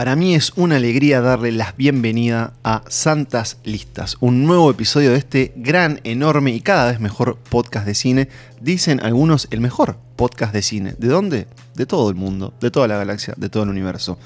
Para 0.00 0.16
mí 0.16 0.34
es 0.34 0.54
una 0.56 0.76
alegría 0.76 1.20
darle 1.20 1.52
la 1.52 1.74
bienvenida 1.76 2.54
a 2.64 2.84
Santas 2.88 3.58
Listas, 3.64 4.16
un 4.20 4.46
nuevo 4.46 4.70
episodio 4.70 5.10
de 5.10 5.18
este 5.18 5.52
gran, 5.56 6.00
enorme 6.04 6.52
y 6.52 6.62
cada 6.62 6.90
vez 6.90 7.00
mejor 7.00 7.36
podcast 7.36 7.84
de 7.84 7.94
cine. 7.94 8.28
Dicen 8.62 9.00
algunos 9.02 9.46
el 9.50 9.60
mejor 9.60 9.98
podcast 10.16 10.54
de 10.54 10.62
cine. 10.62 10.94
¿De 10.96 11.08
dónde? 11.08 11.48
De 11.74 11.84
todo 11.84 12.08
el 12.08 12.16
mundo, 12.16 12.54
de 12.62 12.70
toda 12.70 12.88
la 12.88 12.96
galaxia, 12.96 13.34
de 13.36 13.50
todo 13.50 13.64
el 13.64 13.68
universo. 13.68 14.18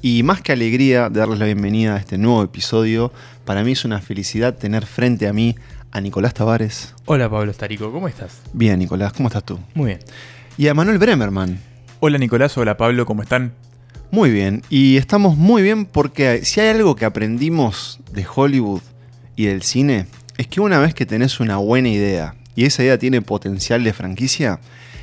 Y 0.00 0.22
más 0.22 0.40
que 0.40 0.52
alegría 0.52 1.10
de 1.10 1.20
darles 1.20 1.38
la 1.38 1.44
bienvenida 1.44 1.96
a 1.96 1.98
este 1.98 2.16
nuevo 2.16 2.42
episodio, 2.42 3.12
para 3.44 3.62
mí 3.62 3.72
es 3.72 3.84
una 3.84 4.00
felicidad 4.00 4.56
tener 4.56 4.86
frente 4.86 5.28
a 5.28 5.34
mí 5.34 5.54
a 5.90 6.00
Nicolás 6.00 6.32
Tavares. 6.32 6.94
Hola 7.04 7.28
Pablo 7.28 7.52
Starico, 7.52 7.92
¿cómo 7.92 8.08
estás? 8.08 8.40
Bien, 8.54 8.78
Nicolás, 8.78 9.12
¿cómo 9.12 9.28
estás 9.28 9.44
tú? 9.44 9.60
Muy 9.74 9.88
bien. 9.88 9.98
Y 10.56 10.68
a 10.68 10.72
Manuel 10.72 10.96
Bremerman. 10.96 11.60
Hola 12.00 12.16
Nicolás, 12.16 12.56
hola 12.56 12.78
Pablo, 12.78 13.04
¿cómo 13.04 13.20
están? 13.20 13.52
Muy 14.10 14.30
bien, 14.30 14.62
y 14.70 14.96
estamos 14.96 15.36
muy 15.36 15.62
bien 15.62 15.86
porque 15.86 16.44
si 16.44 16.60
hay 16.60 16.68
algo 16.68 16.96
que 16.96 17.04
aprendimos 17.04 18.00
de 18.12 18.26
Hollywood 18.32 18.82
y 19.36 19.46
del 19.46 19.62
cine, 19.62 20.06
es 20.36 20.46
que 20.48 20.60
una 20.60 20.78
vez 20.78 20.94
que 20.94 21.06
tenés 21.06 21.40
una 21.40 21.58
buena 21.58 21.88
idea 21.88 22.34
y 22.56 22.64
esa 22.64 22.82
idea 22.82 22.98
tiene 22.98 23.22
potencial 23.22 23.84
de 23.84 23.92
franquicia, 23.92 24.60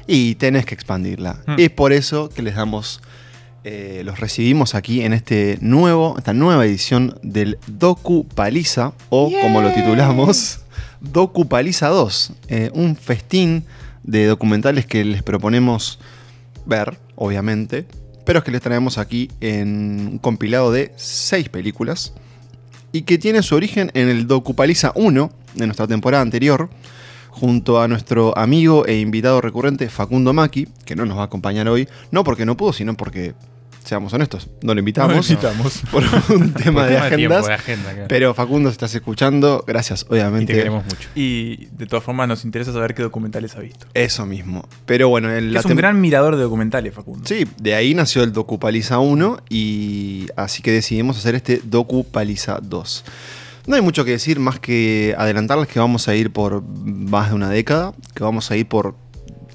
y 0.08 0.36
tenés 0.36 0.66
que 0.66 0.74
expandirla. 0.74 1.42
Hmm. 1.46 1.56
Es 1.58 1.70
por 1.70 1.94
eso 1.94 2.30
que 2.30 2.42
les 2.42 2.56
damos, 2.56 3.02
eh, 3.64 4.02
los 4.06 4.20
recibimos 4.20 4.74
aquí 4.74 5.02
en 5.02 5.14
este 5.14 5.58
nuevo, 5.62 6.16
esta 6.18 6.34
nueva 6.34 6.66
edición 6.66 7.20
del 7.22 7.60
Docu 7.68 8.26
Paliza, 8.28 8.94
o 9.10 9.32
como 9.42 9.62
lo 9.62 9.72
titulamos, 9.74 10.62
Docu 11.02 11.48
Paliza 11.48 11.90
2, 11.90 12.34
eh, 12.48 12.72
un 12.74 12.96
festín 12.96 13.66
de 14.04 14.26
documentales 14.26 14.86
que 14.86 15.04
les 15.04 15.22
proponemos 15.22 16.00
ver, 16.66 16.98
obviamente, 17.16 17.86
pero 18.28 18.40
es 18.40 18.46
que 18.46 18.52
les 18.52 18.62
traemos 18.62 18.98
aquí 18.98 19.32
en 19.40 20.10
un 20.12 20.18
compilado 20.18 20.70
de 20.70 20.92
seis 20.98 21.48
películas 21.48 22.12
y 22.92 23.04
que 23.04 23.18
tiene 23.18 23.42
su 23.42 23.56
origen 23.56 23.90
en 23.94 24.10
el 24.10 24.28
Docupaliza 24.28 24.92
1 24.96 25.32
de 25.56 25.66
nuestra 25.66 25.88
temporada 25.88 26.24
anterior, 26.24 26.70
junto 27.30 27.82
a 27.82 27.88
nuestro 27.88 28.38
amigo 28.38 28.86
e 28.86 29.00
invitado 29.00 29.40
recurrente 29.40 29.88
Facundo 29.88 30.34
Maki, 30.34 30.68
que 30.84 30.98
no 30.98 31.06
nos 31.06 31.18
va 31.18 31.22
a 31.22 31.26
acompañar 31.28 31.70
hoy, 31.70 31.88
no 32.12 32.26
porque 32.26 32.46
no 32.46 32.58
pudo, 32.58 32.74
sino 32.74 32.98
porque, 32.98 33.34
seamos 33.88 34.14
honestos, 34.14 34.50
no 34.62 34.74
lo 34.74 34.80
invitamos 34.80 35.30
invitamos. 35.30 35.82
por 35.92 36.04
un 36.36 36.54
tema 36.54 36.86
de 36.86 36.98
tiempo, 37.16 37.36
agendas. 37.36 37.48
de 37.48 37.54
agenda, 37.54 37.92
claro. 37.92 38.08
Pero 38.08 38.34
Facundo, 38.34 38.70
si 38.70 38.74
estás 38.74 38.94
escuchando, 38.94 39.64
gracias, 39.66 40.04
y 40.04 40.06
te 40.06 40.14
obviamente. 40.14 40.54
queremos 40.54 40.84
mucho. 40.86 41.10
Y 41.16 41.68
de 41.72 41.88
todas 41.88 42.04
formas 42.04 42.28
nos 42.28 42.44
interesa 42.46 42.74
saber 42.74 42.94
qué 42.94 43.04
documentales 43.04 43.56
ha 43.56 43.60
visto. 43.60 43.88
Eso 43.94 44.26
mismo. 44.26 44.68
Pero 44.86 45.10
bueno, 45.10 45.32
el, 45.32 45.56
es 45.56 45.66
un 45.66 45.76
gran 45.76 46.00
mirador 46.02 46.36
de 46.36 46.44
documentales, 46.44 46.94
Facundo. 46.94 47.28
Sí, 47.28 47.46
de 47.60 47.76
ahí 47.76 47.94
nació 47.94 48.24
el 48.24 48.34
Docupaliza 48.34 49.00
1 49.00 49.40
y 49.50 50.28
así 50.36 50.62
que 50.62 50.72
decidimos 50.72 51.18
hacer 51.18 51.36
este 51.36 51.62
Docupaliza 51.64 52.60
2. 52.62 53.06
No 53.68 53.76
hay 53.76 53.82
mucho 53.82 54.06
que 54.06 54.12
decir 54.12 54.40
más 54.40 54.60
que 54.60 55.14
adelantarles 55.18 55.68
que 55.68 55.80
vamos 55.80 56.08
a 56.08 56.16
ir 56.16 56.32
por 56.32 56.64
más 56.64 57.30
de 57.30 57.36
una 57.36 57.50
década, 57.50 57.94
que 58.14 58.24
vamos 58.24 58.50
a 58.50 58.56
ir 58.56 58.66
por 58.68 58.96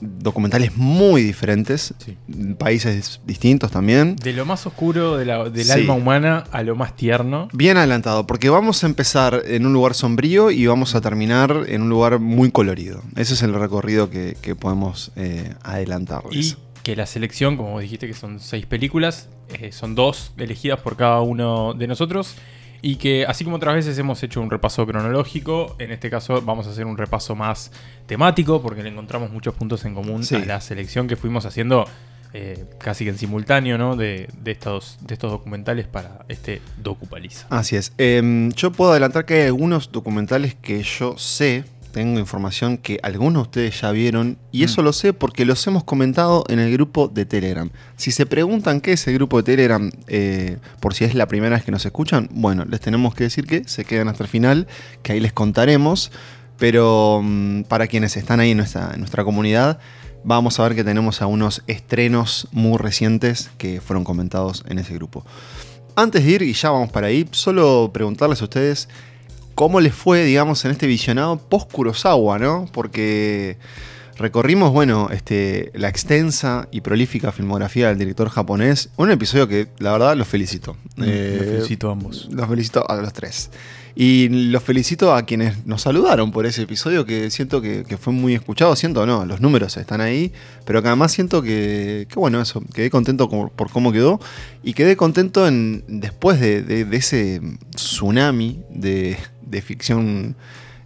documentales 0.02 0.76
muy 0.76 1.22
diferentes, 1.22 1.94
Sí. 1.98 2.16
países 2.58 3.20
distintos 3.24 3.70
también. 3.70 4.16
De 4.16 4.32
lo 4.32 4.44
más 4.44 4.66
oscuro 4.66 5.16
de 5.16 5.24
la- 5.24 5.48
del 5.48 5.64
Sí. 5.64 5.70
alma 5.72 5.94
humana 5.94 6.44
a 6.50 6.62
lo 6.62 6.74
más 6.76 6.96
tierno. 6.96 7.48
Bien 7.52 7.76
adelantado, 7.76 8.26
porque 8.26 8.50
vamos 8.50 8.82
a 8.82 8.86
empezar 8.86 9.42
en 9.46 9.64
un 9.66 9.72
lugar 9.72 9.94
sombrío 9.94 10.50
y 10.50 10.66
vamos 10.66 10.94
a 10.94 11.00
terminar 11.00 11.64
en 11.68 11.82
un 11.82 11.88
lugar 11.88 12.18
muy 12.18 12.50
colorido. 12.50 13.02
Ese 13.16 13.34
es 13.34 13.42
el 13.42 13.54
recorrido 13.54 14.10
que, 14.10 14.36
que 14.42 14.54
podemos 14.56 15.12
eh, 15.16 15.54
adelantarles. 15.62 16.52
Y 16.52 16.56
que 16.82 16.96
la 16.96 17.06
selección, 17.06 17.56
como 17.56 17.70
vos 17.72 17.82
dijiste, 17.82 18.08
que 18.08 18.14
son 18.14 18.40
seis 18.40 18.66
películas, 18.66 19.28
eh, 19.54 19.70
son 19.70 19.94
dos 19.94 20.32
elegidas 20.36 20.80
por 20.80 20.96
cada 20.96 21.20
uno 21.20 21.74
de 21.74 21.86
nosotros. 21.86 22.34
Y 22.84 22.96
que 22.96 23.24
así 23.26 23.44
como 23.44 23.56
otras 23.56 23.74
veces 23.76 23.96
hemos 23.98 24.20
hecho 24.24 24.40
un 24.40 24.50
repaso 24.50 24.84
cronológico, 24.86 25.76
en 25.78 25.92
este 25.92 26.10
caso 26.10 26.42
vamos 26.42 26.66
a 26.66 26.70
hacer 26.70 26.84
un 26.84 26.98
repaso 26.98 27.36
más 27.36 27.70
temático, 28.06 28.60
porque 28.60 28.82
le 28.82 28.88
encontramos 28.88 29.30
muchos 29.30 29.54
puntos 29.54 29.84
en 29.84 29.94
común 29.94 30.24
Sí. 30.24 30.34
a 30.34 30.44
la 30.44 30.60
selección 30.60 31.06
que 31.06 31.14
fuimos 31.16 31.46
haciendo 31.46 31.84
eh, 32.34 32.64
casi 32.78 33.04
que 33.04 33.10
en 33.10 33.18
simultáneo, 33.18 33.76
¿no? 33.78 33.94
De, 33.94 34.26
de 34.42 34.50
estos, 34.52 34.96
de 35.02 35.14
estos 35.14 35.30
documentales 35.30 35.86
para 35.86 36.24
este 36.28 36.62
docupaliza. 36.82 37.46
Así 37.50 37.76
es. 37.76 37.92
Em, 37.98 38.50
yo 38.52 38.72
puedo 38.72 38.90
adelantar 38.92 39.26
que 39.26 39.34
hay 39.34 39.46
algunos 39.46 39.92
documentales 39.92 40.54
que 40.54 40.82
yo 40.82 41.16
sé, 41.18 41.64
tengo 41.92 42.18
información 42.18 42.78
que 42.78 42.98
algunos 43.02 43.34
de 43.34 43.48
ustedes 43.48 43.80
ya 43.80 43.90
vieron, 43.92 44.38
y 44.50 44.64
eso 44.64 44.82
lo 44.82 44.92
sé 44.92 45.12
porque 45.12 45.44
los 45.44 45.64
hemos 45.66 45.84
comentado 45.84 46.44
en 46.48 46.58
el 46.58 46.72
grupo 46.72 47.08
de 47.08 47.26
Telegram. 47.26 47.70
Si 47.96 48.10
se 48.10 48.26
preguntan 48.26 48.80
qué 48.80 48.92
es 48.92 49.06
el 49.06 49.14
grupo 49.14 49.36
de 49.36 49.42
Telegram, 49.44 49.90
eh, 50.08 50.56
por 50.80 50.94
si 50.94 51.04
es 51.04 51.14
la 51.14 51.28
primera 51.28 51.54
vez 51.54 51.64
que 51.64 51.70
nos 51.70 51.84
escuchan, 51.84 52.28
bueno, 52.32 52.64
les 52.64 52.80
tenemos 52.80 53.14
que 53.14 53.24
decir 53.24 53.46
que 53.46 53.62
se 53.68 53.84
quedan 53.84 54.08
hasta 54.08 54.24
el 54.24 54.28
final, 54.28 54.66
que 55.02 55.12
ahí 55.12 55.20
les 55.20 55.32
contaremos. 55.32 56.10
Pero 56.58 57.20
mm, 57.22 57.62
para 57.62 57.86
quienes 57.86 58.16
están 58.16 58.38
ahí 58.40 58.52
en 58.52 58.58
nuestra, 58.58 58.92
en 58.94 59.00
nuestra 59.00 59.24
comunidad, 59.24 59.78
vamos 60.24 60.58
a 60.58 60.62
ver 60.62 60.74
que 60.74 60.84
tenemos 60.84 61.20
a 61.20 61.26
unos 61.26 61.62
estrenos 61.66 62.48
muy 62.52 62.78
recientes 62.78 63.50
que 63.58 63.80
fueron 63.80 64.04
comentados 64.04 64.64
en 64.68 64.78
ese 64.78 64.94
grupo. 64.94 65.24
Antes 65.96 66.24
de 66.24 66.30
ir, 66.30 66.42
y 66.42 66.52
ya 66.52 66.70
vamos 66.70 66.90
para 66.90 67.08
ahí, 67.08 67.28
solo 67.32 67.90
preguntarles 67.92 68.40
a 68.40 68.44
ustedes 68.44 68.88
cómo 69.54 69.80
les 69.80 69.94
fue, 69.94 70.24
digamos, 70.24 70.64
en 70.64 70.70
este 70.72 70.86
visionado 70.86 71.36
post-Kurosawa, 71.38 72.38
¿no? 72.38 72.68
Porque 72.72 73.56
recorrimos, 74.18 74.72
bueno, 74.72 75.08
este, 75.12 75.70
la 75.74 75.88
extensa 75.88 76.68
y 76.70 76.80
prolífica 76.82 77.32
filmografía 77.32 77.88
del 77.88 77.98
director 77.98 78.28
japonés. 78.28 78.90
Un 78.96 79.10
episodio 79.10 79.48
que, 79.48 79.68
la 79.78 79.92
verdad, 79.92 80.16
los 80.16 80.28
felicito. 80.28 80.76
Mm, 80.96 81.02
Eh, 81.06 81.36
Los 81.38 81.46
felicito 81.48 81.88
a 81.88 81.92
ambos. 81.92 82.28
los 82.30 82.48
felicito 82.48 82.88
a 82.90 82.96
los 82.96 83.12
tres. 83.12 83.50
Y 83.94 84.28
los 84.30 84.62
felicito 84.62 85.14
a 85.14 85.26
quienes 85.26 85.66
nos 85.66 85.82
saludaron 85.82 86.32
por 86.32 86.46
ese 86.46 86.62
episodio 86.62 87.04
que 87.04 87.30
siento 87.30 87.60
que, 87.60 87.84
que 87.86 87.98
fue 87.98 88.14
muy 88.14 88.32
escuchado. 88.34 88.74
Siento, 88.74 89.04
no, 89.04 89.26
los 89.26 89.42
números 89.42 89.76
están 89.76 90.00
ahí. 90.00 90.32
Pero 90.64 90.80
que 90.80 90.88
además 90.88 91.12
siento 91.12 91.42
que, 91.42 92.06
que 92.08 92.18
bueno, 92.18 92.40
eso, 92.40 92.62
quedé 92.72 92.88
contento 92.88 93.28
por 93.28 93.70
cómo 93.70 93.92
quedó. 93.92 94.18
Y 94.62 94.72
quedé 94.72 94.96
contento 94.96 95.46
en, 95.46 95.84
después 95.88 96.40
de, 96.40 96.62
de- 96.62 96.86
de 96.86 96.96
ese 96.96 97.42
tsunami 97.74 98.62
de, 98.70 99.18
de 99.52 99.62
ficción 99.62 100.34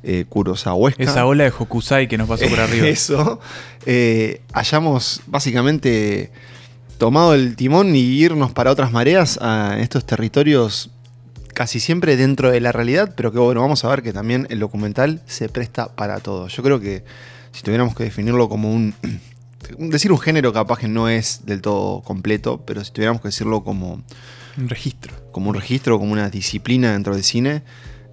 eh, 0.02 0.26
kurosawesca. 0.28 1.02
Esa 1.02 1.24
ola 1.24 1.44
de 1.44 1.52
Hokusai 1.58 2.08
que 2.08 2.18
nos 2.18 2.28
pasó 2.28 2.46
por 2.48 2.60
arriba. 2.66 2.86
Eso, 2.86 3.40
eh, 3.86 4.42
hayamos 4.52 5.22
básicamente 5.26 6.30
tomado 6.98 7.34
el 7.34 7.56
timón 7.56 7.96
y 7.96 8.00
irnos 8.00 8.52
para 8.52 8.70
otras 8.70 8.92
mareas 8.92 9.38
a 9.40 9.78
estos 9.80 10.04
territorios 10.04 10.90
casi 11.54 11.80
siempre 11.80 12.16
dentro 12.16 12.50
de 12.50 12.60
la 12.60 12.70
realidad, 12.70 13.14
pero 13.16 13.32
que 13.32 13.38
bueno, 13.38 13.62
vamos 13.62 13.82
a 13.84 13.88
ver 13.88 14.02
que 14.02 14.12
también 14.12 14.46
el 14.50 14.58
documental 14.58 15.22
se 15.26 15.48
presta 15.48 15.88
para 15.88 16.20
todo. 16.20 16.48
Yo 16.48 16.62
creo 16.62 16.80
que 16.80 17.02
si 17.52 17.62
tuviéramos 17.62 17.94
que 17.94 18.04
definirlo 18.04 18.48
como 18.48 18.70
un... 18.72 18.94
Decir 19.78 20.12
un 20.12 20.18
género 20.18 20.52
capaz 20.52 20.78
que 20.78 20.86
no 20.86 21.08
es 21.08 21.46
del 21.46 21.62
todo 21.62 22.02
completo, 22.02 22.62
pero 22.64 22.84
si 22.84 22.92
tuviéramos 22.92 23.20
que 23.22 23.28
decirlo 23.28 23.64
como 23.64 24.02
Un 24.56 24.68
registro. 24.68 25.14
como 25.32 25.48
un 25.48 25.56
registro, 25.56 25.98
como 25.98 26.12
una 26.12 26.30
disciplina 26.30 26.92
dentro 26.92 27.14
del 27.14 27.24
cine. 27.24 27.62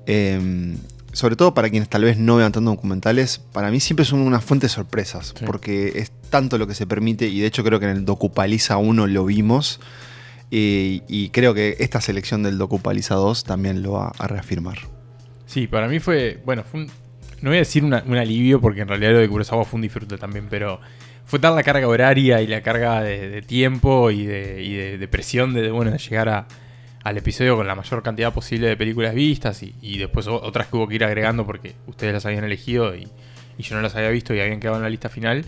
Eh, 0.07 0.75
sobre 1.11 1.35
todo 1.35 1.53
para 1.53 1.69
quienes 1.69 1.89
tal 1.89 2.03
vez 2.03 2.17
no 2.17 2.37
vean 2.37 2.51
tanto 2.51 2.69
documentales, 2.71 3.39
para 3.51 3.69
mí 3.69 3.79
siempre 3.79 4.03
son 4.05 4.19
una 4.21 4.39
fuente 4.41 4.65
de 4.65 4.69
sorpresas, 4.69 5.33
Sí. 5.37 5.45
porque 5.45 5.93
es 5.95 6.11
tanto 6.29 6.57
lo 6.57 6.65
que 6.67 6.73
se 6.73 6.87
permite, 6.87 7.27
y 7.27 7.39
de 7.39 7.47
hecho 7.47 7.63
creo 7.63 7.79
que 7.79 7.85
en 7.85 7.91
el 7.97 8.05
Docupaliza 8.05 8.77
1 8.77 9.05
lo 9.07 9.25
vimos, 9.25 9.79
y, 10.49 11.03
y 11.07 11.29
creo 11.29 11.53
que 11.53 11.75
esta 11.79 12.01
selección 12.01 12.43
del 12.43 12.57
Docupaliza 12.57 13.15
2 13.15 13.43
también 13.43 13.81
lo 13.83 13.93
va 13.93 14.11
a 14.17 14.27
reafirmar. 14.27 14.77
Sí, 15.45 15.67
para 15.67 15.87
mí 15.87 15.99
fue, 15.99 16.39
bueno, 16.45 16.63
fue 16.63 16.81
un- 16.81 16.87
no 17.41 17.49
voy 17.49 17.57
a 17.57 17.59
decir 17.59 17.83
una- 17.83 18.03
un 18.07 18.17
alivio 18.17 18.59
porque 18.61 18.81
en 18.81 18.87
realidad 18.87 19.11
lo 19.11 19.17
de 19.19 19.29
Kurosawa 19.29 19.65
fue 19.65 19.77
un 19.77 19.81
disfrute 19.83 20.17
también, 20.17 20.47
pero 20.49 20.79
fue 21.25 21.39
tal 21.39 21.55
la 21.55 21.63
carga 21.63 21.87
horaria 21.87 22.41
y 22.41 22.47
la 22.47 22.61
carga 22.61 23.01
de, 23.01 23.29
de 23.29 23.41
tiempo 23.41 24.09
y 24.11 24.25
de, 24.25 24.63
y 24.63 24.73
de- 24.73 24.97
de 24.97 25.07
presión 25.07 25.53
de, 25.53 25.69
bueno, 25.71 25.91
de 25.91 25.97
llegar 25.97 26.29
a- 26.29 26.47
al 27.03 27.17
episodio 27.17 27.55
con 27.57 27.67
la 27.67 27.75
mayor 27.75 28.01
cantidad 28.03 28.33
posible 28.33 28.67
de 28.67 28.77
películas 28.77 29.13
vistas 29.13 29.61
y, 29.63 29.75
y 29.81 29.97
después 29.97 30.27
otras 30.27 30.67
que 30.67 30.77
hubo 30.77 30.87
que 30.87 30.95
ir 30.95 31.03
agregando 31.03 31.45
porque 31.45 31.75
ustedes 31.87 32.13
las 32.13 32.25
habían 32.25 32.43
elegido 32.45 32.95
y, 32.95 33.07
y 33.57 33.63
yo 33.63 33.75
no 33.75 33.81
las 33.81 33.95
había 33.95 34.09
visto 34.09 34.33
y 34.33 34.39
habían 34.39 34.59
quedado 34.59 34.77
en 34.77 34.83
la 34.83 34.89
lista 34.89 35.09
final. 35.09 35.45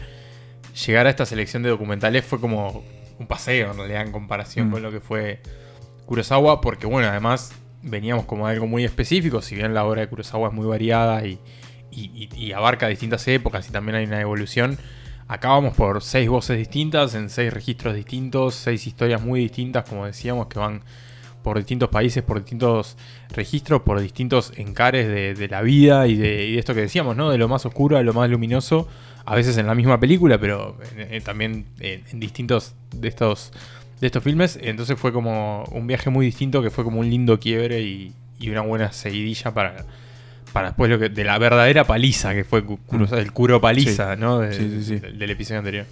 Llegar 0.86 1.08
a 1.08 1.10
esta 1.10 1.26
selección 1.26 1.64
de 1.64 1.70
documentales 1.70 2.26
fue 2.26 2.42
como 2.42 2.84
un 3.18 3.28
paseo 3.28 3.72
en 3.72 3.78
realidad 3.78 4.02
en 4.02 4.12
comparación 4.12 4.68
Mm. 4.68 4.72
con 4.72 4.84
lo 4.84 4.92
que 4.92 5.00
fue 5.00 5.40
Kurosawa, 6.06 6.60
porque 6.62 6.86
bueno, 6.86 7.08
además 7.08 7.54
veníamos 7.82 8.26
como 8.26 8.48
de 8.48 8.54
algo 8.54 8.68
muy 8.68 8.84
específico, 8.84 9.42
si 9.42 9.56
bien 9.56 9.74
la 9.74 9.86
obra 9.86 10.02
de 10.02 10.08
Kurosawa 10.08 10.50
es 10.50 10.54
muy 10.54 10.66
variada 10.68 11.26
y- 11.26 11.40
y 11.92 12.52
abarca 12.52 12.90
distintas 12.90 13.26
épocas 13.30 13.70
y 13.70 13.72
también 13.72 13.96
hay 13.96 14.06
una 14.06 14.20
evolución, 14.20 14.78
acá 15.30 15.48
vamos 15.50 15.76
por 15.76 16.04
seis 16.04 16.28
voces 16.28 16.58
distintas, 16.58 17.16
en 17.16 17.30
seis 17.30 17.54
registros 17.54 17.96
distintos, 17.96 18.54
seis 18.56 18.86
historias 18.86 19.22
muy 19.22 19.40
distintas, 19.40 19.88
como 19.88 20.06
decíamos, 20.06 20.48
que 20.48 20.60
van 20.60 20.82
por 21.46 21.58
distintos 21.60 21.90
países, 21.90 22.24
por 22.24 22.40
distintos 22.40 22.98
registros, 23.30 23.84
por 23.84 24.00
distintos 24.02 24.52
encares 24.58 25.08
de, 25.08 25.36
de 25.36 25.48
la 25.48 25.62
vida 25.62 26.08
y 26.08 26.16
de, 26.16 26.48
y 26.48 26.54
de 26.54 26.60
esto 26.60 26.74
que 26.74 26.82
decíamos, 26.82 27.16
¿no? 27.16 27.30
De 27.30 27.38
lo 27.38 27.48
más 27.48 27.66
oscuro 27.68 27.98
a 27.98 28.02
lo 28.02 28.14
más 28.14 28.28
luminoso, 28.32 28.88
a 29.26 29.36
veces 29.36 29.56
en 29.60 29.68
la 29.68 29.76
misma 29.76 30.00
película, 30.00 30.40
pero 30.40 30.76
eh, 30.98 31.22
también 31.24 31.66
eh, 31.80 32.02
en 32.12 32.20
distintos 32.20 32.74
de 32.96 33.08
estos 33.10 33.54
de 34.02 34.08
estos 34.08 34.24
filmes. 34.24 34.58
Entonces 34.60 34.98
fue 35.00 35.14
como 35.14 35.64
un 35.72 35.86
viaje 35.86 36.10
muy 36.10 36.26
distinto 36.26 36.64
que 36.64 36.72
fue 36.72 36.84
como 36.84 37.00
un 37.00 37.10
lindo 37.12 37.40
quiebre 37.40 37.82
y, 37.82 38.12
y 38.40 38.50
una 38.50 38.62
buena 38.62 38.92
seguidilla 38.92 39.54
para, 39.54 39.86
para 40.52 40.70
después 40.70 40.90
lo 40.90 40.98
que, 40.98 41.10
de 41.10 41.24
la 41.24 41.38
verdadera 41.38 41.84
paliza 41.86 42.34
que 42.34 42.44
fue 42.44 42.64
Kurosawa, 42.66 43.22
el 43.22 43.32
Kuro 43.32 43.62
paliza, 43.62 44.16
Sí. 44.16 44.20
¿no? 44.20 44.40
De- 44.40 44.52
Sí, 44.52 44.68
sí, 44.80 44.84
sí. 44.84 44.96
Del, 44.98 45.20
del 45.20 45.30
episodio 45.30 45.60
anterior. 45.60 45.86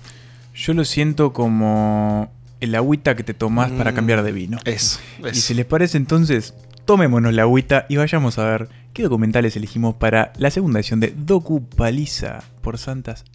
Yo 0.56 0.74
lo 0.74 0.84
siento 0.84 1.32
como 1.32 2.32
el 2.64 2.76
agüita 2.76 3.16
que 3.16 3.24
te 3.24 3.34
tomás 3.34 3.72
para 3.72 3.92
Mm, 3.92 3.96
cambiar 3.96 4.24
de 4.24 4.32
vino. 4.32 4.58
Eso. 4.66 5.00
Y 5.24 5.28
eso. 5.30 5.42
si 5.42 5.54
les 5.54 5.66
parece 5.66 5.98
entonces, 5.98 6.54
tomémonos 6.86 7.34
la 7.34 7.44
agüita 7.44 7.86
y 7.90 7.98
vayamos 7.98 8.38
a 8.40 8.46
ver 8.46 8.70
qué 8.94 9.04
documentales 9.04 9.56
elegimos 9.56 9.96
para 9.96 10.34
la 10.38 10.50
segunda 10.52 10.80
edición 10.80 11.00
de 11.00 11.14
Docu 11.16 11.68
Paliza 11.68 12.40
por 12.62 12.78
Santas 12.78 13.26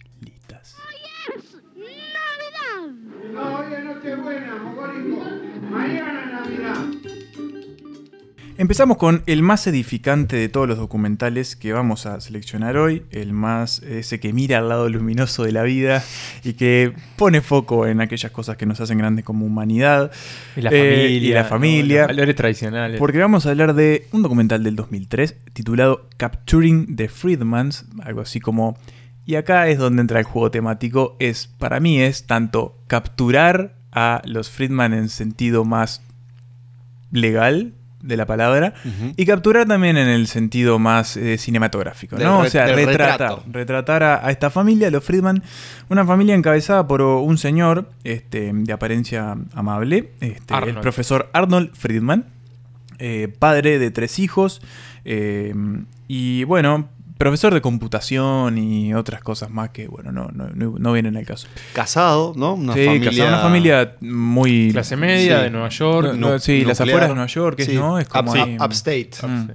Empezamos 8.61 8.97
con 8.97 9.23
el 9.25 9.41
más 9.41 9.67
edificante 9.67 10.35
de 10.35 10.49
todos 10.49 10.67
los 10.67 10.77
documentales 10.77 11.55
que 11.55 11.71
vamos 11.71 12.05
a 12.05 12.19
seleccionar 12.19 12.75
hoy, 12.75 13.03
el 13.09 13.31
más 13.31 13.79
ese 13.83 14.19
que 14.19 14.33
mira 14.33 14.57
al 14.57 14.67
lado 14.67 14.89
luminoso 14.89 15.43
de 15.45 15.53
la 15.53 15.63
vida 15.63 16.03
y 16.43 16.53
que 16.55 16.91
pone 17.15 17.39
foco 17.39 17.87
en 17.87 18.01
aquellas 18.01 18.33
cosas 18.33 18.57
que 18.57 18.65
nos 18.65 18.81
hacen 18.81 18.97
grandes 18.97 19.23
como 19.23 19.45
humanidad. 19.45 20.11
Y 20.57 20.61
la 20.61 20.71
Eh, 20.73 20.73
familia. 20.73 21.07
y 21.07 21.33
la 21.33 21.43
¿no? 21.43 21.47
familia. 21.47 21.99
Los 22.01 22.07
valores 22.09 22.35
tradicionales. 22.35 22.99
Porque 22.99 23.17
vamos 23.19 23.45
a 23.45 23.51
hablar 23.51 23.75
de 23.75 24.07
un 24.11 24.23
documental 24.23 24.61
del 24.61 24.75
2003 24.75 25.37
titulado 25.53 26.09
Capturing 26.17 26.97
the 26.97 27.07
Freedmans, 27.07 27.85
algo 28.03 28.19
así 28.19 28.41
como... 28.41 28.77
Y 29.25 29.35
acá 29.35 29.69
es 29.69 29.77
donde 29.77 30.01
entra 30.01 30.19
el 30.19 30.25
juego 30.25 30.51
temático, 30.51 31.15
es 31.19 31.47
para 31.47 31.79
mí 31.79 32.01
es 32.01 32.25
tanto 32.27 32.77
capturar 32.87 33.75
a 33.93 34.21
los 34.25 34.49
Friedman 34.49 34.93
en 34.93 35.07
sentido 35.07 35.63
más 35.63 36.01
legal 37.11 37.73
de 38.01 38.15
la 38.17 38.25
palabra 38.25 38.73
y 39.17 39.25
capturar 39.25 39.67
también 39.67 39.97
en 39.97 40.07
el 40.07 40.27
sentido 40.27 40.79
más 40.79 41.17
eh, 41.17 41.37
cinematográfico, 41.37 42.15
Del 42.15 42.25
¿no? 42.27 42.41
re- 42.41 42.47
o 42.47 42.49
sea, 42.51 42.65
retratar, 42.67 43.11
retrato. 43.11 43.43
retratar 43.51 44.03
a, 44.03 44.25
a 44.25 44.31
esta 44.31 44.49
familia, 44.49 44.89
los 44.89 45.03
Friedman, 45.03 45.43
una 45.89 46.05
familia 46.05 46.35
encabezada 46.35 46.87
por 46.87 47.01
un 47.01 47.37
señor 47.37 47.89
este, 48.03 48.51
de 48.53 48.73
apariencia 48.73 49.35
amable, 49.53 50.11
este, 50.21 50.53
el 50.65 50.75
profesor 50.79 51.29
Arnold 51.33 51.71
Friedman, 51.75 52.25
eh, 52.99 53.27
padre 53.37 53.79
de 53.79 53.91
tres 53.91 54.19
hijos, 54.19 54.61
eh, 55.05 55.53
y 56.07 56.43
bueno, 56.45 56.87
profesor 57.19 57.53
de 57.53 57.61
computación 57.61 58.57
y 58.57 58.93
otras 58.95 59.21
cosas 59.21 59.51
más 59.51 59.69
que, 59.69 59.87
bueno, 59.87 60.11
no, 60.11 60.29
no, 60.33 60.47
no, 60.55 60.75
no 60.79 60.93
vienen 60.93 61.17
al 61.17 61.25
caso. 61.25 61.47
Casado, 61.73 62.33
¿no? 62.35 62.53
Una 62.55 62.73
sí, 62.73 62.85
familia. 62.85 63.09
casado, 63.11 63.27
una 63.27 63.39
familia 63.41 63.95
muy... 64.01 64.71
Clase 64.71 64.95
media 64.95 65.37
Sí. 65.37 65.43
de 65.43 65.49
Nueva 65.51 65.69
York. 65.69 66.13
No, 66.15 66.29
no, 66.31 66.39
sí, 66.39 66.63
las 66.63 66.79
afueras 66.81 67.09
de 67.09 67.15
Nueva 67.15 67.27
York, 67.27 67.59
Sí. 67.61 67.75
¿no? 67.75 67.99
Es 67.99 68.07
como 68.07 68.31
Up- 68.31 68.37
ahí- 68.37 68.57
Upstate. 68.59 69.09
Mm. 69.27 69.49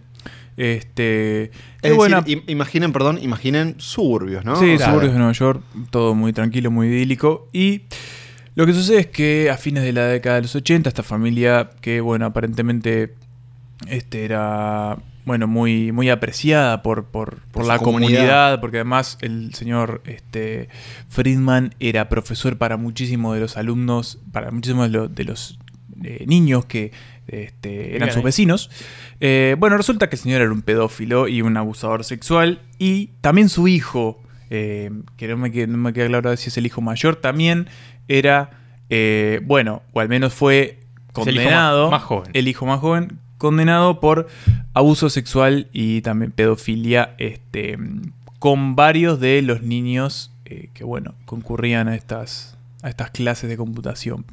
Este. 0.57 1.45
Es 1.45 1.51
qué 1.51 1.89
decir, 1.89 1.97
buena- 1.97 2.21
im- 2.27 2.45
imaginen, 2.47 2.93
perdón, 2.93 3.19
imaginen 3.21 3.75
suburbios, 3.79 4.45
¿no? 4.45 4.55
Sí, 4.57 4.79
suburbios 4.79 5.13
de 5.13 5.19
Nueva 5.19 5.33
York, 5.33 5.63
todo 5.91 6.15
muy 6.15 6.33
tranquilo, 6.33 6.71
muy 6.71 6.87
idílico. 6.89 7.49
Y 7.53 7.83
lo 8.55 8.67
que 8.67 8.73
sucede 8.73 9.01
es 9.01 9.07
que 9.09 9.51
a 9.51 9.57
fines 9.57 9.83
de 9.83 9.93
la 9.93 10.05
década 10.07 10.37
de 10.37 10.43
los 10.43 10.55
80, 10.55 10.89
esta 10.89 11.03
familia, 11.03 11.71
que 11.81 12.01
bueno, 12.01 12.27
aparentemente 12.27 13.15
este 13.89 14.25
era 14.25 14.97
bueno, 15.25 15.47
muy, 15.47 15.91
muy 15.93 16.11
apreciada 16.11 16.83
por, 16.83 17.07
por, 17.07 17.37
por 17.41 17.51
Por 17.53 17.67
la 17.67 17.79
comunidad. 17.79 18.11
comunidad. 18.19 18.61
porque 18.61 18.79
además 18.79 19.17
el 19.23 19.55
señor 19.55 20.03
este, 20.05 20.69
Friedman 21.09 21.75
era 21.81 22.09
profesor 22.09 22.59
para 22.59 22.77
muchísimos 22.77 23.35
de 23.35 23.41
los 23.41 23.57
alumnos, 23.57 24.19
para 24.33 24.51
muchísimos 24.51 24.91
de 24.91 24.99
los, 24.99 25.15
de 25.15 25.25
los, 25.25 25.59
eh, 26.03 26.25
niños 26.27 26.67
que 26.67 26.93
este, 27.27 27.97
eran 27.97 28.13
sus 28.13 28.23
vecinos. 28.23 28.71
Eh, 29.21 29.57
bueno, 29.59 29.77
resulta 29.77 30.09
que 30.11 30.17
el 30.17 30.21
señor 30.23 30.43
era 30.43 30.53
un 30.53 30.61
pedófilo 30.63 31.29
y 31.29 31.41
un 31.41 31.57
abusador 31.57 32.05
sexual. 32.05 32.61
Y 32.79 33.07
también 33.23 33.49
su 33.49 33.67
hijo, 33.69 34.21
eh, 34.51 34.91
que 35.17 35.29
no 35.29 35.37
me, 35.39 35.51
queda, 35.51 35.67
no 35.69 35.79
me 35.79 35.93
queda 35.95 36.07
claro 36.09 36.37
si 36.37 36.49
es 36.49 36.59
el 36.59 36.67
hijo 36.67 36.81
mayor, 36.83 37.17
también 37.17 37.69
era, 38.09 38.51
eh, 38.91 39.41
bueno, 39.45 39.83
o 39.93 40.01
al 40.01 40.09
menos 40.11 40.35
fue 40.35 40.61
Es 40.63 41.27
el 41.27 41.35
hijo 41.37 41.45
condenado. 41.45 41.83
más- 41.91 42.01
más 42.01 42.03
joven. 42.03 42.31
El 42.35 42.49
hijo 42.49 42.67
más 42.67 42.81
joven, 42.81 43.19
condenado 43.45 44.01
por 44.01 44.27
abuso 44.73 45.11
sexual 45.11 45.69
y 45.73 46.01
también 46.01 46.33
pedofilia 46.33 47.15
este, 47.19 47.79
con 48.39 48.75
varios 48.75 49.21
de 49.21 49.43
los 49.43 49.63
niños 49.63 50.33
eh, 50.47 50.71
que, 50.75 50.83
bueno, 50.85 51.15
concurrían 51.27 51.89
a 51.89 51.95
estas, 51.95 52.57
a 52.83 52.89
estas 52.89 53.11
clases 53.11 53.49
de 53.51 53.57
computación. 53.59 54.25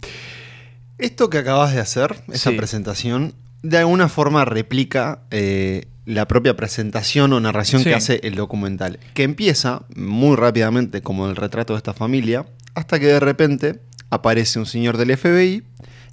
Esto 0.98 1.30
que 1.30 1.40
acabas 1.40 1.74
de 1.74 1.82
hacer, 1.82 2.16
esa 2.32 2.52
Sí. 2.52 2.56
presentación, 2.58 3.34
de 3.64 3.78
alguna 3.80 4.08
forma 4.08 4.46
replica 4.46 5.22
eh, 5.32 5.88
la 6.06 6.28
propia 6.28 6.56
presentación 6.56 7.34
o 7.34 7.40
narración 7.40 7.82
Sí. 7.84 7.90
que 7.90 7.96
hace 7.96 8.20
el 8.24 8.36
documental, 8.36 9.00
que 9.14 9.24
empieza 9.24 9.84
muy 9.96 10.36
rápidamente 10.36 11.02
como 11.02 11.28
el 11.30 11.36
retrato 11.36 11.74
de 11.74 11.78
esta 11.78 11.94
familia, 11.94 12.46
hasta 12.76 13.00
que 13.00 13.08
de 13.08 13.20
repente 13.20 13.80
aparece 14.10 14.60
un 14.60 14.66
señor 14.66 14.98
del 14.98 15.12
FBI 15.18 15.64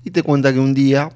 y 0.05 0.11
te 0.11 0.23
cuenta 0.23 0.53
que 0.53 0.59
un 0.61 0.75
día 0.75 1.11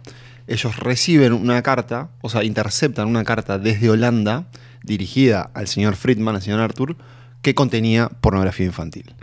ellos 0.46 0.76
reciben 0.78 1.32
una 1.32 1.62
carta, 1.62 2.10
o 2.20 2.28
sea, 2.28 2.44
interceptan 2.44 3.08
una 3.08 3.24
carta 3.24 3.58
desde 3.58 3.90
Holanda 3.90 4.46
dirigida 4.82 5.50
al 5.54 5.68
señor 5.68 5.94
Friedman, 5.96 6.34
al 6.34 6.42
señor 6.42 6.60
Arthur, 6.60 6.96
que 7.42 7.54
contenía 7.54 8.08
pornografía 8.08 8.66
infantil. 8.66 9.14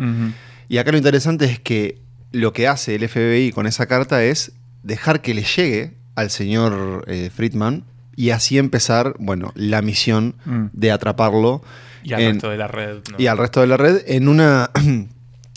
Y 0.69 0.77
acá 0.77 0.91
lo 0.91 0.97
interesante 0.97 1.45
es 1.45 1.59
que 1.59 1.99
lo 2.31 2.53
que 2.53 2.67
hace 2.67 2.95
el 2.95 3.07
FBI 3.07 3.51
con 3.51 3.65
esa 3.67 3.85
carta 3.87 4.23
es 4.23 4.51
dejar 4.83 5.21
que 5.21 5.33
le 5.33 5.43
llegue 5.43 5.93
al 6.15 6.29
señor 6.29 7.05
eh, 7.07 7.29
Friedman 7.33 7.83
y 8.15 8.29
así 8.31 8.57
empezar, 8.57 9.15
bueno, 9.19 9.51
la 9.55 9.81
misión 9.81 10.35
Mm. 10.45 10.65
de 10.73 10.91
atraparlo 10.91 11.61
Y 12.03 12.13
al 12.13 12.21
en- 12.21 12.31
resto 12.33 12.49
de 12.49 12.57
la 12.57 12.67
red. 12.67 12.97
¿no? 13.11 13.15
y 13.17 13.27
al 13.27 13.37
resto 13.37 13.61
de 13.61 13.67
la 13.67 13.77
red 13.77 14.01
en 14.07 14.27
una, 14.27 14.69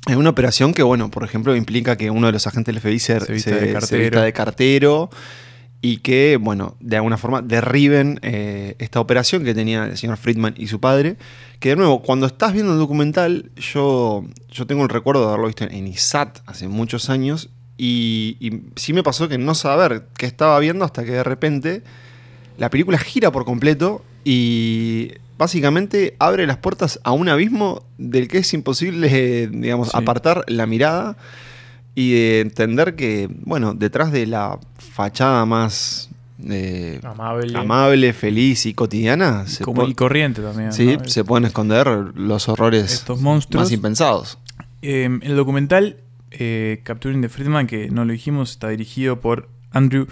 en 0.08 0.16
una 0.16 0.30
operación 0.30 0.72
que, 0.72 0.82
bueno, 0.82 1.10
por 1.10 1.24
ejemplo, 1.24 1.54
implica 1.56 1.96
que 1.96 2.10
uno 2.10 2.26
de 2.28 2.32
los 2.32 2.46
agentes 2.46 2.74
del 2.74 2.80
FBI 2.80 2.98
se, 3.00 3.20
Se 3.20 3.26
se- 3.26 3.32
vista 3.32 3.50
de 3.56 3.66
se 3.66 3.72
cartero. 3.72 4.02
vista 4.02 4.22
de 4.22 4.32
cartero 4.32 5.10
y 5.84 5.96
que, 5.98 6.38
bueno, 6.40 6.76
de 6.80 6.96
alguna 6.96 7.18
forma 7.18 7.42
derriben 7.42 8.20
eh, 8.22 8.76
esta 8.78 9.00
operación 9.00 9.42
que 9.44 9.52
tenía 9.52 9.84
el 9.84 9.98
señor 9.98 10.16
Friedman 10.16 10.54
y 10.56 10.68
su 10.68 10.78
padre. 10.80 11.16
Que 11.58 11.70
de 11.70 11.76
nuevo, 11.76 12.02
cuando 12.02 12.26
estás 12.26 12.52
viendo 12.52 12.72
el 12.72 12.78
documental, 12.78 13.50
yo, 13.56 14.24
yo 14.50 14.66
tengo 14.66 14.84
el 14.84 14.88
recuerdo 14.88 15.22
de 15.22 15.28
haberlo 15.28 15.48
visto 15.48 15.64
en 15.64 15.86
ISAT 15.88 16.38
hace 16.46 16.68
muchos 16.68 17.10
años 17.10 17.50
y, 17.76 18.36
y 18.40 18.62
sí 18.76 18.92
me 18.92 19.02
pasó 19.02 19.28
que 19.28 19.38
no 19.38 19.54
saber 19.56 20.06
qué 20.16 20.26
estaba 20.26 20.58
viendo 20.60 20.84
hasta 20.84 21.04
que 21.04 21.10
de 21.12 21.24
repente 21.24 21.82
la 22.58 22.70
película 22.70 22.96
gira 22.98 23.32
por 23.32 23.44
completo 23.44 24.04
y 24.24 25.12
básicamente 25.36 26.14
abre 26.20 26.46
las 26.46 26.58
puertas 26.58 27.00
a 27.02 27.10
un 27.10 27.28
abismo 27.28 27.82
del 27.98 28.28
que 28.28 28.38
es 28.38 28.54
imposible, 28.54 29.48
digamos, 29.48 29.88
Sí. 29.88 29.96
apartar 29.96 30.44
la 30.46 30.66
mirada 30.66 31.16
y 31.94 32.12
de 32.12 32.40
entender 32.40 32.94
que, 32.96 33.28
bueno, 33.44 33.74
detrás 33.74 34.12
de 34.12 34.26
la 34.26 34.58
fachada 34.78 35.44
más 35.44 36.10
eh, 36.48 37.00
Amable. 37.04 37.56
amable, 37.56 38.12
feliz 38.12 38.66
y 38.66 38.74
cotidiana, 38.74 39.46
se, 39.46 39.62
Como 39.64 39.86
y 39.86 39.94
corriente 39.94 40.42
también. 40.42 40.72
sí, 40.72 40.96
¿no? 40.96 41.04
se 41.04 41.24
pueden 41.24 41.44
esconder 41.44 41.86
los 42.14 42.48
horrores 42.48 42.92
Estos 42.92 43.20
monstruos. 43.20 43.64
más 43.64 43.72
impensados. 43.72 44.38
Eh, 44.80 45.08
el 45.22 45.36
documental 45.36 45.98
eh, 46.32 46.80
Capturing 46.82 47.20
the 47.20 47.28
Friedman, 47.28 47.66
que 47.66 47.90
no 47.90 48.04
lo 48.04 48.12
dijimos, 48.12 48.50
está 48.52 48.68
dirigido 48.70 49.20
por 49.20 49.48
Andrew 49.70 50.06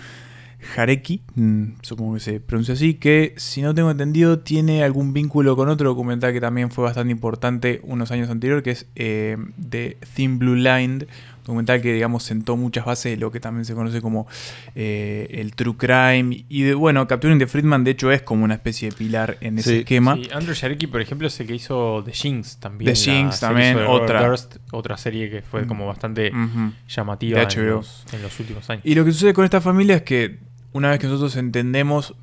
Jarecki, 0.74 1.22
mm, 1.34 1.64
supongo 1.80 2.14
que 2.14 2.20
se 2.20 2.40
pronuncia 2.40 2.74
así, 2.74 2.94
que 2.94 3.32
si 3.38 3.62
no 3.62 3.74
tengo 3.74 3.90
entendido 3.90 4.40
tiene 4.40 4.84
algún 4.84 5.12
vínculo 5.14 5.56
con 5.56 5.68
otro 5.70 5.88
documental 5.88 6.32
que 6.34 6.40
también 6.40 6.70
fue 6.70 6.84
bastante 6.84 7.10
importante 7.12 7.80
unos 7.82 8.10
años 8.10 8.28
anterior, 8.28 8.62
que 8.62 8.72
es 8.72 8.86
eh, 8.94 9.38
The 9.68 9.96
Thin 10.14 10.38
Blue 10.38 10.56
Line, 10.56 11.06
documental 11.44 11.80
que 11.80 11.92
digamos 11.92 12.22
sentó 12.22 12.56
muchas 12.56 12.84
bases 12.84 13.12
de 13.12 13.16
lo 13.16 13.30
que 13.30 13.40
también 13.40 13.64
se 13.64 13.74
conoce 13.74 14.00
como 14.00 14.26
eh, 14.74 15.26
el 15.30 15.54
true 15.54 15.76
crime 15.76 16.44
y 16.48 16.62
de, 16.62 16.74
bueno, 16.74 17.06
Capturing 17.06 17.38
the 17.38 17.46
Friedman 17.46 17.84
de 17.84 17.92
hecho 17.92 18.10
es 18.12 18.22
como 18.22 18.44
una 18.44 18.54
especie 18.54 18.90
de 18.90 18.96
pilar 18.96 19.38
en 19.40 19.58
ese 19.58 19.80
esquema. 19.80 20.16
Sí, 20.16 20.28
Andrew 20.32 20.54
Jarecki, 20.54 20.86
por 20.86 21.00
ejemplo, 21.00 21.26
es 21.26 21.40
el 21.40 21.46
que 21.46 21.54
hizo 21.54 22.02
The 22.04 22.12
Jinx 22.12 22.58
también. 22.58 22.92
The 22.92 22.98
Jinx 22.98 23.40
también, 23.40 23.78
otra. 23.78 24.26
Durst, 24.26 24.56
otra 24.70 24.96
serie 24.96 25.30
que 25.30 25.42
fue 25.42 25.66
como 25.66 25.86
bastante 25.86 26.30
Ujú. 26.30 26.72
llamativa 26.88 27.40
De 27.40 27.54
en 27.54 27.66
los, 27.70 28.04
en 28.12 28.22
los 28.22 28.38
últimos 28.40 28.68
años. 28.70 28.84
Y 28.84 28.94
lo 28.94 29.04
que 29.04 29.12
sucede 29.12 29.34
con 29.34 29.44
esta 29.44 29.60
familia 29.60 29.96
es 29.96 30.02
que 30.02 30.38
una 30.72 30.90
vez 30.90 30.98
que 30.98 31.06
nosotros 31.06 31.36
entendemos, 31.36 32.14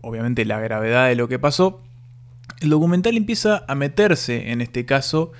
obviamente, 0.00 0.44
la 0.44 0.58
gravedad 0.60 1.08
de 1.08 1.14
lo 1.14 1.28
que 1.28 1.38
pasó, 1.38 1.82
el 2.60 2.70
documental 2.70 3.16
empieza 3.16 3.64
a 3.68 3.74
meterse 3.74 4.50
en 4.50 4.60
este 4.60 4.84
caso 4.84 5.32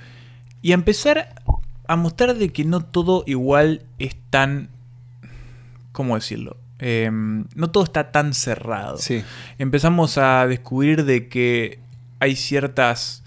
y 0.62 0.72
a 0.72 0.74
empezar 0.74 1.34
a 1.90 1.96
mostrar 1.96 2.36
de 2.36 2.52
que 2.52 2.64
no 2.64 2.82
todo 2.82 3.24
igual 3.26 3.82
es 3.98 4.14
tan... 4.30 4.68
¿Cómo 5.90 6.14
decirlo? 6.14 6.56
Eh, 6.78 7.10
no 7.10 7.70
todo 7.70 7.82
está 7.82 8.12
tan 8.12 8.32
cerrado. 8.32 8.96
Sí. 8.98 9.24
Empezamos 9.58 10.16
a 10.16 10.46
descubrir 10.46 11.04
de 11.04 11.26
que 11.26 11.80
hay 12.20 12.36
ciertas 12.36 13.24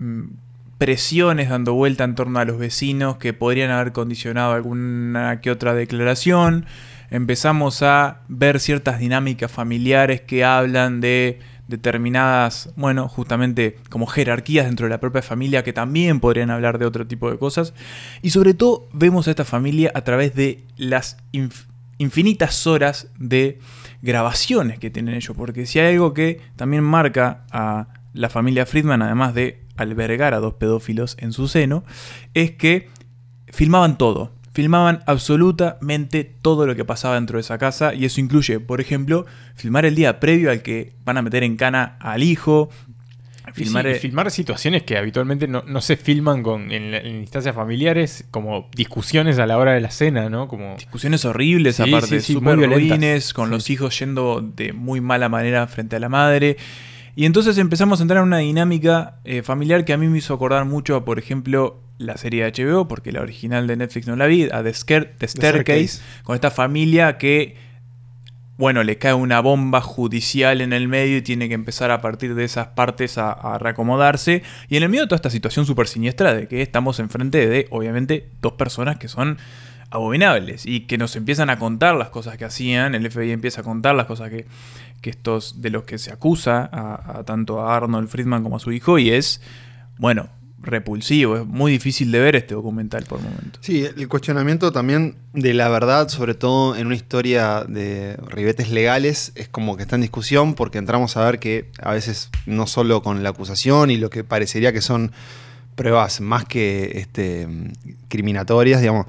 mm, 0.00 0.24
presiones 0.78 1.48
dando 1.48 1.74
vuelta 1.74 2.02
en 2.02 2.16
torno 2.16 2.40
a 2.40 2.44
los 2.44 2.58
vecinos 2.58 3.18
que 3.18 3.32
podrían 3.32 3.70
haber 3.70 3.92
condicionado 3.92 4.54
alguna 4.54 5.40
que 5.40 5.52
otra 5.52 5.72
declaración. 5.72 6.66
Empezamos 7.12 7.84
a 7.84 8.22
ver 8.26 8.58
ciertas 8.58 8.98
dinámicas 8.98 9.52
familiares 9.52 10.22
que 10.22 10.44
hablan 10.44 11.00
de 11.00 11.38
determinadas, 11.68 12.70
bueno, 12.76 13.08
justamente 13.08 13.76
como 13.90 14.06
jerarquías 14.06 14.66
dentro 14.66 14.86
de 14.86 14.90
la 14.90 15.00
propia 15.00 15.22
familia 15.22 15.64
que 15.64 15.72
también 15.72 16.20
podrían 16.20 16.50
hablar 16.50 16.78
de 16.78 16.86
otro 16.86 17.06
tipo 17.06 17.30
de 17.30 17.38
cosas. 17.38 17.74
Y 18.22 18.30
sobre 18.30 18.54
todo 18.54 18.88
vemos 18.92 19.26
a 19.26 19.30
esta 19.30 19.44
familia 19.44 19.90
a 19.94 20.02
través 20.02 20.34
de 20.34 20.64
las 20.76 21.16
infinitas 21.98 22.66
horas 22.66 23.08
de 23.18 23.58
grabaciones 24.02 24.78
que 24.78 24.90
tienen 24.90 25.14
ellos. 25.14 25.36
Porque 25.36 25.66
si 25.66 25.78
hay 25.78 25.94
algo 25.94 26.14
que 26.14 26.40
también 26.56 26.84
marca 26.84 27.44
a 27.50 27.88
la 28.12 28.28
familia 28.28 28.66
Friedman, 28.66 29.02
además 29.02 29.34
de 29.34 29.62
albergar 29.76 30.34
a 30.34 30.40
dos 30.40 30.54
pedófilos 30.54 31.16
en 31.20 31.32
su 31.32 31.48
seno, 31.48 31.84
es 32.34 32.52
que 32.52 32.88
filmaban 33.48 33.98
todo. 33.98 34.35
Filmaban 34.56 35.02
absolutamente 35.04 36.24
todo 36.24 36.66
lo 36.66 36.74
que 36.74 36.86
pasaba 36.86 37.16
dentro 37.16 37.36
de 37.36 37.42
esa 37.42 37.58
casa 37.58 37.92
y 37.92 38.06
eso 38.06 38.22
incluye, 38.22 38.58
por 38.58 38.80
ejemplo, 38.80 39.26
filmar 39.54 39.84
el 39.84 39.94
día 39.94 40.18
previo 40.18 40.50
al 40.50 40.62
que 40.62 40.94
van 41.04 41.18
a 41.18 41.20
meter 41.20 41.44
en 41.44 41.58
cana 41.58 41.98
al 42.00 42.22
hijo, 42.22 42.70
Filmar, 43.52 43.94
filmar, 43.96 44.30
situaciones 44.30 44.82
que 44.84 44.96
habitualmente 44.96 45.46
no, 45.46 45.80
se 45.82 45.98
filman 45.98 46.42
con, 46.42 46.72
en, 46.72 46.94
instancias 47.06 47.54
familiares, 47.54 48.24
como 48.30 48.70
discusiones 48.74 49.38
a 49.38 49.46
la 49.46 49.58
hora 49.58 49.72
de 49.72 49.82
la 49.82 49.90
cena, 49.90 50.30
¿no? 50.30 50.48
Como... 50.48 50.76
Discusiones 50.76 51.26
horribles, 51.26 51.78
aparte, 51.78 52.20
sí, 52.20 52.32
súper 52.32 52.58
ruines, 52.58 53.34
con 53.34 53.50
los 53.50 53.68
hijos 53.68 53.98
yendo 53.98 54.40
de 54.40 54.72
muy 54.72 55.02
mala 55.02 55.28
manera 55.28 55.66
frente 55.66 55.96
a 55.96 56.00
la 56.00 56.08
madre. 56.08 56.56
Y 57.16 57.24
entonces 57.24 57.58
empezamos 57.58 57.98
a 57.98 58.02
entrar 58.02 58.18
en 58.18 58.24
una 58.24 58.38
dinámica 58.38 59.16
eh, 59.24 59.42
familiar 59.42 59.84
que 59.84 59.94
a 59.94 59.96
mí 59.96 60.06
me 60.06 60.18
hizo 60.18 60.34
acordar 60.34 60.66
mucho 60.66 60.94
a, 60.94 61.04
por 61.04 61.18
ejemplo, 61.18 61.80
la 61.98 62.18
serie 62.18 62.44
de 62.44 62.52
HBO, 62.52 62.86
porque 62.86 63.10
la 63.10 63.22
original 63.22 63.66
de 63.66 63.76
Netflix 63.76 64.06
no 64.06 64.16
la 64.16 64.26
vi, 64.26 64.44
a 64.44 64.62
The, 64.62 64.72
The 65.18 65.26
Staircase, 65.26 66.02
con 66.22 66.34
esta 66.34 66.50
familia 66.50 67.16
que 67.16 67.56
bueno, 68.58 68.82
le 68.84 68.96
cae 68.96 69.12
una 69.12 69.40
bomba 69.40 69.80
judicial 69.82 70.60
en 70.60 70.72
el 70.72 70.88
medio 70.88 71.18
y 71.18 71.22
tiene 71.22 71.48
que 71.48 71.54
empezar 71.54 71.90
a 71.90 72.00
partir 72.00 72.34
de 72.34 72.44
esas 72.44 72.68
partes 72.68 73.18
a, 73.18 73.58
reacomodarse. 73.58 74.42
Y 74.68 74.76
en 74.76 74.82
el 74.82 74.88
medio 74.88 75.02
de 75.02 75.08
toda 75.08 75.16
esta 75.16 75.30
situación 75.30 75.66
súper 75.66 75.88
siniestra 75.88 76.34
de 76.34 76.48
que 76.48 76.62
estamos 76.62 76.98
enfrente 76.98 77.46
de, 77.48 77.66
obviamente, 77.70 78.30
dos 78.40 78.54
personas 78.54 78.96
que 78.96 79.08
son 79.08 79.36
abominables 79.90 80.64
y 80.66 80.80
que 80.80 80.98
nos 80.98 81.16
empiezan 81.16 81.50
a 81.50 81.58
contar 81.58 81.94
las 81.96 82.08
cosas 82.08 82.38
que 82.38 82.44
hacían, 82.44 82.94
el 82.94 83.10
FBI 83.10 83.30
empieza 83.30 83.60
a 83.60 83.64
contar 83.64 83.94
las 83.94 84.06
cosas 84.06 84.30
que, 84.30 84.46
que 85.00 85.10
estos 85.10 85.60
de 85.60 85.70
los 85.70 85.84
que 85.84 85.98
se 85.98 86.12
acusa 86.12 86.68
a, 86.72 87.22
tanto 87.24 87.60
a 87.60 87.76
Arnold 87.76 88.08
Friedman 88.08 88.42
como 88.42 88.56
a 88.56 88.60
su 88.60 88.72
hijo 88.72 88.98
y 88.98 89.10
es, 89.10 89.40
bueno, 89.98 90.28
repulsivo, 90.62 91.36
es 91.36 91.46
muy 91.46 91.70
difícil 91.70 92.10
de 92.10 92.18
ver 92.18 92.36
este 92.36 92.54
documental 92.54 93.04
por 93.04 93.20
momento. 93.20 93.58
Sí, 93.62 93.84
el 93.84 94.08
cuestionamiento 94.08 94.72
también 94.72 95.14
de 95.32 95.54
la 95.54 95.68
verdad, 95.68 96.08
sobre 96.08 96.34
todo 96.34 96.76
en 96.76 96.86
una 96.86 96.96
historia 96.96 97.64
de 97.68 98.16
ribetes 98.28 98.70
legales, 98.70 99.32
es 99.36 99.48
como 99.48 99.76
que 99.76 99.84
está 99.84 99.94
en 99.94 100.02
discusión 100.02 100.54
porque 100.54 100.78
entramos 100.78 101.16
a 101.16 101.24
ver 101.24 101.38
que 101.38 101.70
a 101.80 101.92
veces 101.92 102.30
no 102.46 102.66
solo 102.66 103.02
con 103.02 103.22
la 103.22 103.30
acusación 103.30 103.90
y 103.90 103.96
lo 103.96 104.10
que 104.10 104.24
parecería 104.24 104.72
que 104.72 104.80
son 104.80 105.12
pruebas 105.76 106.20
más 106.20 106.44
que 106.44 106.98
este, 106.98 107.46
criminatorias, 108.08 108.80
digamos, 108.80 109.06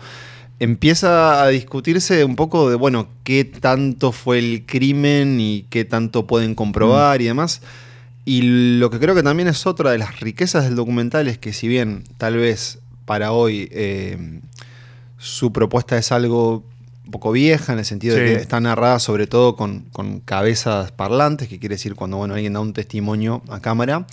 empieza 0.59 1.43
a 1.43 1.47
discutirse 1.47 2.23
un 2.23 2.35
poco 2.35 2.69
de, 2.69 2.75
bueno, 2.75 3.07
qué 3.23 3.45
tanto 3.45 4.11
fue 4.11 4.39
el 4.39 4.65
crimen 4.65 5.39
y 5.39 5.65
qué 5.69 5.85
tanto 5.85 6.27
pueden 6.27 6.55
comprobar 6.55 7.19
mm. 7.19 7.21
y 7.21 7.25
demás. 7.25 7.61
Y 8.25 8.41
lo 8.79 8.89
que 8.89 8.99
creo 8.99 9.15
que 9.15 9.23
también 9.23 9.47
es 9.47 9.65
otra 9.65 9.91
de 9.91 9.97
las 9.97 10.19
riquezas 10.19 10.65
del 10.65 10.75
documental 10.75 11.27
es 11.27 11.37
que 11.37 11.53
si 11.53 11.67
bien 11.67 12.03
tal 12.17 12.35
vez 12.35 12.79
para 13.05 13.31
hoy 13.31 13.69
eh, 13.71 14.41
su 15.17 15.53
propuesta 15.53 15.97
es 15.97 16.11
algo 16.11 16.65
un 17.05 17.11
poco 17.11 17.31
vieja, 17.31 17.71
en 17.71 17.79
el 17.79 17.85
sentido 17.85 18.17
de 18.17 18.25
que 18.25 18.33
está 18.33 18.59
narrada 18.59 18.99
sobre 18.99 19.27
todo 19.27 19.55
con, 19.55 19.85
cabezas 20.25 20.91
parlantes, 20.91 21.47
que 21.47 21.57
quiere 21.57 21.75
decir 21.75 21.95
cuando 21.95 22.17
bueno, 22.17 22.33
alguien 22.33 22.51
da 22.51 22.59
un 22.59 22.73
testimonio 22.73 23.41
a 23.47 23.61
cámara. 23.61 24.05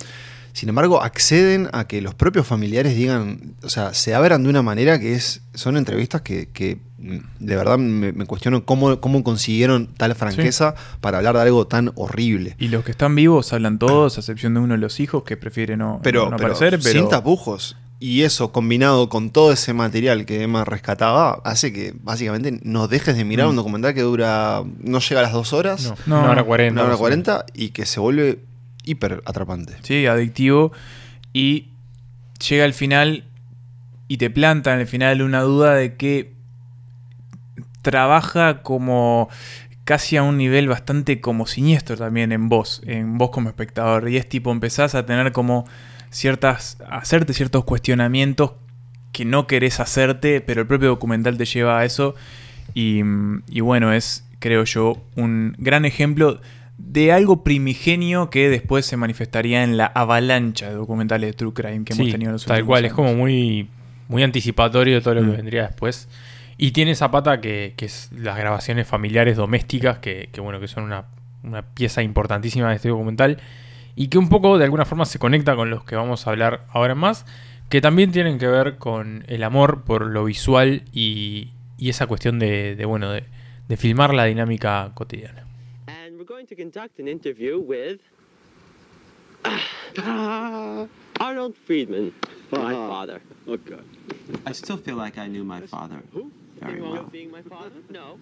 Sin 0.55 0.69
embargo, 0.69 1.03
acceden 1.03 1.67
a 1.73 1.85
que 1.85 2.01
los 2.01 2.15
propios 2.15 2.47
familiares 2.47 2.95
digan, 2.95 3.55
o 3.61 3.67
sea, 3.67 3.93
se 3.93 4.15
abran 4.15 4.41
de 4.43 4.49
una 4.49 4.61
manera 4.61 4.97
que 5.01 5.13
es, 5.13 5.41
son 5.53 5.75
entrevistas 5.75 6.21
que, 6.21 6.47
de 6.97 7.55
verdad 7.57 7.77
me, 7.77 8.13
cuestiono 8.25 8.63
cómo, 8.63 9.01
cómo 9.01 9.21
consiguieron 9.21 9.87
tal 9.97 10.15
franqueza 10.15 10.75
para 11.01 11.17
hablar 11.17 11.35
de 11.35 11.41
algo 11.41 11.67
tan 11.67 11.91
horrible. 11.95 12.55
Y 12.57 12.69
los 12.69 12.85
que 12.85 12.91
están 12.91 13.15
vivos 13.15 13.51
hablan 13.51 13.79
todos, 13.79 14.15
a 14.15 14.21
excepción 14.21 14.53
de 14.53 14.61
uno 14.61 14.75
de 14.75 14.77
los 14.79 15.01
hijos 15.01 15.23
que 15.23 15.35
prefiere 15.35 15.75
no, 15.75 15.99
pero, 16.01 16.27
aparecer. 16.27 16.79
Pero, 16.81 17.01
sin 17.01 17.09
tapujos. 17.09 17.75
Y 17.99 18.21
eso, 18.21 18.53
combinado 18.53 19.09
con 19.09 19.31
todo 19.31 19.51
ese 19.51 19.73
material 19.73 20.25
que 20.25 20.41
Emma 20.41 20.63
rescataba, 20.63 21.41
hace 21.43 21.73
que 21.73 21.93
básicamente 22.01 22.61
no 22.63 22.87
dejes 22.87 23.17
de 23.17 23.25
mirar 23.25 23.47
mm. 23.47 23.49
un 23.49 23.55
documental 23.57 23.93
que 23.93 24.03
dura. 24.03 24.63
no 24.79 24.99
llega 24.99 25.19
a 25.19 25.23
las 25.23 25.33
dos 25.33 25.51
horas. 25.51 25.93
No, 26.05 26.19
una 26.19 26.31
hora 26.31 26.43
cuarenta. 26.45 26.79
Una 26.79 26.89
hora 26.89 26.97
cuarenta 26.97 27.45
y 27.53 27.71
que 27.71 27.85
se 27.85 27.99
vuelve 27.99 28.39
hiper 28.85 29.21
atrapante. 29.25 29.75
Sí, 29.81 30.05
adictivo. 30.05 30.71
Y 31.33 31.69
llega 32.47 32.65
al 32.65 32.73
final 32.73 33.25
y 34.07 34.17
te 34.17 34.29
planta 34.29 34.73
en 34.73 34.81
el 34.81 34.87
final 34.87 35.21
una 35.21 35.41
duda 35.41 35.73
de 35.73 35.95
que 35.95 36.33
trabaja 37.81 38.61
como 38.61 39.29
casi 39.83 40.17
a 40.17 40.23
un 40.23 40.37
nivel 40.37 40.67
bastante 40.67 41.21
como 41.21 41.45
siniestro 41.45 41.95
también 41.95 42.31
en 42.31 42.49
vos, 42.49 42.81
en 42.85 43.17
vos 43.17 43.29
como 43.29 43.49
espectador. 43.49 44.09
Y 44.09 44.17
es 44.17 44.27
tipo, 44.27 44.51
empezás 44.51 44.95
a 44.95 45.05
tener 45.05 45.31
como 45.31 45.65
ciertas, 46.09 46.77
hacerte 46.89 47.33
ciertos 47.33 47.65
cuestionamientos 47.65 48.53
que 49.11 49.25
no 49.25 49.47
querés 49.47 49.79
hacerte, 49.79 50.41
pero 50.41 50.61
el 50.61 50.67
propio 50.67 50.89
documental 50.89 51.37
te 51.37 51.45
lleva 51.45 51.79
a 51.79 51.85
eso. 51.85 52.15
Y, 52.73 53.01
y 53.47 53.61
bueno, 53.61 53.93
es, 53.93 54.27
creo 54.39 54.63
yo, 54.63 55.01
un 55.15 55.55
gran 55.59 55.85
ejemplo 55.85 56.41
de 56.77 57.11
algo 57.11 57.43
primigenio 57.43 58.29
que 58.29 58.49
después 58.49 58.85
se 58.85 58.97
manifestaría 58.97 59.63
en 59.63 59.77
la 59.77 59.85
avalancha 59.85 60.69
de 60.69 60.75
documentales 60.75 61.29
de 61.29 61.33
True 61.33 61.53
Crime 61.53 61.85
que 61.85 61.93
hemos 61.93 62.11
tenido 62.11 62.29
en 62.29 62.33
los 62.33 62.45
Tal 62.45 62.65
cual, 62.65 62.85
es 62.85 62.93
como 62.93 63.13
muy, 63.13 63.69
muy 64.07 64.23
anticipatorio 64.23 64.95
de 64.95 65.01
todo 65.01 65.15
lo 65.15 65.21
que 65.21 65.27
mm. 65.27 65.37
vendría 65.37 65.67
después. 65.67 66.09
Y 66.57 66.71
tiene 66.71 66.91
esa 66.91 67.11
pata 67.11 67.41
que, 67.41 67.73
es 67.77 68.09
las 68.11 68.37
grabaciones 68.37 68.87
familiares 68.87 69.37
domésticas, 69.37 69.99
que, 69.99 70.29
bueno, 70.37 70.59
que 70.59 70.67
son 70.67 70.83
una, 70.83 71.05
una, 71.43 71.63
pieza 71.63 72.01
importantísima 72.01 72.69
de 72.69 72.75
este 72.75 72.89
documental. 72.89 73.39
Y 73.95 74.07
que 74.07 74.17
un 74.17 74.29
poco 74.29 74.57
de 74.57 74.65
alguna 74.65 74.85
forma 74.85 75.05
se 75.05 75.19
conecta 75.19 75.55
con 75.55 75.69
los 75.69 75.83
que 75.85 75.95
vamos 75.95 76.27
a 76.27 76.29
hablar 76.29 76.65
ahora 76.69 76.95
más. 76.95 77.25
Que 77.69 77.81
también 77.81 78.11
tienen 78.11 78.37
que 78.37 78.47
ver 78.47 78.77
con 78.77 79.23
el 79.27 79.43
amor 79.43 79.83
por 79.83 80.05
lo 80.05 80.25
visual 80.25 80.83
y, 80.93 81.51
y 81.77 81.89
esa 81.89 82.05
cuestión 82.05 82.37
de, 82.37 82.75
de 82.75 82.85
bueno, 82.85 83.09
de, 83.11 83.23
de 83.67 83.77
filmar 83.77 84.13
la 84.13 84.25
dinámica 84.25 84.91
cotidiana. 84.93 85.44
Going 86.25 86.47
to 86.47 86.55
conduct 86.55 86.99
an 86.99 87.07
interview 87.07 87.59
with 87.59 87.99
Arnold 91.19 91.55
Friedman, 91.65 92.13
my 92.51 92.59
uh-huh. 92.59 92.87
father. 92.87 93.21
Oh, 93.47 93.57
God. 93.57 93.85
I 94.45 94.51
still 94.51 94.77
feel 94.77 94.95
like 94.95 95.17
I 95.17 95.27
knew 95.27 95.43
my 95.43 95.61
father 95.61 96.01
Who? 96.13 96.31
very 96.59 96.81
well. 96.81 97.03
Being 97.03 97.31
my 97.31 97.41
father? 97.41 97.75
No. 97.89 98.19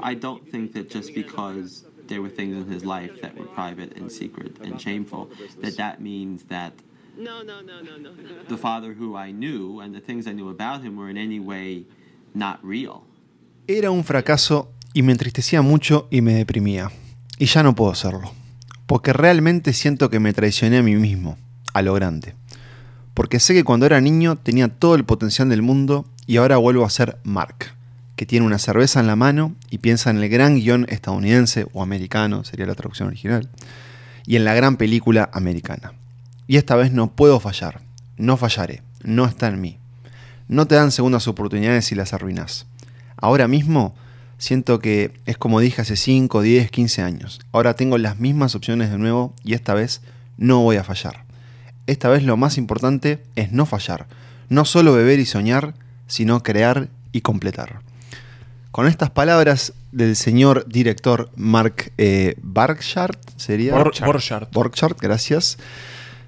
I 0.00 0.14
don't 0.14 0.46
think 0.48 0.74
that 0.74 0.90
just 0.90 1.14
because 1.14 1.84
there 2.06 2.20
were 2.20 2.28
things 2.28 2.56
in 2.56 2.70
his 2.70 2.84
life 2.84 3.20
that 3.22 3.36
were 3.36 3.46
private 3.46 3.96
and 3.96 4.12
secret 4.12 4.58
and 4.60 4.80
shameful, 4.80 5.30
that 5.60 5.76
that 5.76 6.00
means 6.02 6.44
that 6.44 6.72
no, 7.16 7.42
no, 7.42 7.60
no, 7.60 7.80
no, 7.80 7.96
no. 7.96 8.12
the 8.48 8.58
father 8.58 8.92
who 8.92 9.16
I 9.16 9.30
knew 9.30 9.80
and 9.80 9.94
the 9.94 10.00
things 10.00 10.26
I 10.26 10.32
knew 10.32 10.50
about 10.50 10.82
him 10.82 10.96
were 10.96 11.08
in 11.08 11.16
any 11.16 11.40
way 11.40 11.86
not 12.34 12.58
real. 12.62 13.04
Era 13.66 13.90
un 13.90 14.04
fracaso 14.04 14.68
y 14.92 15.02
me 15.02 15.12
entristecía 15.12 15.62
mucho 15.62 16.08
y 16.10 16.20
me 16.20 16.34
deprimía. 16.34 16.90
Y 17.38 17.46
ya 17.46 17.62
no 17.62 17.74
puedo 17.74 17.90
hacerlo. 17.90 18.32
Porque 18.86 19.12
realmente 19.12 19.72
siento 19.72 20.10
que 20.10 20.20
me 20.20 20.32
traicioné 20.32 20.78
a 20.78 20.82
mí 20.82 20.94
mismo, 20.96 21.38
a 21.72 21.82
lo 21.82 21.94
grande. 21.94 22.34
Porque 23.14 23.40
sé 23.40 23.54
que 23.54 23.64
cuando 23.64 23.86
era 23.86 24.00
niño 24.00 24.36
tenía 24.36 24.68
todo 24.68 24.94
el 24.94 25.04
potencial 25.04 25.48
del 25.48 25.62
mundo 25.62 26.04
y 26.26 26.36
ahora 26.36 26.56
vuelvo 26.56 26.84
a 26.84 26.90
ser 26.90 27.18
Mark, 27.22 27.74
que 28.16 28.26
tiene 28.26 28.46
una 28.46 28.58
cerveza 28.58 29.00
en 29.00 29.06
la 29.06 29.16
mano 29.16 29.54
y 29.70 29.78
piensa 29.78 30.10
en 30.10 30.18
el 30.18 30.28
gran 30.28 30.56
guion 30.56 30.86
estadounidense 30.88 31.66
o 31.72 31.82
americano, 31.82 32.44
sería 32.44 32.66
la 32.66 32.74
traducción 32.74 33.08
original, 33.08 33.48
y 34.26 34.36
en 34.36 34.44
la 34.44 34.54
gran 34.54 34.76
película 34.76 35.30
americana. 35.32 35.92
Y 36.46 36.56
esta 36.56 36.76
vez 36.76 36.92
no 36.92 37.12
puedo 37.12 37.40
fallar, 37.40 37.80
no 38.16 38.36
fallaré, 38.36 38.82
no 39.02 39.24
está 39.26 39.48
en 39.48 39.60
mí. 39.60 39.78
No 40.48 40.66
te 40.66 40.74
dan 40.74 40.92
segundas 40.92 41.26
oportunidades 41.26 41.86
si 41.86 41.94
las 41.94 42.12
arruinas. 42.12 42.66
Ahora 43.16 43.48
mismo 43.48 43.94
Siento 44.44 44.78
que 44.78 45.10
es 45.24 45.38
como 45.38 45.58
dije 45.58 45.80
hace 45.80 45.96
5, 45.96 46.42
10, 46.42 46.70
15 46.70 47.00
años. 47.00 47.40
Ahora 47.50 47.76
tengo 47.76 47.96
las 47.96 48.20
mismas 48.20 48.54
opciones 48.54 48.90
de 48.90 48.98
nuevo 48.98 49.32
y 49.42 49.54
esta 49.54 49.72
vez 49.72 50.02
no 50.36 50.60
voy 50.60 50.76
a 50.76 50.84
fallar. 50.84 51.24
Esta 51.86 52.10
vez 52.10 52.24
lo 52.24 52.36
más 52.36 52.58
importante 52.58 53.22
es 53.36 53.52
no 53.52 53.64
fallar. 53.64 54.06
No 54.50 54.66
solo 54.66 54.92
beber 54.92 55.18
y 55.18 55.24
soñar, 55.24 55.72
sino 56.08 56.42
crear 56.42 56.90
y 57.10 57.22
completar. 57.22 57.80
Con 58.70 58.86
estas 58.86 59.08
palabras 59.08 59.72
del 59.92 60.14
señor 60.14 60.66
director 60.68 61.30
Mark 61.36 61.92
eh, 61.96 62.36
sería... 63.36 63.72
Borchardt. 63.72 64.52
Borchardt, 64.52 65.00
gracias. 65.00 65.56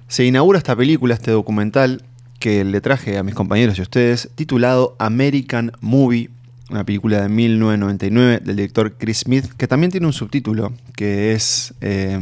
Se 0.07 0.25
inaugura 0.25 0.57
esta 0.57 0.75
película, 0.75 1.13
este 1.13 1.29
documental, 1.29 2.03
que 2.39 2.63
le 2.63 2.81
traje 2.81 3.19
a 3.19 3.21
mis 3.23 3.35
compañeros 3.35 3.77
y 3.77 3.81
a 3.81 3.83
ustedes, 3.83 4.29
titulado 4.33 4.95
American 4.97 5.71
Movie, 5.81 6.31
una 6.69 6.83
película 6.83 7.21
de 7.21 7.29
1999 7.29 8.41
del 8.43 8.55
director 8.55 8.93
Chris 8.97 9.19
Smith, 9.19 9.45
que 9.57 9.67
también 9.67 9.91
tiene 9.91 10.05
un 10.07 10.13
subtítulo, 10.13 10.73
que 10.95 11.31
es, 11.33 11.73
eh, 11.81 12.17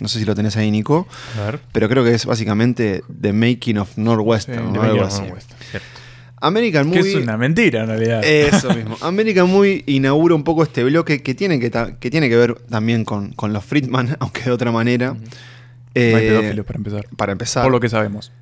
no 0.00 0.08
sé 0.08 0.18
si 0.18 0.24
lo 0.24 0.34
tenés 0.34 0.56
ahí, 0.56 0.70
Nico, 0.70 1.06
A 1.40 1.44
ver. 1.46 1.60
pero 1.72 1.88
creo 1.88 2.02
que 2.04 2.14
es 2.14 2.24
básicamente 2.26 3.02
The 3.20 3.32
Making 3.32 3.78
of 3.78 3.96
Northwestern. 3.98 4.58
Sí, 4.58 4.68
o 4.68 4.72
The 4.72 4.78
algo 4.78 4.82
Making 4.88 5.02
of 5.02 5.06
así. 5.12 5.20
Northwestern, 5.22 5.58
Cierto. 5.70 5.88
American 6.44 6.90
Que 6.90 6.98
Movie... 6.98 7.16
es 7.18 7.22
una 7.22 7.36
mentira 7.36 7.82
en 7.82 7.86
realidad. 7.88 8.24
Eso 8.24 8.70
mismo. 8.74 8.96
American 9.02 9.48
Movie 9.48 9.84
inaugura 9.86 10.34
un 10.34 10.42
poco 10.42 10.62
este 10.64 10.82
bloque 10.82 11.22
que 11.22 11.34
tiene 11.34 11.60
que, 11.60 11.70
que, 12.00 12.10
tiene 12.10 12.28
que 12.28 12.36
ver 12.36 12.54
también 12.68 13.04
con, 13.04 13.32
con 13.32 13.52
los 13.52 13.64
Friedman, 13.64 14.16
aunque 14.20 14.42
de 14.42 14.50
otra 14.50 14.72
manera. 14.72 15.14
no 15.14 15.20
Eh, 15.94 16.14
hay 16.16 16.28
pedófilos 16.28 16.66
para 16.66 16.76
empezar. 16.78 17.04
para 17.16 17.32
empezar. 17.32 17.62
Por 17.62 17.72
lo 17.72 17.78
que 17.78 17.88
sabemos. 17.88 18.32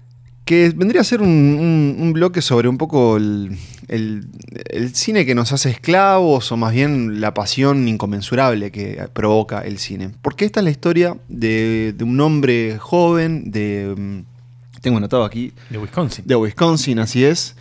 Que 0.51 0.73
vendría 0.75 1.03
a 1.03 1.05
ser 1.05 1.23
un, 1.23 1.29
un- 1.29 1.97
un 2.01 2.13
bloque 2.13 2.43
sobre 2.43 2.67
un 2.69 2.77
poco 2.77 3.17
el, 3.19 3.57
el- 3.87 4.27
el 4.69 4.93
cine 4.97 5.25
que 5.25 5.37
nos 5.37 5.53
hace 5.53 5.71
esclavos 5.71 6.51
o 6.51 6.57
más 6.57 6.73
bien 6.73 7.21
la 7.21 7.33
pasión 7.35 7.87
inconmensurable 7.87 8.73
que 8.73 9.01
provoca 9.13 9.61
el 9.61 9.79
cine. 9.79 10.11
Porque 10.23 10.45
esta 10.45 10.59
es 10.59 10.65
la 10.65 10.71
historia 10.71 11.17
de, 11.29 11.95
de 11.97 12.03
un 12.03 12.21
hombre 12.21 12.79
joven 12.81 13.53
de... 13.53 13.95
mm, 13.97 14.81
Tengo 14.81 14.97
anotado 14.99 15.23
aquí, 15.25 15.53
De 15.71 15.79
Wisconsin. 15.79 16.25
de 16.27 16.35
Wisconsin, 16.35 16.99
así 16.99 17.23
es, 17.25 17.55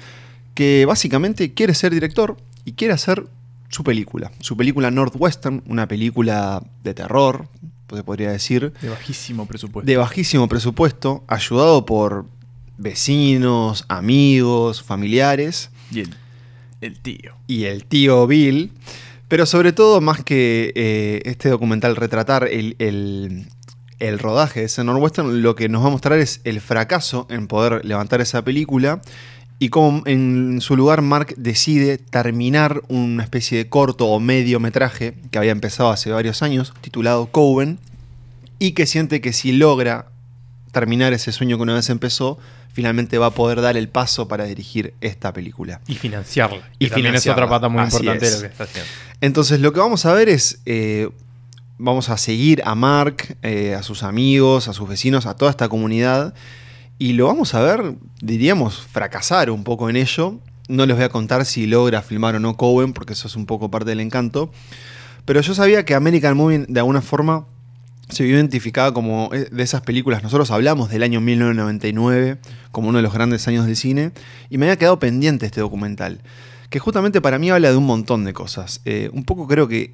que 0.55 0.85
básicamente 0.87 1.53
quiere 1.53 1.75
ser 1.75 1.93
director 1.93 2.37
y 2.65 2.71
quiere 2.71 2.95
hacer 2.95 3.27
su 3.69 3.83
película. 3.83 4.31
Su 4.39 4.57
película 4.57 4.89
Northwestern, 4.89 5.61
una 5.67 5.87
película 5.87 6.63
de 6.83 6.95
terror, 6.95 7.45
se 7.93 8.03
podría 8.03 8.31
decir, 8.31 8.73
De 8.81 8.89
bajísimo 8.89 9.45
presupuesto. 9.45 9.85
de 9.85 9.95
bajísimo 9.97 10.47
presupuesto, 10.47 11.23
ayudado 11.27 11.85
por 11.85 12.25
vecinos, 12.79 13.85
amigos, 13.87 14.81
familiares 14.83 15.69
Y 15.91 15.99
el, 16.01 16.15
el 16.81 16.99
tío. 16.99 17.33
y 17.47 17.65
el 17.65 17.85
tío 17.85 18.25
Bill. 18.27 18.71
Pero 19.27 19.45
sobre 19.45 19.73
todo, 19.73 20.01
más 20.01 20.23
que 20.23 20.71
eh, 20.75 21.21
este 21.25 21.49
documental 21.49 21.95
retratar 21.95 22.47
el, 22.51 22.75
el- 22.79 23.45
el 23.99 24.17
rodaje 24.17 24.61
de 24.61 24.65
ese 24.67 24.81
Northwestern, 24.85 25.41
lo 25.41 25.55
que 25.55 25.67
nos 25.67 25.83
va 25.83 25.87
a 25.87 25.91
mostrar 25.91 26.17
es 26.19 26.39
el 26.45 26.61
fracaso 26.61 27.27
en 27.29 27.47
poder 27.47 27.83
levantar 27.83 28.21
esa 28.21 28.41
película 28.45 29.01
y 29.59 29.67
cómo 29.67 30.03
en 30.05 30.61
su 30.61 30.77
lugar 30.77 31.01
Mark 31.01 31.33
decide 31.35 31.97
terminar 31.97 32.81
una 32.87 33.23
especie 33.23 33.57
de 33.57 33.67
corto 33.67 34.07
o 34.07 34.21
mediometraje 34.21 35.15
que 35.31 35.37
había 35.37 35.51
empezado 35.51 35.89
hace 35.89 36.11
varios 36.11 36.41
años, 36.41 36.73
titulado 36.79 37.27
Coven, 37.27 37.77
y 38.57 38.71
que 38.71 38.85
siente 38.85 39.19
que 39.19 39.33
si 39.33 39.51
logra 39.51 40.05
terminar 40.71 41.13
ese 41.13 41.31
sueño 41.31 41.57
que 41.57 41.63
una 41.63 41.73
vez 41.75 41.89
empezó, 41.89 42.37
finalmente 42.73 43.17
va 43.17 43.27
a 43.27 43.31
poder 43.31 43.61
dar 43.61 43.77
el 43.77 43.89
paso 43.89 44.27
para 44.27 44.45
dirigir 44.45 44.93
esta 45.01 45.33
película. 45.33 45.81
Y 45.87 45.95
financiarla. 45.95 46.69
Y 46.79 46.85
Y 46.85 46.89
también 46.89 47.15
es 47.15 47.23
financiarla. 47.23 47.45
otra 47.45 47.55
pata 47.55 47.69
muy 47.69 47.81
Así 47.81 47.97
importante 47.97 48.25
de 48.25 48.31
lo 48.35 48.41
que 48.41 48.47
está 48.47 48.63
haciendo. 48.65 48.89
Entonces 49.21 49.59
lo 49.59 49.73
que 49.73 49.79
vamos 49.79 50.05
a 50.05 50.13
ver 50.13 50.29
es, 50.29 50.59
eh, 50.65 51.09
vamos 51.77 52.09
a 52.09 52.17
seguir 52.17 52.61
a 52.65 52.75
Mark, 52.75 53.37
eh, 53.41 53.75
a 53.75 53.83
sus 53.83 54.03
amigos, 54.03 54.67
a 54.67 54.73
sus 54.73 54.87
vecinos, 54.87 55.25
a 55.25 55.35
toda 55.35 55.51
esta 55.51 55.67
comunidad, 55.69 56.33
y 56.97 57.13
lo 57.13 57.27
vamos 57.27 57.53
a 57.53 57.61
ver, 57.61 57.95
diríamos, 58.21 58.81
fracasar 58.81 59.49
un 59.51 59.63
poco 59.63 59.89
en 59.89 59.95
ello. 59.95 60.39
No 60.67 60.85
les 60.85 60.95
voy 60.95 61.05
a 61.05 61.09
contar 61.09 61.45
si 61.45 61.65
logra 61.65 62.01
filmar 62.01 62.35
o 62.35 62.39
no 62.39 62.55
Cohen, 62.57 62.93
porque 62.93 63.13
eso 63.13 63.27
es 63.27 63.35
un 63.35 63.45
poco 63.45 63.71
parte 63.71 63.89
del 63.89 64.01
encanto. 64.01 64.51
Pero 65.25 65.41
yo 65.41 65.55
sabía 65.55 65.85
que 65.85 65.95
American 65.95 66.35
Movie 66.35 66.65
de 66.67 66.79
alguna 66.79 67.01
forma 67.01 67.45
se 68.09 68.23
vio 68.23 68.35
identificada 68.35 68.93
como 68.93 69.29
eh, 69.33 69.47
de 69.51 69.63
esas 69.63 69.81
películas. 69.81 70.23
Nosotros 70.23 70.51
hablamos 70.51 70.89
del 70.89 71.03
año 71.03 71.21
1999 71.21 72.37
como 72.71 72.89
uno 72.89 72.97
de 72.97 73.03
los 73.03 73.13
grandes 73.13 73.47
años 73.47 73.65
del 73.65 73.75
cine 73.75 74.11
y 74.49 74.57
me 74.57 74.65
había 74.65 74.77
quedado 74.77 74.99
pendiente 74.99 75.45
este 75.45 75.61
documental, 75.61 76.21
que 76.69 76.79
justamente 76.79 77.21
para 77.21 77.39
mí 77.39 77.49
habla 77.49 77.71
de 77.71 77.77
un 77.77 77.85
montón 77.85 78.25
de 78.25 78.33
cosas. 78.33 78.81
Eh, 78.85 79.09
un 79.13 79.23
poco 79.23 79.47
creo 79.47 79.67
que 79.67 79.93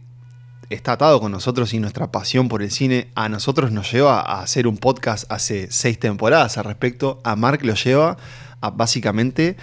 está 0.70 0.94
atado 0.94 1.20
con 1.20 1.32
nosotros 1.32 1.74
y 1.74 1.80
nuestra 1.80 2.12
pasión 2.12 2.48
por 2.48 2.64
el 2.64 2.72
cine 2.72 3.10
a 3.16 3.30
nosotros 3.30 3.72
nos 3.72 3.92
lleva 3.92 4.20
a 4.20 4.42
hacer 4.42 4.68
un 4.68 4.78
podcast 4.78 5.32
hace 5.32 5.68
seis 5.70 6.00
temporadas 6.00 6.58
al 6.58 6.64
respecto. 6.64 7.20
A 7.24 7.36
Mark 7.36 7.64
lo 7.64 7.76
lleva 7.76 8.18
a 8.62 8.70
básicamente 8.72 9.58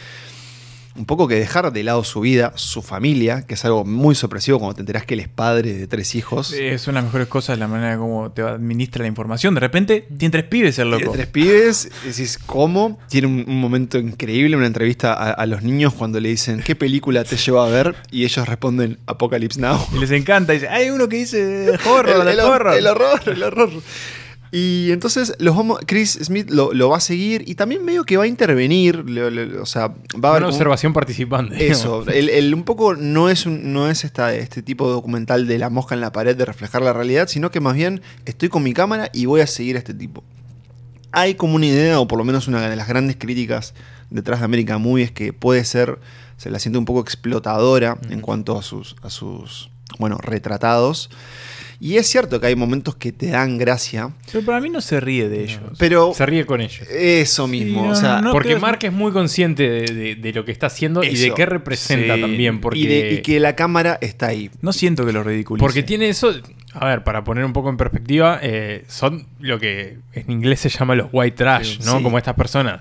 un 0.97 1.07
poco 1.07 1.27
que 1.29 1.37
dejar 1.37 1.73
de 1.73 1.83
lado 1.83 2.05
su 2.05 2.21
vida, 2.21 2.53
su 2.57 2.83
familia, 2.83 3.47
que 3.47 3.55
es 3.55 3.65
algo 3.65 3.85
muy 3.85 4.15
sorpresivo 4.15 4.59
cuando 4.59 4.75
te 4.75 4.81
enterás 4.83 5.07
que 5.07 5.15
él 5.15 5.21
es 5.21 5.29
padre 5.29 5.73
de 5.73 5.87
tres 5.87 6.15
hijos. 6.15 6.53
Es 6.53 6.87
una 6.87 6.97
de 6.99 7.03
las 7.03 7.05
mejores 7.07 7.29
cosas 7.29 7.59
la 7.59 7.67
manera 7.69 7.97
como 7.97 8.31
te 8.33 8.43
administra 8.43 9.03
la 9.03 9.09
información. 9.09 9.55
De 9.55 9.61
repente 9.61 10.07
tiene 10.19 10.31
tres 10.33 10.45
pibes 10.45 10.79
el 10.79 10.89
Tiene 10.91 11.05
loco. 11.05 11.13
tres 11.17 11.27
pibes, 11.29 11.91
decís, 12.05 12.39
¿cómo? 12.45 12.99
Tiene 13.09 13.27
un, 13.27 13.45
un 13.47 13.61
momento 13.61 13.99
increíble, 13.99 14.57
una 14.57 14.67
entrevista 14.67 15.13
a, 15.15 15.31
a 15.31 15.47
los 15.47 15.63
niños 15.63 15.95
cuando 15.95 16.21
le 16.21 16.29
dicen, 16.29 16.63
¿qué 16.63 16.75
película 16.77 17.25
te 17.25 17.37
lleva 17.37 17.67
a 17.67 17.71
ver? 17.71 17.95
Y 18.11 18.25
ellos 18.25 18.47
responden, 18.47 18.99
Apocalypse 19.07 19.61
Now. 19.61 19.79
Y 19.95 19.99
les 19.99 20.11
encanta. 20.11 20.53
Dice, 20.53 20.69
hay 20.69 20.91
uno 20.91 21.09
que 21.09 21.17
dice 21.17 21.71
horror, 21.87 22.09
el, 22.23 22.29
el, 22.29 22.29
el- 22.29 22.41
horror. 22.41 22.75
el 22.77 22.87
horror, 22.87 23.21
el 23.27 23.43
horror. 23.43 23.71
Y 24.55 24.93
entonces 24.93 25.35
los 25.39 25.57
vamos, 25.57 25.81
Chris 25.87 26.19
Smith 26.23 26.51
lo, 26.51 26.75
lo 26.75 26.91
va 26.91 26.99
a 26.99 27.01
seguir 27.01 27.43
y 27.47 27.55
también 27.55 27.83
medio 27.87 28.05
que 28.05 28.19
va 28.19 28.25
a 28.25 28.27
intervenir, 28.27 29.09
le- 29.09 29.31
le- 29.31 29.57
o 29.59 29.65
sea, 29.65 29.89
va 30.23 30.29
a 30.29 30.33
haber 30.33 30.43
Una 30.43 30.49
observación 30.53 30.93
participante. 30.93 31.69
Eso, 31.69 32.05
el, 32.09 32.29
el- 32.29 32.53
un 32.53 32.63
poco 32.65 32.95
no 32.95 33.31
es, 33.31 33.47
un- 33.47 33.73
no 33.73 33.89
es 33.89 34.05
esta, 34.05 34.35
este 34.35 34.61
tipo 34.63 34.87
de 34.89 34.93
documental 34.93 35.47
de 35.47 35.57
la 35.59 35.71
mosca 35.71 35.95
en 35.95 36.03
la 36.03 36.13
pared 36.13 36.37
de 36.37 36.45
reflejar 36.45 36.83
la 36.83 36.93
realidad, 36.93 37.29
sino 37.29 37.51
que 37.51 37.61
más 37.61 37.75
bien 37.75 38.03
estoy 38.27 38.51
con 38.51 38.63
mi 38.63 38.75
cámara 38.75 39.09
y 39.15 39.25
voy 39.25 39.41
a 39.41 39.47
seguir 39.47 39.77
a 39.77 39.79
este 39.79 39.95
tipo. 39.95 40.23
Hay 41.13 41.35
como 41.35 41.55
una 41.57 41.67
idea, 41.67 41.99
o 41.99 42.07
por 42.07 42.19
lo 42.19 42.25
menos 42.25 42.47
una 42.47 42.69
de 42.69 42.77
las 42.77 42.89
grandes 42.89 43.17
críticas 43.19 43.73
detrás 44.11 44.41
de 44.41 44.45
American 44.45 44.83
Movie 44.83 45.05
es 45.05 45.13
que 45.13 45.33
puede 45.33 45.65
ser, 45.65 45.99
se 46.37 46.51
la 46.51 46.59
siente 46.59 46.79
un 46.79 46.85
poco 46.85 47.01
explotadora 47.01 47.97
en 48.11 48.21
cuanto 48.21 48.59
a 48.59 48.63
sus, 48.63 48.97
a 49.01 49.09
sus, 49.09 49.71
bueno, 49.99 50.19
retratados. 50.19 51.09
Y 51.85 51.97
es 51.97 52.07
cierto 52.07 52.41
que 52.41 52.47
hay 52.47 52.55
momentos 52.55 52.95
que 52.95 53.11
te 53.11 53.27
dan 53.31 53.59
gracia, 53.59 54.11
Pero 54.31 54.45
para 54.47 54.61
mí 54.61 54.71
no 54.71 54.81
se 54.81 55.01
ríe 55.01 55.29
de 55.29 55.43
ellos. 55.43 55.61
pero 55.79 56.13
Se 56.15 56.25
ríe 56.25 56.47
con 56.47 56.61
ellos. 56.61 56.87
eso 56.89 57.49
mismo, 57.49 57.85
no, 57.85 57.91
o 57.91 57.95
sea, 57.97 58.21
no, 58.21 58.31
porque 58.31 58.51
creo- 58.51 58.61
Mark 58.61 58.79
es 58.83 58.93
muy 58.93 59.11
consciente 59.11 59.69
de, 59.69 59.93
de- 59.93 60.15
de 60.15 60.33
lo 60.33 60.45
que 60.45 60.53
está 60.53 60.69
haciendo 60.69 61.03
y 61.03 61.17
de 61.17 61.35
qué 61.35 61.45
representa 61.45 62.15
Sí. 62.15 62.21
también. 62.21 62.61
Porque, 62.61 62.79
y, 62.79 62.87
de- 62.87 63.15
y 63.15 63.23
que 63.23 63.41
la 63.41 63.57
cámara 63.57 63.99
está 64.01 64.29
ahí. 64.29 64.49
No 64.61 64.73
siento 64.73 65.05
que 65.05 65.13
lo 65.13 65.25
ridiculice. 65.25 65.61
porque 65.61 65.83
tiene 65.83 66.09
eso. 66.09 66.33
A 66.73 66.87
ver, 66.87 67.03
para 67.03 67.25
poner 67.25 67.45
un 67.45 67.53
poco 67.53 67.69
en 67.69 67.77
perspectiva, 67.77 68.39
eh, 68.41 68.85
son 68.87 69.27
lo 69.41 69.59
que 69.59 69.99
en 70.13 70.31
inglés 70.31 70.61
se 70.61 70.69
llama 70.69 70.95
los 70.95 71.09
white 71.11 71.37
trash, 71.37 71.79
Sí. 71.79 71.85
¿no? 71.85 71.97
Sí. 71.99 72.03
Como 72.05 72.17
estas 72.17 72.35
personas 72.37 72.81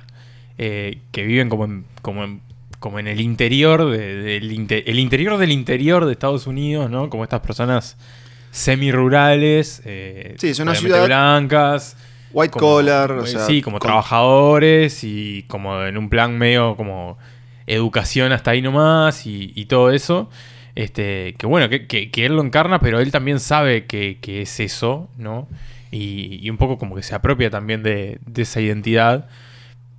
eh, 0.59 0.99
que 1.11 1.23
viven 1.23 1.49
como 1.49 1.65
en, 1.65 1.85
como 2.03 2.23
en, 2.23 2.41
como 2.77 2.99
en 2.99 3.07
el 3.07 3.19
interior 3.19 3.89
de- 3.89 4.21
del 4.21 4.51
inte- 4.51 4.83
el 4.85 4.99
interior 4.99 5.37
del 5.39 5.51
interior 5.51 6.05
de 6.05 6.11
Estados 6.11 6.45
Unidos, 6.45 6.91
¿no? 6.91 7.09
Como 7.09 7.23
estas 7.23 7.39
personas 7.41 7.97
semi-rurales, 8.51 9.81
eh, 9.85 10.35
Sí, 10.37 10.49
es 10.49 10.59
una 10.59 10.71
obviamente 10.71 10.93
ciudad- 10.95 11.05
blancas, 11.07 11.97
White 12.33 12.51
como- 12.51 12.65
collar, 12.75 13.11
o 13.13 13.25
sea, 13.25 13.45
sí, 13.45 13.61
como 13.61 13.79
con- 13.79 13.87
trabajadores 13.87 15.03
y 15.03 15.43
como 15.47 15.83
en 15.83 15.97
un 15.97 16.09
plan 16.09 16.37
medio 16.37 16.75
como 16.75 17.17
educación 17.67 18.31
hasta 18.31 18.51
ahí 18.51 18.61
nomás 18.61 19.25
y, 19.25 19.51
y 19.55 19.65
todo 19.65 19.91
eso. 19.91 20.29
Este, 20.75 21.35
que 21.37 21.45
bueno, 21.47 21.67
que, 21.67 21.85
que- 21.87 22.09
que 22.11 22.25
él 22.25 22.35
lo 22.35 22.41
encarna, 22.43 22.79
pero 22.79 22.99
él 23.01 23.11
también 23.11 23.39
sabe 23.41 23.85
que, 23.85 24.19
que 24.21 24.41
es 24.43 24.59
eso, 24.61 25.09
¿no? 25.17 25.47
Y, 25.91 26.39
y 26.41 26.49
un 26.49 26.55
poco 26.57 26.77
como 26.77 26.95
que 26.95 27.03
se 27.03 27.13
apropia 27.13 27.49
también 27.49 27.83
de, 27.83 28.19
de 28.25 28.41
esa 28.43 28.61
identidad. 28.61 29.27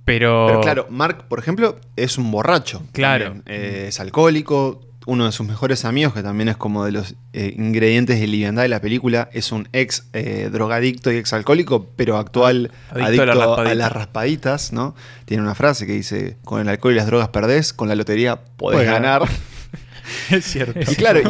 Pero, 0.05 0.45
Pero 0.47 0.61
claro, 0.61 0.87
Mark, 0.89 1.25
por 1.29 1.37
ejemplo, 1.39 1.77
es 1.95 2.17
un 2.17 2.29
borracho. 2.31 2.81
Claro. 2.91 3.35
Eh, 3.45 3.85
es 3.89 3.99
alcohólico. 3.99 4.81
Uno 5.05 5.25
de 5.25 5.31
sus 5.31 5.45
mejores 5.47 5.85
amigos, 5.85 6.13
que 6.13 6.23
también 6.23 6.47
es 6.49 6.57
como 6.57 6.85
de 6.85 6.91
los 6.93 7.15
eh, 7.33 7.53
ingredientes 7.57 8.19
de 8.19 8.27
liviandad 8.27 8.61
de 8.63 8.69
la 8.69 8.79
película, 8.79 9.29
es 9.33 9.51
un 9.51 9.67
ex 9.73 10.05
eh, 10.13 10.49
drogadicto 10.51 11.11
y 11.11 11.17
ex 11.17 11.33
alcohólico, 11.33 11.87
pero 11.95 12.17
actual 12.17 12.71
Adicto 12.89 13.23
a 13.23 13.25
las 13.25 13.35
a, 13.37 13.45
raspaditas. 13.45 13.77
las 13.77 13.91
raspaditas, 13.91 14.73
¿no? 14.73 14.95
Tiene 15.25 15.43
una 15.43 15.55
frase 15.55 15.85
que 15.85 15.93
dice, 15.93 16.37
con 16.45 16.61
el 16.61 16.69
alcohol 16.69 16.93
y 16.93 16.95
las 16.95 17.05
drogas 17.07 17.27
perdés, 17.29 17.73
con 17.73 17.89
la 17.89 17.95
lotería 17.95 18.39
podés 18.57 18.85
ganar. 18.85 19.21
ganar. 19.21 19.29
es 20.31 20.45
cierto. 20.45 20.79
Y 20.91 20.95
claro, 20.95 21.21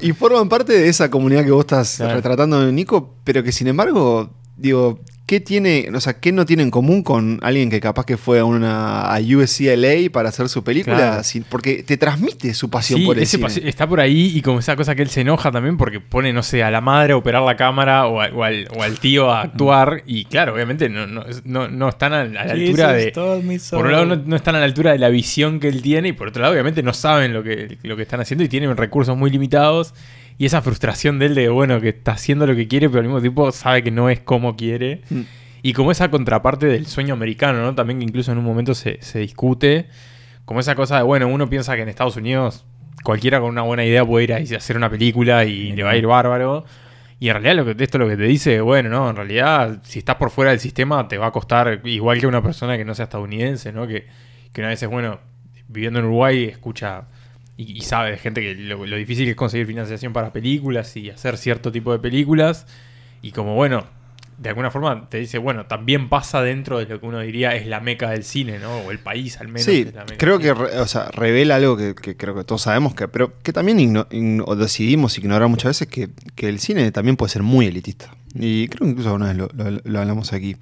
y 0.00 0.12
forman 0.12 0.48
parte 0.48 0.72
de 0.72 0.88
esa 0.88 1.10
comunidad 1.10 1.44
que 1.44 1.50
vos 1.50 1.60
estás 1.64 1.96
Claro. 1.96 2.14
retratando, 2.14 2.70
Nico, 2.72 3.16
pero 3.24 3.42
que 3.42 3.52
sin 3.52 3.66
embargo, 3.68 4.30
digo, 4.56 5.00
¿qué 5.26 5.40
tiene, 5.40 5.88
o 5.94 6.00
sea, 6.00 6.20
qué 6.20 6.30
no 6.32 6.44
tiene 6.44 6.62
en 6.62 6.70
común 6.70 7.02
con 7.02 7.38
alguien 7.42 7.70
que 7.70 7.80
capaz 7.80 8.04
que 8.04 8.16
fue 8.16 8.40
a 8.40 8.44
una 8.44 9.14
a 9.14 9.18
USCLA 9.20 10.10
para 10.12 10.28
hacer 10.28 10.48
su 10.48 10.62
película? 10.64 10.96
Claro. 10.96 11.24
Sin- 11.24 11.44
porque 11.44 11.82
te 11.82 11.96
transmite 11.96 12.52
su 12.54 12.68
pasión 12.70 13.00
Sí, 13.00 13.06
por 13.06 13.16
el 13.16 13.22
ese 13.22 13.36
cine. 13.38 13.48
pasi- 13.48 13.62
está 13.68 13.86
por 13.88 14.00
ahí 14.00 14.32
y 14.34 14.42
como 14.42 14.58
esa 14.58 14.76
cosa 14.76 14.94
que 14.94 15.02
él 15.02 15.08
se 15.08 15.22
enoja 15.22 15.50
también 15.50 15.76
porque 15.78 16.00
pone, 16.00 16.32
no 16.32 16.42
sé, 16.42 16.62
a 16.62 16.70
la 16.70 16.80
madre 16.80 17.12
a 17.14 17.16
operar 17.16 17.42
la 17.42 17.56
cámara 17.56 18.06
o, 18.06 18.20
a- 18.20 18.28
o 18.28 18.42
al, 18.44 18.68
o 18.76 18.82
al 18.82 18.98
tío 18.98 19.30
a 19.30 19.42
actuar 19.42 20.02
y 20.06 20.24
claro, 20.26 20.54
obviamente 20.54 20.88
no, 20.88 21.06
no, 21.06 21.24
no, 21.44 21.68
no 21.68 21.88
están 21.88 22.12
a, 22.12 22.20
a 22.22 22.24
la 22.26 22.40
altura 22.42 22.92
de... 22.92 23.12
Por 23.70 23.86
un 23.86 23.92
lado 23.92 24.06
no, 24.06 24.16
no 24.16 24.36
están 24.36 24.54
a 24.56 24.58
la 24.58 24.64
altura 24.64 24.92
de 24.92 24.98
la 24.98 25.08
visión 25.08 25.60
que 25.60 25.68
él 25.68 25.82
tiene 25.82 26.08
y 26.08 26.12
por 26.12 26.28
otro 26.28 26.42
lado 26.42 26.52
obviamente 26.52 26.82
no 26.82 26.92
saben 26.92 27.32
lo 27.32 27.42
que, 27.42 27.78
lo 27.82 27.96
que 27.96 28.02
están 28.02 28.20
haciendo 28.20 28.44
y 28.44 28.48
tienen 28.48 28.76
recursos 28.76 29.16
muy 29.16 29.30
limitados 29.30 29.94
y 30.42 30.46
esa 30.46 30.60
frustración 30.60 31.20
de 31.20 31.26
él 31.26 31.36
de, 31.36 31.48
bueno, 31.50 31.80
que 31.80 31.90
está 31.90 32.14
haciendo 32.14 32.48
lo 32.48 32.56
que 32.56 32.66
quiere 32.66 32.88
pero 32.88 32.98
al 32.98 33.06
mismo 33.06 33.20
tiempo 33.20 33.52
sabe 33.52 33.84
que 33.84 33.92
no 33.92 34.10
es 34.10 34.18
como 34.18 34.56
quiere. 34.56 35.02
Mm. 35.08 35.20
Y 35.62 35.72
como 35.72 35.92
esa 35.92 36.10
contraparte 36.10 36.66
del 36.66 36.88
sueño 36.88 37.14
americano, 37.14 37.62
¿no? 37.62 37.76
También 37.76 38.00
que 38.00 38.06
incluso 38.06 38.32
en 38.32 38.38
un 38.38 38.44
momento 38.44 38.74
se, 38.74 39.00
se 39.02 39.20
discute. 39.20 39.86
Como 40.44 40.58
esa 40.58 40.74
cosa 40.74 40.96
de, 40.96 41.04
bueno, 41.04 41.28
uno 41.28 41.48
piensa 41.48 41.76
que 41.76 41.82
en 41.82 41.88
Estados 41.88 42.16
Unidos 42.16 42.64
cualquiera 43.04 43.38
con 43.38 43.50
una 43.50 43.62
buena 43.62 43.84
idea 43.84 44.04
puede 44.04 44.24
ir 44.24 44.34
a 44.34 44.56
hacer 44.56 44.76
una 44.76 44.90
película 44.90 45.44
y 45.44 45.70
le 45.70 45.84
va 45.84 45.90
a 45.90 45.96
ir 45.96 46.08
bárbaro. 46.08 46.64
Y 47.20 47.28
en 47.28 47.34
realidad 47.34 47.64
lo 47.64 47.76
que, 47.76 47.84
esto 47.84 47.98
lo 47.98 48.08
que 48.08 48.16
te 48.16 48.24
dice, 48.24 48.60
bueno, 48.62 48.88
no, 48.88 49.10
en 49.10 49.14
realidad 49.14 49.78
si 49.84 50.00
estás 50.00 50.16
por 50.16 50.30
fuera 50.30 50.50
del 50.50 50.58
sistema 50.58 51.06
te 51.06 51.18
va 51.18 51.28
a 51.28 51.30
costar 51.30 51.82
igual 51.84 52.18
que 52.18 52.26
una 52.26 52.42
persona 52.42 52.76
que 52.76 52.84
no 52.84 52.96
sea 52.96 53.04
estadounidense, 53.04 53.70
¿no? 53.70 53.86
Que, 53.86 54.08
que 54.52 54.60
una 54.60 54.70
vez 54.70 54.82
es, 54.82 54.88
bueno, 54.88 55.20
viviendo 55.68 56.00
en 56.00 56.06
Uruguay 56.06 56.46
escucha 56.46 57.04
y, 57.68 57.78
y 57.78 57.80
sabe 57.82 58.10
de 58.12 58.16
gente 58.18 58.40
que 58.40 58.54
lo, 58.54 58.86
lo 58.86 58.96
difícil 58.96 59.24
que 59.24 59.30
es 59.32 59.36
conseguir 59.36 59.66
financiación 59.66 60.12
para 60.12 60.32
películas 60.32 60.96
y 60.96 61.10
hacer 61.10 61.36
cierto 61.36 61.70
tipo 61.72 61.92
de 61.92 61.98
películas. 61.98 62.66
Y 63.22 63.32
como, 63.32 63.54
bueno, 63.54 63.84
de 64.38 64.48
alguna 64.48 64.70
forma 64.70 65.08
te 65.08 65.18
dice, 65.18 65.38
bueno, 65.38 65.66
también 65.66 66.08
pasa 66.08 66.42
dentro 66.42 66.78
de 66.78 66.86
lo 66.86 66.98
que 67.00 67.06
uno 67.06 67.20
diría 67.20 67.54
es 67.54 67.66
la 67.66 67.78
meca 67.80 68.10
del 68.10 68.24
cine, 68.24 68.58
¿no? 68.58 68.78
O 68.78 68.90
el 68.90 68.98
país 68.98 69.38
al 69.40 69.46
menos. 69.48 69.62
Sí, 69.62 69.84
es 69.86 69.94
la 69.94 70.00
meca 70.02 70.16
creo 70.18 70.38
que 70.40 70.52
re- 70.52 70.80
o 70.80 70.86
sea, 70.86 71.10
revela 71.12 71.56
algo 71.56 71.76
que, 71.76 71.94
que 71.94 72.16
creo 72.16 72.34
que 72.34 72.42
todos 72.42 72.62
sabemos, 72.62 72.94
que, 72.94 73.06
pero 73.08 73.38
que 73.42 73.52
también 73.52 73.78
igno- 73.78 74.08
ign- 74.10 74.42
o 74.46 74.56
decidimos 74.56 75.16
ignorar 75.18 75.48
muchas 75.48 75.70
veces, 75.70 75.86
que, 75.88 76.08
que 76.34 76.48
el 76.48 76.58
cine 76.58 76.90
también 76.90 77.16
puede 77.16 77.30
ser 77.30 77.42
muy 77.42 77.66
elitista. 77.66 78.10
Y 78.34 78.66
creo 78.68 78.86
que 78.86 78.90
incluso 78.92 79.14
una 79.14 79.26
vez 79.28 79.36
lo, 79.36 79.48
lo- 79.54 79.80
lo 79.84 79.98
hablamos 80.00 80.32
aquí. 80.32 80.56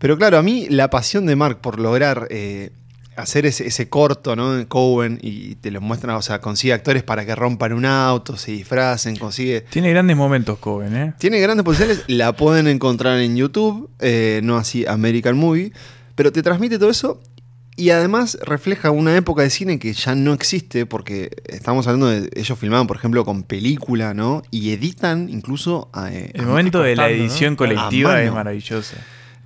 Pero 0.00 0.18
claro, 0.18 0.38
a 0.38 0.42
mí 0.42 0.66
la 0.68 0.90
pasión 0.90 1.26
de 1.26 1.36
Mark 1.36 1.60
por 1.60 1.78
lograr 1.78 2.26
eh, 2.30 2.70
hacer 3.16 3.46
ese, 3.46 3.66
ese 3.66 3.88
corto, 3.88 4.34
¿no? 4.36 4.58
En 4.58 4.64
Cowen, 4.64 5.18
y 5.22 5.54
te 5.56 5.70
lo 5.70 5.80
muestran, 5.80 6.16
o 6.16 6.22
sea, 6.22 6.40
consigue 6.40 6.72
actores 6.72 7.02
para 7.02 7.26
que 7.26 7.34
rompan 7.34 7.72
un 7.72 7.84
auto, 7.84 8.36
se 8.36 8.52
disfracen, 8.52 9.16
consigue... 9.16 9.62
Tiene 9.70 9.90
grandes 9.90 10.16
momentos, 10.16 10.58
Coven, 10.58 10.96
¿eh? 10.96 11.14
Tiene 11.18 11.38
grandes 11.40 11.64
potenciales, 11.64 12.04
la 12.08 12.32
pueden 12.34 12.66
encontrar 12.68 13.18
en 13.20 13.36
YouTube, 13.36 13.90
eh, 14.00 14.40
no 14.42 14.56
así 14.56 14.86
American 14.86 15.36
Movie, 15.36 15.72
pero 16.14 16.32
te 16.32 16.42
transmite 16.42 16.78
todo 16.78 16.90
eso 16.90 17.20
y 17.74 17.88
además 17.90 18.36
refleja 18.42 18.90
una 18.90 19.16
época 19.16 19.42
de 19.42 19.48
cine 19.50 19.78
que 19.78 19.94
ya 19.94 20.14
no 20.14 20.34
existe 20.34 20.84
porque 20.84 21.30
estamos 21.46 21.86
hablando 21.86 22.08
de 22.08 22.28
ellos 22.34 22.58
filmaban, 22.58 22.86
por 22.86 22.98
ejemplo, 22.98 23.24
con 23.24 23.44
película, 23.44 24.12
¿no? 24.12 24.42
Y 24.50 24.72
editan 24.72 25.28
incluso 25.30 25.90
eh, 26.06 26.30
El 26.34 26.42
a- 26.42 26.46
momento 26.46 26.82
de 26.82 26.96
la 26.96 27.08
edición 27.08 27.54
A 27.54 27.56
colectiva 27.56 28.22
es 28.22 28.30
maravilloso. 28.32 28.94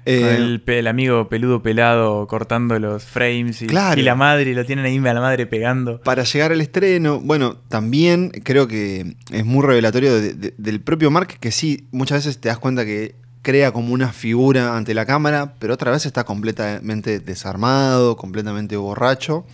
Eh, 0.06 0.58
el, 0.66 0.86
amigo 0.86 1.28
peludo 1.28 1.62
pelado 1.62 2.26
cortando 2.28 2.78
los 2.78 3.04
frames 3.04 3.60
y, 3.62 3.66
Claro. 3.66 4.00
y 4.00 4.04
la 4.04 4.14
madre, 4.14 4.54
lo 4.54 4.64
tienen 4.64 4.84
ahí 4.86 4.96
a 4.98 5.12
la 5.14 5.20
madre 5.20 5.46
pegando. 5.46 6.00
para 6.00 6.22
llegar 6.24 6.52
al 6.52 6.60
estreno. 6.60 7.20
Bueno, 7.20 7.56
también 7.68 8.30
creo 8.44 8.68
que 8.68 9.16
es 9.32 9.44
muy 9.44 9.64
revelatorio 9.66 10.14
de- 10.14 10.34
de- 10.34 10.54
del 10.56 10.80
propio 10.80 11.10
Mark, 11.10 11.36
que 11.40 11.50
sí, 11.50 11.86
muchas 11.90 12.18
veces 12.24 12.38
te 12.40 12.48
das 12.48 12.58
cuenta 12.58 12.84
que 12.84 13.14
crea 13.42 13.72
como 13.72 13.92
una 13.92 14.12
figura 14.12 14.76
ante 14.76 14.94
la 14.94 15.06
cámara, 15.06 15.54
pero 15.58 15.74
otra 15.74 15.90
vez 15.92 16.06
está 16.06 16.24
completamente 16.24 17.20
desarmado, 17.20 18.16
completamente 18.16 18.76
borracho. 18.76 19.44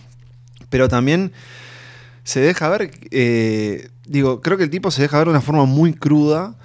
Pero 0.69 0.87
también 0.87 1.31
se 2.23 2.39
deja 2.39 2.69
ver, 2.69 2.89
eh, 3.11 3.89
digo, 4.07 4.41
creo 4.41 4.57
que 4.57 4.63
el 4.63 4.69
tipo 4.69 4.89
se 4.91 5.01
deja 5.01 5.17
ver 5.17 5.25
de 5.27 5.31
una 5.31 5.41
forma 5.41 5.65
muy 5.65 5.93
cruda. 5.93 6.55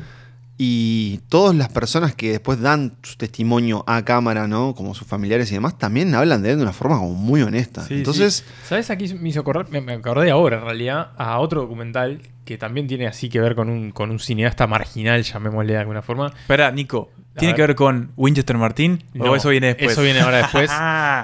Y 0.60 1.20
todas 1.28 1.54
las 1.54 1.68
personas 1.68 2.16
que 2.16 2.32
después 2.32 2.60
dan 2.60 2.96
su 3.04 3.16
testimonio 3.16 3.84
a 3.86 4.04
cámara, 4.04 4.48
¿no? 4.48 4.74
Como 4.74 4.92
sus 4.92 5.06
familiares 5.06 5.50
y 5.52 5.54
demás, 5.54 5.78
también 5.78 6.12
hablan 6.16 6.42
de 6.42 6.50
él 6.50 6.56
de 6.56 6.62
una 6.64 6.72
forma 6.72 6.98
como 6.98 7.14
muy 7.14 7.42
honesta. 7.42 7.82
Sí, 7.82 7.94
Entonces, 7.94 8.44
sí. 8.44 8.54
¿Sabes? 8.64 8.90
Aquí 8.90 9.14
me 9.14 9.28
hizo 9.28 9.40
acordar, 9.40 9.70
me, 9.70 9.80
me 9.80 9.92
acordé 9.92 10.32
ahora 10.32 10.58
en 10.58 10.64
realidad, 10.64 11.12
a 11.16 11.38
otro 11.38 11.60
documental 11.60 12.20
que 12.44 12.56
también 12.56 12.86
tiene 12.86 13.06
así 13.06 13.28
que 13.28 13.40
ver 13.40 13.54
con 13.54 13.68
un, 13.68 13.90
con 13.92 14.10
un 14.10 14.18
cineasta 14.18 14.66
marginal, 14.66 15.22
llamémosle 15.22 15.74
de 15.74 15.78
alguna 15.78 16.00
forma. 16.00 16.28
Espera, 16.28 16.70
Nico, 16.72 17.10
¿tiene 17.36 17.54
que 17.54 17.60
ver 17.60 17.74
con 17.74 18.10
Winchester 18.16 18.56
Martín? 18.56 19.04
¿O 19.14 19.18
No, 19.18 19.36
eso 19.36 19.50
viene 19.50 19.66
después? 19.68 19.92
Eso 19.92 20.02
viene 20.02 20.20
ahora 20.20 20.38
después. 20.38 20.70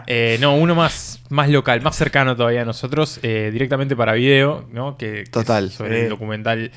Eh, 0.07 0.39
no, 0.41 0.57
uno 0.57 0.75
más, 0.75 1.21
más 1.31 1.49
local, 1.49 1.81
más 1.81 1.97
cercano 1.97 2.37
todavía 2.37 2.63
a 2.63 2.65
nosotros, 2.65 3.21
eh, 3.23 3.51
directamente 3.53 3.97
para 3.97 4.13
video, 4.13 4.67
¿no? 4.71 4.97
Que, 4.99 5.25
Total. 5.25 5.71
sobre 5.71 6.05
el 6.05 6.09
documental 6.11 6.73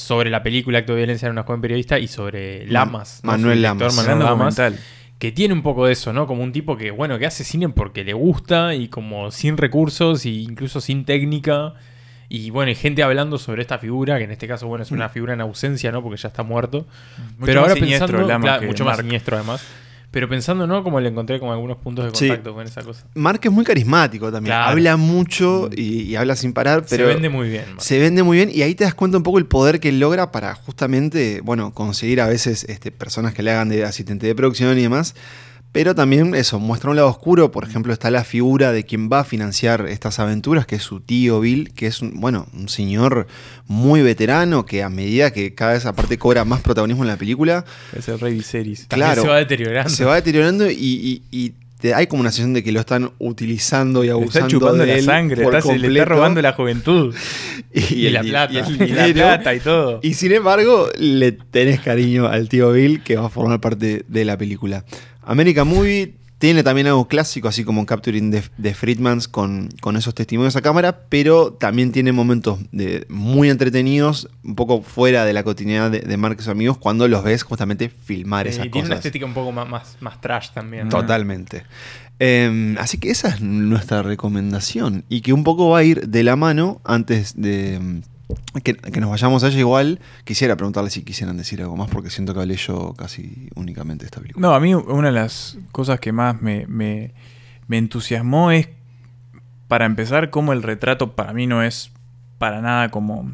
sobre 0.00 0.30
la 0.30 0.42
película 0.42 0.78
Acto 0.78 0.92
de 0.92 0.98
Violencia 0.98 1.26
en 1.26 1.32
una 1.32 1.42
joven 1.42 1.60
periodista 1.60 1.98
y 1.98 2.08
sobre 2.08 2.66
Lamas. 2.66 3.20
¿no? 3.22 3.32
Manuel 3.32 3.62
Lamas. 3.62 3.94
Manuel 3.94 4.18
Lamas, 4.18 4.60
que 5.18 5.32
tiene 5.32 5.52
un 5.52 5.62
poco 5.62 5.86
de 5.86 5.92
eso, 5.92 6.14
¿no? 6.14 6.26
Como 6.26 6.42
un 6.42 6.50
tipo 6.50 6.78
que, 6.78 6.90
bueno, 6.90 7.18
que 7.18 7.26
hace 7.26 7.44
cine 7.44 7.68
porque 7.68 8.04
le 8.04 8.14
gusta 8.14 8.74
y 8.74 8.88
como 8.88 9.30
sin 9.30 9.58
recursos 9.58 10.24
e 10.24 10.30
incluso 10.30 10.80
sin 10.80 11.04
técnica. 11.04 11.74
Y 12.30 12.50
bueno, 12.50 12.70
y 12.70 12.74
gente 12.74 13.02
hablando 13.02 13.36
sobre 13.38 13.60
esta 13.60 13.78
figura, 13.78 14.16
que 14.16 14.24
en 14.24 14.30
este 14.30 14.48
caso, 14.48 14.66
bueno, 14.66 14.82
es 14.82 14.92
una 14.92 15.08
figura 15.10 15.34
en 15.34 15.42
ausencia, 15.42 15.92
¿no? 15.92 16.02
Porque 16.02 16.16
ya 16.16 16.28
está 16.28 16.42
muerto. 16.42 16.86
Mucho 17.18 17.44
Pero 17.44 17.60
más 17.60 17.70
ahora 17.70 17.80
siniestro 17.80 18.18
pensando, 18.18 18.40
claro, 18.46 18.60
que 18.60 18.66
mucho 18.68 18.84
más 18.84 18.96
Mark. 18.96 19.04
siniestro 19.04 19.36
además. 19.36 19.66
Pero 20.12 20.28
pensando, 20.28 20.66
¿no? 20.66 20.82
Como 20.82 20.98
le 20.98 21.08
encontré 21.08 21.38
como 21.38 21.52
algunos 21.52 21.76
puntos 21.76 22.06
de 22.12 22.18
Sí. 22.18 22.26
contacto 22.26 22.52
con 22.54 22.66
esa 22.66 22.82
cosa. 22.82 23.04
Mark 23.14 23.40
es 23.44 23.50
muy 23.52 23.64
carismático 23.64 24.32
también. 24.32 24.50
Claro. 24.56 24.70
Habla 24.70 24.96
mucho 24.96 25.70
y, 25.72 26.02
y 26.02 26.16
habla 26.16 26.34
sin 26.34 26.52
parar, 26.52 26.84
pero 26.90 27.06
se 27.06 27.14
vende 27.14 27.28
muy 27.28 27.48
bien. 27.48 27.64
Mark. 27.68 27.80
se 27.80 27.98
vende 28.00 28.22
muy 28.24 28.36
bien 28.36 28.50
y 28.52 28.62
ahí 28.62 28.74
te 28.74 28.82
das 28.84 28.94
cuenta 28.94 29.18
un 29.18 29.22
poco 29.22 29.38
el 29.38 29.46
poder 29.46 29.78
que 29.78 29.92
logra 29.92 30.32
para 30.32 30.54
justamente, 30.56 31.40
bueno, 31.42 31.72
conseguir 31.74 32.20
a 32.20 32.26
veces 32.26 32.64
este, 32.64 32.90
personas 32.90 33.34
que 33.34 33.42
le 33.44 33.52
hagan 33.52 33.68
de 33.68 33.84
asistente 33.84 34.26
de 34.26 34.34
producción 34.34 34.76
y 34.76 34.82
demás. 34.82 35.14
Pero 35.72 35.94
también 35.94 36.34
eso, 36.34 36.58
muestra 36.58 36.90
un 36.90 36.96
lado 36.96 37.08
oscuro. 37.08 37.52
Por 37.52 37.62
ejemplo, 37.64 37.92
está 37.92 38.10
la 38.10 38.24
figura 38.24 38.72
de 38.72 38.84
quien 38.84 39.08
va 39.08 39.20
a 39.20 39.24
financiar 39.24 39.86
estas 39.88 40.18
aventuras, 40.18 40.66
que 40.66 40.74
es 40.76 40.82
su 40.82 40.98
tío 41.00 41.38
Bill, 41.40 41.72
que 41.74 41.86
es 41.86 42.02
un, 42.02 42.20
bueno, 42.20 42.46
un 42.52 42.68
señor 42.68 43.28
muy 43.68 44.02
veterano 44.02 44.66
que 44.66 44.82
a 44.82 44.88
medida 44.88 45.32
que 45.32 45.54
cada 45.54 45.74
vez 45.74 45.86
aparte 45.86 46.18
cobra 46.18 46.44
más 46.44 46.60
protagonismo 46.60 47.04
en 47.04 47.08
la 47.08 47.16
película, 47.16 47.64
Es 47.96 48.08
el 48.08 48.18
Rey 48.18 48.34
Viserys. 48.34 48.88
También 48.88 49.06
claro, 49.10 49.22
se 49.22 49.28
va 49.28 49.36
deteriorando. 49.38 49.90
se 49.90 50.04
va 50.04 50.16
deteriorando 50.16 50.68
y, 50.68 50.74
y- 50.76 51.22
y 51.30 51.52
te- 51.80 51.94
hay 51.94 52.08
como 52.08 52.20
una 52.20 52.30
sensación 52.30 52.52
de 52.52 52.62
que 52.64 52.72
lo 52.72 52.80
están 52.80 53.12
utilizando 53.20 54.02
y 54.02 54.08
Le 54.08 54.12
abusando 54.12 54.48
está 54.48 54.48
chupando 54.48 54.84
de 54.84 54.96
la 54.96 55.02
sangre, 55.02 55.42
por 55.44 55.54
está- 55.54 55.72
se 55.72 55.78
le 55.78 55.86
está 55.88 56.04
robando 56.04 56.42
la 56.42 56.52
juventud. 56.52 57.14
Y 57.72 58.10
la 58.10 58.22
plata. 58.22 58.58
el 58.58 58.82
Y 58.88 58.92
la 58.92 59.06
plata 59.12 59.54
y 59.54 59.60
todo. 59.60 60.00
Y 60.02 60.14
sin 60.14 60.32
embargo, 60.32 60.88
le 60.98 61.30
tenés 61.30 61.80
cariño 61.80 62.26
al 62.26 62.48
tío 62.48 62.72
Bill 62.72 63.02
que 63.04 63.14
va 63.16 63.26
a 63.26 63.30
formar 63.30 63.60
parte 63.60 64.04
de 64.08 64.24
la 64.24 64.36
película. 64.36 64.84
American 65.22 65.68
Movie 65.68 66.14
tiene 66.38 66.62
también 66.62 66.86
algo 66.86 67.06
clásico, 67.06 67.48
así 67.48 67.64
como 67.64 67.84
Capturing 67.84 68.30
de, 68.30 68.42
de 68.56 68.72
Friedmans 68.72 69.28
con, 69.28 69.68
con 69.82 69.96
esos 69.96 70.14
testimonios 70.14 70.56
a 70.56 70.62
cámara, 70.62 71.00
pero 71.10 71.52
también 71.52 71.92
tiene 71.92 72.12
momentos 72.12 72.60
de, 72.72 73.04
muy 73.10 73.50
entretenidos, 73.50 74.30
un 74.42 74.54
poco 74.54 74.80
fuera 74.80 75.26
de 75.26 75.34
la 75.34 75.42
cotidianidad 75.42 75.90
de, 75.90 76.00
de 76.00 76.16
Mark 76.16 76.36
y 76.38 76.42
sus 76.42 76.48
amigos, 76.48 76.78
cuando 76.78 77.06
los 77.08 77.22
ves 77.22 77.42
justamente 77.42 77.90
filmar 77.90 78.46
Eh, 78.46 78.50
esas 78.50 78.64
y 78.64 78.70
tiene 78.70 78.86
una 78.86 78.96
estética 78.96 79.26
un 79.26 79.34
poco 79.34 79.52
más, 79.52 79.68
más, 79.68 79.96
más 80.00 80.18
trash 80.22 80.48
también. 80.54 80.84
¿no? 80.84 80.90
Totalmente. 80.90 81.64
Eh, 82.20 82.74
así 82.78 82.96
que 82.96 83.10
esa 83.10 83.28
es 83.28 83.42
nuestra 83.42 84.02
recomendación. 84.02 85.04
Y 85.10 85.20
que 85.20 85.34
un 85.34 85.44
poco 85.44 85.68
va 85.68 85.78
a 85.80 85.84
ir 85.84 86.08
de 86.08 86.22
la 86.22 86.36
mano 86.36 86.80
antes 86.84 87.34
de 87.36 88.00
que, 88.62 88.74
nos 89.00 89.10
vayamos 89.10 89.44
a 89.44 89.48
ella. 89.48 89.58
Igual 89.58 90.00
quisiera 90.24 90.56
preguntarle 90.56 90.90
si 90.90 91.02
quisieran 91.02 91.36
decir 91.36 91.60
algo 91.62 91.76
más, 91.76 91.88
porque 91.90 92.10
siento 92.10 92.34
que 92.34 92.40
hablé 92.40 92.56
yo 92.56 92.94
casi 92.96 93.48
únicamente 93.54 94.04
de 94.04 94.06
esta 94.06 94.20
película. 94.20 94.46
No, 94.46 94.54
a 94.54 94.60
mí 94.60 94.74
una 94.74 95.08
de 95.08 95.14
las 95.14 95.58
cosas 95.72 96.00
que 96.00 96.12
más 96.12 96.40
me, 96.42 96.66
me- 96.66 97.12
me 97.68 97.78
entusiasmó 97.78 98.50
es, 98.50 98.68
para 99.68 99.86
empezar, 99.86 100.30
cómo 100.30 100.52
el 100.52 100.62
retrato 100.62 101.14
para 101.14 101.32
mí 101.32 101.46
no 101.46 101.62
es 101.62 101.92
para 102.38 102.60
nada 102.60 102.90
como 102.90 103.30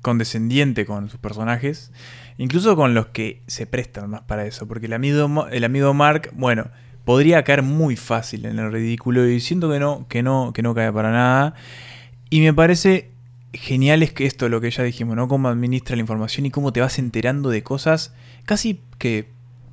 condescendiente 0.00 0.84
con 0.84 1.08
sus 1.10 1.20
personajes, 1.20 1.92
incluso 2.38 2.74
con 2.74 2.94
los 2.94 3.06
que 3.08 3.42
se 3.46 3.66
prestan 3.66 4.10
más 4.10 4.22
para 4.22 4.46
eso, 4.46 4.66
porque 4.66 4.86
el 4.86 4.92
amigo, 4.94 5.46
el 5.48 5.62
amigo 5.64 5.94
Mark, 5.94 6.30
bueno, 6.34 6.66
podría 7.04 7.44
caer 7.44 7.62
muy 7.62 7.94
fácil 7.96 8.46
en 8.46 8.58
el 8.58 8.72
ridículo 8.72 9.28
y 9.28 9.38
siento 9.40 9.70
que 9.70 9.78
no, 9.78 10.06
que 10.08 10.22
no, 10.24 10.52
que 10.52 10.62
no 10.62 10.74
cae 10.74 10.92
para 10.92 11.12
nada. 11.12 11.54
Y 12.30 12.40
me 12.40 12.52
parece 12.52 13.11
genial 13.52 14.02
es 14.02 14.12
que 14.12 14.26
esto, 14.26 14.48
lo 14.48 14.60
que 14.60 14.70
ya 14.70 14.82
dijimos, 14.82 15.16
¿no? 15.16 15.28
Cómo 15.28 15.48
administra 15.48 15.96
la 15.96 16.02
información 16.02 16.46
y 16.46 16.50
cómo 16.50 16.72
te 16.72 16.80
vas 16.80 16.98
enterando 16.98 17.50
de 17.50 17.62
cosas 17.62 18.14
casi 18.44 18.80
que 18.98 19.30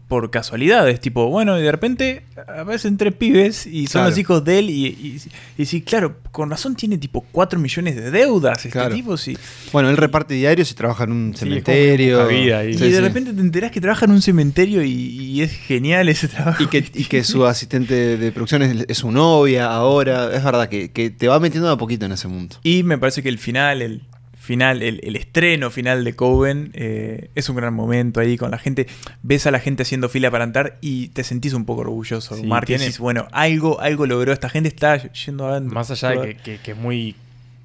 por 0.10 0.30
casualidades, 0.32 1.00
tipo, 1.00 1.28
bueno, 1.28 1.58
y 1.58 1.62
de 1.62 1.72
repente 1.72 2.24
aparecen 2.36 2.98
tres 2.98 3.14
pibes 3.14 3.66
y 3.66 3.86
son 3.88 4.00
Claro. 4.02 4.10
los 4.10 4.18
hijos 4.18 4.44
de 4.44 4.60
él 4.60 4.70
y, 4.72 4.88
y, 4.88 5.22
y 5.58 5.66
sí, 5.66 5.82
claro, 5.84 6.18
con 6.32 6.50
razón 6.50 6.76
tiene 6.76 6.98
tipo 6.98 7.24
4 7.32 7.60
millones 7.60 7.96
de 7.96 8.10
deudas 8.12 8.58
este 8.66 8.72
Claro. 8.72 8.94
tipo, 8.96 9.16
sí. 9.18 9.38
Bueno, 9.72 9.90
él 9.90 9.98
reparte 9.98 10.34
diarios 10.34 10.72
y 10.72 10.74
trabaja 10.74 11.04
en 11.06 11.12
un 11.12 11.34
Sí, 11.34 11.42
cementerio. 11.46 12.28
vida. 12.28 12.66
Y 12.66 12.74
Sí, 12.74 12.86
de 12.90 12.96
sí. 12.96 13.00
repente 13.00 13.32
te 13.34 13.40
enterás 13.40 13.72
que 13.72 13.80
trabaja 13.80 14.06
en 14.06 14.12
un 14.12 14.22
cementerio 14.24 14.84
y, 14.84 14.90
y 14.92 15.42
es 15.44 15.52
genial 15.52 16.10
ese 16.10 16.28
trabajo. 16.28 16.64
Y 16.64 16.68
que, 16.68 16.80
y 16.94 17.06
que 17.06 17.24
su 17.24 17.46
asistente 17.46 18.18
de 18.18 18.32
producción 18.32 18.64
es, 18.64 18.86
es 18.88 18.98
su 18.98 19.12
novia 19.12 19.68
ahora. 19.68 20.36
Es 20.36 20.44
verdad 20.44 20.70
que, 20.70 20.90
que 20.92 21.12
te 21.12 21.28
va 21.28 21.40
metiendo 21.40 21.68
de 21.68 21.76
a 21.76 21.78
poquito 21.78 22.06
en 22.08 22.14
ese 22.14 22.28
mundo. 22.28 22.56
Y 22.64 22.82
me 22.82 22.98
parece 22.98 23.22
que 23.22 23.30
el 23.30 23.38
final, 23.38 23.84
el 23.84 24.02
final, 24.50 24.82
el, 24.82 25.00
el 25.04 25.16
estreno 25.16 25.70
final 25.70 26.04
de 26.04 26.16
Coven 26.16 26.72
eh, 26.74 27.30
es 27.36 27.48
un 27.50 27.56
gran 27.56 27.74
momento 27.74 28.20
ahí 28.20 28.36
con 28.36 28.52
la 28.52 28.58
gente. 28.58 28.88
Ves 29.22 29.46
a 29.48 29.52
la 29.52 29.60
gente 29.60 29.84
haciendo 29.84 30.10
fila 30.10 30.32
para 30.32 30.44
entrar 30.44 30.78
y 30.82 31.10
te 31.10 31.24
sentís 31.24 31.54
un 31.54 31.66
poco 31.66 31.82
orgulloso. 31.82 32.36
Sí, 32.36 32.44
Mark, 32.48 32.68
bueno, 33.00 33.28
algo, 33.32 33.80
algo 33.80 34.06
logró. 34.06 34.34
Esta 34.34 34.50
gente 34.50 34.70
está 34.70 34.98
yendo 35.14 35.46
adelante. 35.48 35.74
Más 35.74 35.92
allá 35.92 36.10
de 36.20 36.36
que, 36.36 36.42
que- 36.44 36.58
que 36.58 36.72
es 36.72 36.78
muy, 36.78 37.16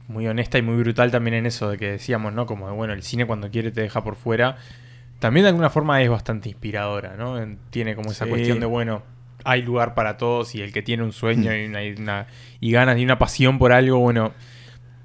muy 0.09 0.27
honesta 0.29 0.59
y 0.59 0.63
muy 0.63 0.77
brutal 0.77 1.11
también 1.11 1.35
en 1.35 1.47
eso 1.47 1.71
de 1.71 1.79
que 1.79 1.91
decíamos, 1.93 2.33
¿no? 2.35 2.45
Como 2.47 2.69
de, 2.69 2.75
bueno, 2.75 2.93
el 2.93 3.03
cine 3.03 3.27
cuando 3.27 3.51
quiere 3.51 3.71
te 3.73 3.81
deja 3.81 4.05
por 4.05 4.17
fuera. 4.17 4.57
también 5.21 5.45
de 5.45 5.49
alguna 5.49 5.71
forma 5.71 6.03
es 6.03 6.11
bastante 6.11 6.51
inspiradora, 6.51 7.17
¿no? 7.17 7.41
En- 7.41 7.59
Tiene 7.71 7.95
como 7.97 8.13
esa 8.13 8.25
Sí. 8.27 8.31
cuestión 8.31 8.61
de, 8.61 8.67
bueno, 8.67 9.03
hay 9.45 9.63
lugar 9.63 9.95
para 9.95 10.17
todos 10.19 10.55
y 10.55 10.61
el 10.61 10.71
que 10.73 10.83
tiene 10.83 11.03
un 11.03 11.13
sueño 11.13 11.55
y, 11.57 11.65
una, 11.67 11.83
y 11.83 11.93
una- 11.93 12.27
y 12.61 12.71
ganas 12.73 12.99
y 12.99 13.05
una 13.05 13.19
pasión 13.19 13.59
por 13.59 13.73
algo, 13.73 13.99
bueno, 14.01 14.33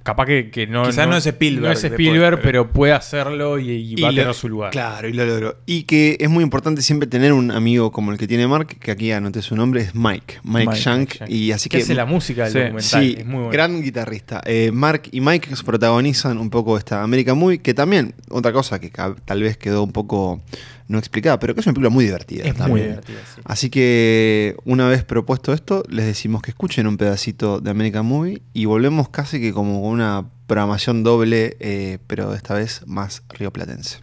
capaz 0.09 0.25
que, 0.25 0.49
que 0.51 0.67
no, 0.67 0.83
Quizás 0.83 1.07
no 1.07 1.17
es 1.17 1.25
Spielberg 1.25 1.65
no 1.65 1.71
es 1.71 1.81
después, 1.81 1.99
Spielberg, 1.99 2.35
pero- 2.41 2.63
pero 2.63 2.73
puede 2.73 2.93
hacerlo 2.93 3.59
y, 3.59 3.69
y 3.71 4.01
va 4.01 4.09
a 4.09 4.13
tener 4.13 4.33
su 4.33 4.49
lugar. 4.49 4.71
Claro, 4.71 5.07
y 5.07 5.13
lo 5.13 5.25
logró. 5.25 5.57
Y 5.65 5.83
que 5.83 6.17
es 6.19 6.29
muy 6.29 6.43
importante 6.43 6.81
siempre 6.81 7.07
tener 7.07 7.33
un 7.33 7.51
amigo 7.51 7.91
como 7.91 8.11
el 8.11 8.17
que 8.17 8.27
tiene 8.27 8.47
Mark, 8.47 8.67
que 8.79 8.91
aquí 8.91 9.11
anoté 9.11 9.41
su 9.41 9.55
nombre, 9.55 9.81
es 9.81 9.95
Mike, 9.95 10.39
Mike, 10.43 10.67
Mike, 10.67 10.79
Shank. 10.79 11.09
Y 11.27 11.51
así 11.51 11.69
que 11.69 11.77
que. 11.77 11.83
hace 11.83 11.93
la 11.95 12.05
música 12.05 12.43
del 12.45 12.51
Sí. 12.53 12.59
documental. 12.59 13.03
Sí, 13.03 13.15
es 13.19 13.25
muy 13.25 13.35
bueno. 13.35 13.49
gran 13.51 13.81
guitarrista. 13.81 14.41
Eh, 14.45 14.71
Mark 14.73 15.03
y 15.11 15.21
Mike 15.21 15.49
protagonizan 15.65 16.37
un 16.37 16.49
poco 16.49 16.77
esta 16.77 17.03
American 17.03 17.37
Movie, 17.37 17.59
que 17.59 17.73
también, 17.73 18.13
otra 18.29 18.51
cosa 18.51 18.79
que 18.79 18.91
tal 19.25 19.41
vez 19.41 19.57
quedó 19.57 19.83
un 19.83 19.91
poco 19.91 20.41
no 20.89 20.97
explicada, 20.97 21.39
pero 21.39 21.53
que 21.53 21.61
es 21.61 21.67
una 21.67 21.73
película 21.73 21.89
muy 21.91 22.03
divertida. 22.03 22.43
Es 22.43 22.53
muy 22.53 22.57
también. 22.57 22.87
divertida, 22.87 23.19
sí. 23.33 23.41
Así 23.45 23.69
que 23.69 24.57
una 24.65 24.89
vez 24.89 25.05
propuesto 25.05 25.53
esto, 25.53 25.83
les 25.87 26.05
decimos 26.05 26.41
que 26.41 26.49
escuchen 26.51 26.87
un 26.87 26.97
pedacito 26.97 27.61
de 27.61 27.69
American 27.69 28.05
Movie 28.05 28.41
y 28.53 28.65
volvemos 28.65 29.07
casi 29.09 29.39
que 29.39 29.53
como 29.53 29.81
con 29.81 29.91
una 29.91 30.25
programación 30.47 31.03
doble, 31.03 31.55
eh, 31.59 31.99
pero 32.07 32.33
esta 32.33 32.55
vez 32.55 32.81
más 32.87 33.23
rioplatense. 33.29 33.99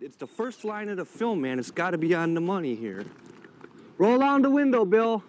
It's 0.00 0.16
the 0.16 0.26
first 0.26 0.64
line 0.64 0.90
of 0.90 0.96
the 0.96 1.04
film, 1.04 1.40
man. 1.42 1.58
It's 1.58 1.70
got 1.70 1.90
to 1.90 1.98
be 1.98 2.16
on 2.16 2.34
the 2.34 2.40
money 2.40 2.74
here. 2.74 3.04
Roll 3.98 4.18
down 4.18 4.42
the 4.42 4.48
window, 4.48 4.84
Bill. 4.84 5.22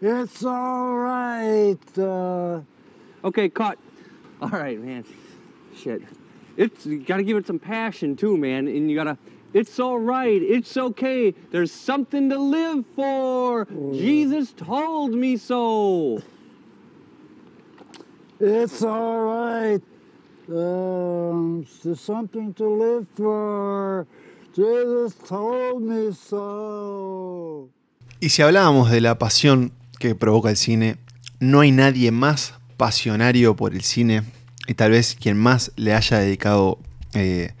It's 0.00 0.44
all 0.44 0.96
right. 0.96 1.98
Uh, 1.98 2.60
Okay, 3.24 3.48
cut. 3.48 3.76
All 4.40 4.50
right, 4.50 4.78
man. 4.80 5.04
Shit. 5.76 6.02
It's 6.56 6.86
you 6.86 7.00
got 7.00 7.18
to 7.18 7.22
give 7.22 7.36
it 7.36 7.46
some 7.46 7.58
passion 7.58 8.16
too, 8.16 8.36
man. 8.36 8.66
And 8.66 8.90
you 8.90 8.96
got 8.96 9.04
to. 9.04 9.18
It's 9.52 9.78
all 9.78 9.98
right. 9.98 10.40
It's 10.42 10.76
okay. 10.76 11.34
There's 11.50 11.72
something 11.72 12.28
to 12.30 12.38
live 12.38 12.84
for. 12.94 13.66
Jesus 13.92 14.52
told 14.52 15.14
me 15.14 15.36
so. 15.36 16.22
it's 18.40 18.82
all 18.82 19.20
right. 19.20 19.82
Um, 20.48 21.66
there's 21.82 22.00
something 22.00 22.54
to 22.54 22.68
live 22.68 23.06
for. 23.16 24.06
Jesus 24.54 25.14
told 25.14 25.82
me 25.82 26.12
so. 26.12 27.68
Y 28.20 28.30
si 28.30 28.42
hablábamos 28.42 28.90
de 28.90 29.00
la 29.00 29.18
pasión 29.18 29.72
que 29.98 30.14
provoca 30.14 30.50
el 30.50 30.56
cine, 30.56 30.96
no 31.40 31.60
hay 31.60 31.70
nadie 31.70 32.10
más 32.10 32.54
pasionario 32.76 33.56
por 33.56 33.74
el 33.74 33.82
cine 33.82 34.22
y 34.66 34.74
tal 34.74 34.90
vez 34.90 35.16
quien 35.20 35.36
más 35.36 35.72
le 35.76 35.94
haya 35.94 36.18
dedicado 36.18 36.78
eh, 37.14 37.52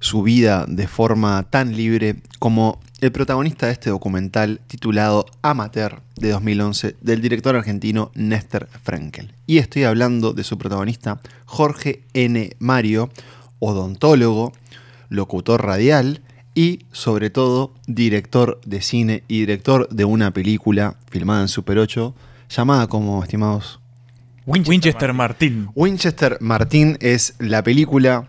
su 0.00 0.22
vida 0.22 0.66
de 0.68 0.88
forma 0.88 1.44
tan 1.44 1.76
libre 1.76 2.16
como 2.38 2.80
el 3.00 3.12
protagonista 3.12 3.66
de 3.66 3.72
este 3.72 3.90
documental 3.90 4.60
titulado 4.66 5.26
Amateur 5.42 6.02
de 6.16 6.30
2011 6.30 6.96
del 7.00 7.20
director 7.20 7.56
argentino 7.56 8.10
Néstor 8.14 8.68
Frenkel. 8.82 9.34
Y 9.46 9.58
estoy 9.58 9.84
hablando 9.84 10.32
de 10.32 10.44
su 10.44 10.58
protagonista 10.58 11.20
Jorge 11.46 12.04
N. 12.14 12.56
Mario, 12.58 13.10
odontólogo, 13.58 14.52
locutor 15.08 15.64
radial 15.64 16.22
y 16.54 16.80
sobre 16.92 17.30
todo 17.30 17.74
director 17.86 18.60
de 18.64 18.82
cine 18.82 19.24
y 19.28 19.40
director 19.40 19.88
de 19.88 20.04
una 20.04 20.32
película 20.32 20.96
filmada 21.10 21.42
en 21.42 21.48
Super 21.48 21.78
8 21.78 22.14
llamada 22.48 22.86
como, 22.86 23.22
estimados, 23.22 23.80
Winchester, 24.46 25.12
Martin. 25.12 25.68
Winchester 25.74 26.38
Martín 26.40 26.98
es 27.00 27.34
la 27.38 27.62
película 27.62 28.26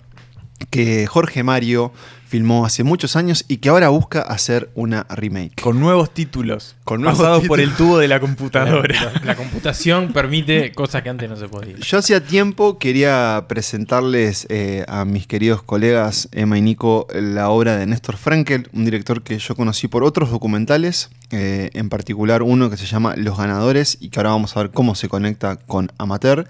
que 0.70 1.08
Jorge 1.08 1.44
Mario 1.44 1.92
filmó 2.34 2.66
hace 2.66 2.84
muchos 2.84 3.16
años 3.16 3.46
y 3.48 3.58
que 3.58 3.70
ahora 3.70 3.90
busca 3.90 4.22
hacer 4.22 4.72
una 4.74 5.06
remake. 5.08 5.62
Con 5.62 5.80
nuevos 5.80 6.12
títulos. 6.16 6.76
Con 6.84 7.02
nuevos 7.02 7.20
pasados 7.20 7.46
por 7.48 7.60
el 7.60 7.72
tubo 7.76 8.00
de 8.00 8.08
la 8.08 8.16
La, 8.16 8.20
computadora. 8.22 9.12
la- 9.14 9.22
la 9.24 9.36
computación 9.36 10.12
permite 10.14 10.72
cosas 10.72 11.04
que 11.04 11.10
antes 11.10 11.30
no 11.30 11.36
se 11.36 11.48
podían. 11.48 11.78
Yo 11.80 12.00
hacía 12.00 12.26
tiempo 12.26 12.80
quería 12.80 13.46
presentarles 13.48 14.48
eh, 14.50 14.84
a 14.88 15.06
mis 15.06 15.28
queridos 15.28 15.62
colegas 15.62 16.28
Emma 16.32 16.58
y 16.58 16.62
Nico 16.64 17.06
la 17.14 17.50
obra 17.50 17.78
de 17.78 17.86
Néstor 17.86 18.18
Frankel, 18.18 18.68
un 18.74 18.84
director 18.86 19.22
que 19.22 19.38
yo 19.38 19.56
conocí 19.56 19.88
por 19.88 20.04
otros 20.04 20.32
documentales, 20.32 21.12
eh, 21.30 21.70
en 21.74 21.90
particular 21.90 22.42
uno 22.42 22.72
que 22.72 22.78
se 22.78 22.88
llama 22.88 23.14
Los 23.16 23.38
Ganadores 23.38 24.00
y 24.02 24.10
que 24.10 24.18
ahora 24.20 24.32
vamos 24.32 24.58
a 24.58 24.62
ver 24.64 24.72
cómo 24.72 24.96
se 24.96 25.08
conecta 25.08 25.58
con 25.58 25.92
Amateur. 26.00 26.48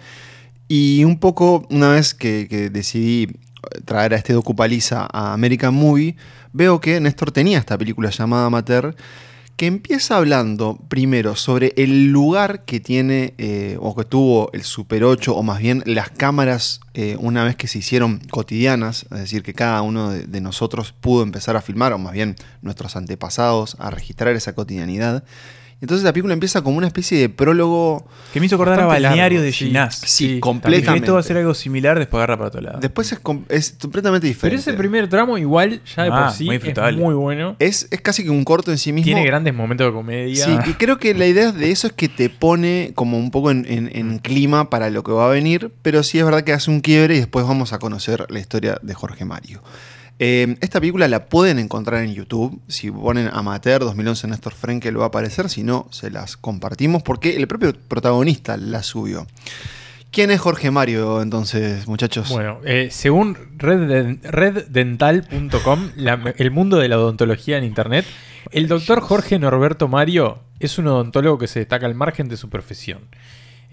Y 0.70 1.04
un 1.04 1.20
poco, 1.20 1.68
una 1.70 1.90
vez 1.90 2.14
que, 2.14 2.48
que 2.50 2.70
decidí 2.70 3.28
traer 3.86 4.14
a 4.14 4.18
este 4.18 4.34
docupaliza 4.34 5.08
a 5.12 5.34
American 5.34 5.74
Movie, 5.74 6.16
veo 6.52 6.80
que 6.80 7.00
Néstor 7.00 7.32
tenía 7.32 7.60
esta 7.60 7.78
película 7.78 8.10
llamada 8.10 8.46
Amateur, 8.46 8.96
que 9.56 9.68
empieza 9.68 10.18
hablando 10.18 10.80
primero 10.88 11.36
sobre 11.36 11.74
el 11.78 12.12
lugar 12.12 12.66
que 12.66 12.80
tiene 12.80 13.36
eh, 13.38 13.78
o 13.80 13.96
que 13.96 14.04
tuvo 14.04 14.50
el 14.52 14.64
Super 14.64 15.04
8, 15.04 15.36
o 15.36 15.44
más 15.44 15.60
bien 15.60 15.84
las 15.86 16.10
cámaras 16.10 16.80
eh, 16.96 17.16
una 17.20 17.44
vez 17.44 17.56
que 17.56 17.68
se 17.68 17.80
hicieron 17.80 18.20
cotidianas, 18.32 19.04
es 19.12 19.20
decir, 19.20 19.44
que 19.44 19.54
cada 19.54 19.82
uno 19.84 20.10
de, 20.10 20.26
de 20.26 20.42
nosotros 20.42 20.94
pudo 21.00 21.22
empezar 21.22 21.56
a 21.56 21.62
filmar, 21.62 21.94
o 21.94 22.00
más 22.00 22.14
bien 22.14 22.36
nuestros 22.62 22.96
antepasados, 22.96 23.78
a 23.80 23.92
registrar 23.92 24.36
esa 24.36 24.54
cotidianidad. 24.54 25.24
Entonces 25.84 26.06
la 26.06 26.14
película 26.14 26.34
empieza 26.34 26.62
como 26.62 26.78
una 26.78 26.88
especie 26.88 27.18
de 27.20 27.28
prólogo 27.28 28.08
Que 28.32 28.40
me 28.40 28.46
hizo 28.46 28.56
acordar 28.56 28.80
a 28.80 28.86
Balneario 28.86 29.40
largo, 29.40 29.42
de. 29.42 29.52
Ginás. 29.52 29.96
Sí, 29.96 30.08
Sí, 30.36 30.40
completamente. 30.40 31.06
esto 31.06 31.14
va 31.16 31.20
a 31.20 31.24
ser 31.24 31.36
algo 31.36 31.54
similar, 31.54 32.00
después 32.00 32.20
agarra 32.20 32.38
para 32.38 32.48
otro 32.48 32.62
lado. 32.62 32.80
Después 32.80 33.12
es, 33.12 33.20
com- 33.20 33.44
es 33.50 33.76
completamente 33.82 34.26
Pero 34.28 34.34
diferente. 34.34 34.62
ese 34.62 34.74
primer 34.78 35.10
tramo 35.10 35.38
igual 35.38 35.82
ya 35.96 36.04
de 36.04 36.10
Ah, 36.14 36.24
por 36.28 36.32
sí 36.32 36.46
muy 36.46 36.56
es 36.56 36.96
muy 36.96 37.14
bueno. 37.16 37.58
es, 37.60 37.90
es 37.92 38.00
casi 38.00 38.24
que 38.24 38.30
un 38.30 38.46
corto 38.46 38.72
en 38.72 38.78
sí 38.78 38.94
mismo. 38.94 39.08
Tiene 39.08 39.26
grandes 39.26 39.54
momentos 39.54 39.86
de 39.88 39.92
comedia. 39.92 40.46
Sí, 40.46 40.58
y 40.70 40.74
creo 40.76 40.98
que 41.00 41.14
la 41.14 41.28
idea 41.28 41.52
de 41.52 41.70
eso 41.72 41.88
es 41.88 41.94
que 41.94 42.08
te 42.08 42.30
pone 42.30 42.94
como 42.96 43.18
un 43.18 43.30
poco 43.30 43.52
en, 43.52 43.66
en- 43.68 43.92
en 43.94 44.20
clima 44.20 44.70
para 44.70 44.90
lo 44.90 45.04
que 45.04 45.12
va 45.12 45.26
a 45.28 45.30
venir, 45.32 45.70
pero 45.82 46.02
sí 46.04 46.18
es 46.18 46.24
verdad 46.24 46.46
que 46.46 46.54
hace 46.54 46.72
un 46.72 46.80
quiebre 46.80 47.16
y 47.16 47.18
después 47.18 47.46
vamos 47.46 47.74
a 47.74 47.80
conocer 47.80 48.26
la 48.30 48.40
historia 48.40 48.78
de 48.82 48.94
Jorge 48.94 49.26
Mario. 49.26 49.62
Eh, 50.20 50.56
esta 50.62 50.80
película 50.80 51.08
la 51.08 51.26
pueden 51.26 51.60
encontrar 51.60 52.04
en 52.04 52.14
YouTube. 52.14 52.62
Si 52.68 52.90
ponen 52.92 53.30
Amateur 53.34 53.82
2011 53.82 54.28
Néstor 54.28 54.54
Frenkel 54.54 55.00
va 55.00 55.06
a 55.06 55.08
aparecer. 55.08 55.50
Si 55.50 55.64
no, 55.64 55.88
se 55.92 56.10
las 56.12 56.38
compartimos 56.38 57.04
porque 57.04 57.36
el 57.36 57.48
propio 57.48 57.74
protagonista 57.88 58.56
la 58.58 58.84
subió. 58.84 59.26
¿Quién 60.12 60.30
es 60.30 60.40
Jorge 60.40 60.70
Mario 60.70 61.22
entonces, 61.24 61.88
muchachos? 61.88 62.30
Bueno, 62.30 62.60
eh, 62.64 62.90
según 62.92 63.36
redden- 63.58 64.22
reddental.com, 64.22 65.90
el 66.38 66.52
mundo 66.52 66.78
de 66.78 66.88
la 66.88 67.00
odontología 67.00 67.58
en 67.58 67.64
Internet, 67.64 68.06
el 68.52 68.68
doctor 68.68 69.02
Jorge 69.02 69.40
Norberto 69.40 69.88
Mario 69.88 70.40
es 70.60 70.78
un 70.78 70.88
odontólogo 70.88 71.40
que 71.40 71.48
se 71.48 71.60
destaca 71.60 71.88
al 71.88 71.96
margen 71.96 72.30
de 72.30 72.38
su 72.38 72.50
profesión. 72.50 73.00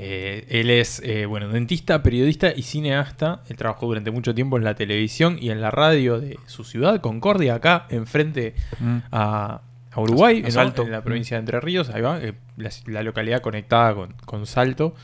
Eh, 0.03 0.47
él 0.49 0.71
es, 0.71 1.03
eh, 1.05 1.27
bueno, 1.27 1.49
dentista, 1.49 2.03
periodista 2.03 2.53
y 2.57 2.63
cineasta. 2.63 3.43
Él 3.51 3.57
trabajó 3.57 3.87
durante 3.87 4.11
mucho 4.11 4.35
tiempo 4.35 4.57
en 4.57 4.65
la 4.65 4.75
televisión 4.75 5.37
y 5.39 5.51
en 5.51 5.61
la 5.61 5.71
radio 5.71 6.19
de 6.19 6.39
su 6.47 6.65
ciudad, 6.65 7.01
Concordia, 7.03 7.57
acá, 7.57 7.87
enfrente 7.91 8.55
Mm. 8.79 8.97
a, 9.13 9.61
a 9.93 10.01
Uruguay, 10.01 10.43
A. 10.47 10.51
Salto. 10.51 10.83
en 10.85 10.93
la 10.93 11.03
provincia 11.03 11.37
de 11.37 11.41
Entre 11.41 11.61
Ríos, 11.61 11.91
ahí 11.91 12.01
va, 12.01 12.19
eh, 12.19 12.33
la, 12.57 12.71
la 12.87 13.03
localidad 13.03 13.43
conectada 13.43 13.95
con, 13.95 14.15
con 14.25 14.47
Salto. 14.47 14.95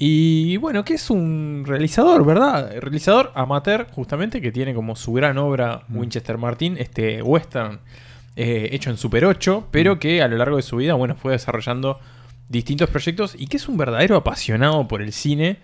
Y 0.00 0.56
bueno, 0.58 0.84
que 0.84 0.94
es 0.94 1.10
un 1.10 1.64
realizador, 1.66 2.24
¿verdad? 2.24 2.72
Realizador 2.80 3.32
amateur, 3.34 3.86
justamente, 3.92 4.40
que 4.40 4.50
tiene 4.52 4.74
como 4.74 4.94
su 4.96 5.12
gran 5.12 5.38
obra 5.38 5.82
Winchester 5.90 6.38
Martin, 6.38 6.76
este 6.78 7.20
western 7.22 7.80
eh, 8.36 8.68
hecho 8.72 8.90
en 8.90 8.96
Super 8.96 9.24
8, 9.24 9.68
pero 9.72 9.98
que 9.98 10.22
a 10.22 10.28
lo 10.28 10.36
largo 10.36 10.56
de 10.56 10.62
su 10.62 10.76
vida, 10.76 10.94
bueno, 10.94 11.16
fue 11.16 11.32
desarrollando 11.32 11.98
distintos 12.48 12.88
proyectos 12.90 13.34
y 13.38 13.46
que 13.46 13.56
es 13.58 13.68
un 13.68 13.76
verdadero 13.76 14.16
apasionado 14.16 14.86
por 14.88 15.02
el 15.02 15.12
cine, 15.12 15.58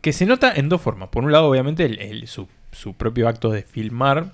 que 0.00 0.12
se 0.12 0.26
nota 0.26 0.52
en 0.54 0.68
dos 0.68 0.80
formas. 0.80 1.08
Por 1.10 1.24
un 1.24 1.32
lado, 1.32 1.48
obviamente, 1.48 1.84
el- 1.84 1.98
el- 2.00 2.26
su, 2.28 2.48
su 2.72 2.94
propio 2.94 3.28
acto 3.28 3.50
de 3.50 3.62
filmar 3.62 4.32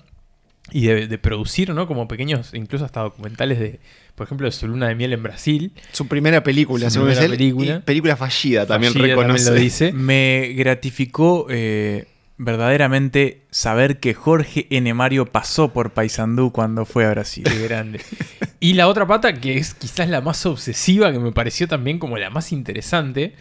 y 0.71 0.85
de, 0.85 1.07
de 1.07 1.17
producir, 1.17 1.73
¿no? 1.73 1.87
Como 1.87 2.07
pequeños, 2.07 2.53
incluso 2.53 2.85
hasta 2.85 3.01
documentales 3.01 3.59
de, 3.59 3.79
por 4.15 4.25
ejemplo, 4.25 4.45
de 4.45 4.51
su 4.51 4.67
luna 4.67 4.87
de 4.87 4.95
miel 4.95 5.13
en 5.13 5.23
Brasil. 5.23 5.71
Su 5.91 6.07
primera 6.07 6.43
película, 6.43 6.85
Su 6.89 6.95
según 6.99 7.09
primera 7.09 7.27
película. 7.29 7.75
y 7.77 7.79
película 7.79 8.15
fallida 8.15 8.65
también 8.65 8.93
Fallida 8.93 9.15
reconoce. 9.15 9.49
lo 9.49 9.55
dice. 9.55 9.91
Me 9.93 10.53
gratificó 10.55 11.47
eh, 11.49 12.07
verdaderamente 12.43 13.41
saber 13.51 13.99
que 13.99 14.13
Jorge 14.13 14.67
N. 14.69 14.93
Mario 14.93 15.25
pasó 15.25 15.71
por 15.73 15.91
Paysandú 15.91 16.51
cuando 16.51 16.85
fue 16.85 17.05
a 17.05 17.11
Brasil. 17.11 17.43
Qué 17.43 17.67
grande. 17.67 18.01
Y 18.59 18.73
la 18.73 18.87
otra 18.87 19.05
pata, 19.07 19.33
que 19.33 19.57
es 19.57 19.73
quizás 19.73 20.09
la 20.09 20.21
más 20.21 20.45
obsesiva, 20.45 21.11
que 21.11 21.19
me 21.19 21.31
pareció 21.31 21.67
también 21.67 21.99
como 21.99 22.17
la 22.17 22.29
más 22.29 22.51
interesante, 22.51 23.33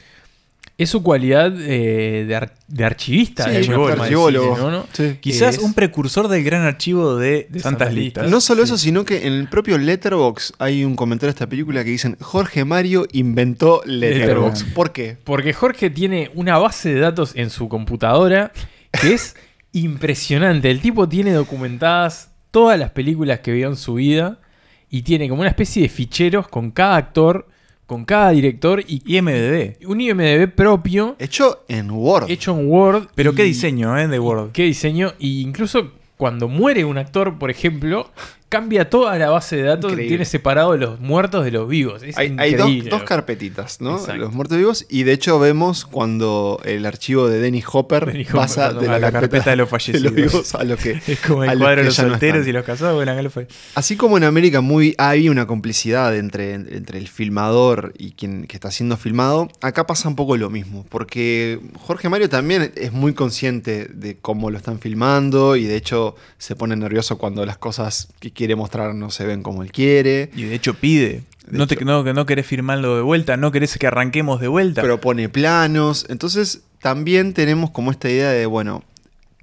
es 0.77 0.89
su 0.91 1.03
cualidad 1.03 1.53
eh, 1.61 2.25
de, 2.27 2.35
ar- 2.37 2.55
de 2.69 2.85
archivista. 2.85 3.45
Sí, 3.45 3.51
de 3.51 3.65
forma 3.65 4.05
archivólogo. 4.05 4.51
decirle, 4.51 4.71
¿no? 4.71 4.79
¿no? 4.79 4.87
Sí. 4.93 5.17
Quizás 5.21 5.57
es- 5.57 5.63
un 5.63 5.75
precursor 5.75 6.29
del 6.29 6.43
gran 6.45 6.63
archivo 6.63 7.17
de, 7.17 7.47
De 7.51 7.61
Santas 7.61 7.63
Santas 7.63 7.95
Listas. 7.95 8.23
Listas. 8.25 8.31
No 8.31 8.41
solo 8.41 8.63
eso, 8.63 8.79
sino 8.79 9.05
que 9.05 9.27
en 9.27 9.33
el 9.35 9.49
propio 9.49 9.77
Letterbox 9.79 10.55
hay 10.59 10.85
un 10.85 10.97
comentario 10.97 11.29
de 11.29 11.37
esta 11.37 11.47
película 11.49 11.85
que 11.85 11.91
dicen 11.91 12.17
Jorge 12.21 12.65
Mario 12.65 13.07
inventó 13.13 13.83
Letterbox. 13.85 14.21
Letterboxd. 14.63 14.73
¿Por 14.75 14.93
qué? 14.93 15.17
Porque 15.25 15.53
Jorge 15.53 15.91
tiene 15.91 16.31
una 16.35 16.57
base 16.59 16.95
de 16.95 17.01
datos 17.01 17.33
en 17.35 17.51
su 17.51 17.69
computadora 17.69 18.53
que 18.93 19.15
es 19.15 19.37
impresionante. 19.73 20.71
El 20.71 20.81
tipo 20.81 21.09
tiene 21.09 21.33
documentadas 21.33 22.33
todas 22.51 22.79
las 22.79 22.91
películas 22.91 23.41
que 23.41 23.53
vio 23.53 23.69
en 23.69 23.77
su 23.77 23.95
vida 23.95 24.39
y 24.91 25.03
tiene 25.03 25.29
como 25.29 25.43
una 25.43 25.51
especie 25.51 25.83
de 25.83 25.89
ficheros 25.89 26.49
con 26.49 26.71
cada 26.71 26.97
actor, 26.97 27.47
con 27.87 28.05
cada 28.05 28.31
director 28.31 28.83
y 28.87 29.03
IMDB. 29.17 29.77
un 29.87 30.01
IMDB 30.01 30.49
propio 30.55 31.17
Hecho 31.19 31.65
en 31.69 31.91
Word. 31.91 32.31
hecho 32.31 32.59
en 32.59 32.69
Word. 32.69 33.09
Pero 33.15 33.33
y- 33.33 33.35
qué 33.37 33.43
diseño, 33.45 33.97
¿eh? 33.99 34.09
De 34.09 34.19
Word. 34.19 34.51
Qué 34.53 34.65
diseño. 34.65 35.13
Y 35.19 35.43
incluso 35.43 35.93
cuando 36.17 36.49
muere 36.49 36.85
un 36.85 36.99
actor, 36.99 37.39
por 37.39 37.51
ejemplo, 37.51 38.11
cambia 38.51 38.91
toda 38.91 39.17
la 39.17 39.31
base 39.31 39.57
de 39.57 39.63
datos. 39.63 39.93
Increíble. 39.93 40.09
Tiene 40.09 40.25
separado 40.27 40.77
los 40.77 41.01
muertos 41.01 41.45
de 41.45 41.53
los 41.53 41.69
vivos. 41.69 42.03
Es 42.03 42.19
Hay, 42.19 42.37
hay 42.39 42.83
dos, 42.83 43.05
carpetitas, 43.05 43.81
¿no? 43.81 43.97
Exacto. 43.97 44.17
Los 44.17 44.35
muertos 44.35 44.59
vivos. 44.59 44.87
Y 44.91 45.05
de 45.05 45.13
hecho 45.13 45.39
vemos 45.39 45.87
cuando 45.87 46.61
el 46.65 46.85
archivo 46.85 47.29
de 47.29 47.41
Dennis 47.41 47.65
Hopper 47.73 48.07
Dennis 48.07 48.29
Hopper, 48.29 48.41
pasa 48.41 48.73
de 48.73 48.89
la, 48.89 49.13
carpeta 49.13 49.51
de 49.51 49.57
los 49.57 49.69
fallecidos. 49.69 50.13
vivos 50.13 50.55
a 50.55 50.65
los 50.65 50.79
que. 50.79 51.01
Es 51.11 51.21
como 51.21 51.43
a 51.43 51.47
el 51.47 51.59
los 51.59 51.61
cuadro 51.61 51.81
de 51.81 51.87
los 51.87 51.99
no 51.99 52.11
solteros 52.11 52.47
y 52.47 52.53
los 52.53 52.65
casados. 52.65 52.95
Bueno, 52.95 53.13
acá 53.13 53.23
lo 53.23 53.31
fue. 53.31 53.47
Así 53.75 53.97
como 53.97 54.19
en 54.19 54.25
América 54.25 54.61
Movie 54.61 54.95
hay 54.99 55.29
una 55.29 55.47
complicidad 55.47 56.15
entre, 56.17 56.55
entre 56.55 56.99
el 56.99 57.09
filmador 57.09 57.95
y 57.97 58.13
quien 58.13 58.47
que 58.47 58.57
está 58.57 58.71
siendo 58.71 58.97
filmado, 58.97 59.49
acá 59.61 59.87
pasa 59.87 60.09
un 60.09 60.17
poco 60.17 60.37
lo 60.37 60.51
mismo, 60.51 60.85
porque 60.89 61.61
Jorge 61.79 62.09
Mario 62.09 62.29
también 62.29 62.73
es 62.75 62.93
muy 62.93 63.15
consciente 63.15 63.87
de 63.87 64.19
cómo 64.19 64.51
lo 64.51 64.59
están 64.59 64.81
filmando 64.81 65.57
y 65.57 65.65
de 65.65 65.77
hecho 65.77 66.17
se 66.39 66.57
pone 66.57 66.77
nervioso 66.77 67.17
cuando 67.19 67.47
las 67.47 67.59
cosas 67.59 68.09
que 68.19 68.33
quiere 68.41 68.57
mostrar 68.57 68.95
no 68.95 69.11
se 69.11 69.27
ven 69.27 69.43
como 69.43 69.63
él 69.63 69.71
quiere, 69.71 70.31
Y 70.35 70.45
de 70.45 70.55
hecho 70.55 70.73
pide. 70.73 71.25
De 71.47 71.59
no, 71.59 71.67
te, 71.67 71.77
no, 71.85 72.03
no 72.03 72.25
querés 72.25 72.47
firmarlo 72.47 72.97
de 72.97 73.03
vuelta, 73.03 73.37
no 73.37 73.53
querés 73.53 73.77
que 73.77 73.87
arranquemos 73.87 74.41
de 74.41 74.49
vuelta. 74.49 74.81
propone 74.81 75.29
planos, 75.29 76.07
entonces 76.09 76.63
también 76.81 77.35
tenemos 77.35 77.71
como 77.71 77.91
esta 77.91 78.09
idea 78.09 78.31
de, 78.31 78.47
bueno, 78.47 78.83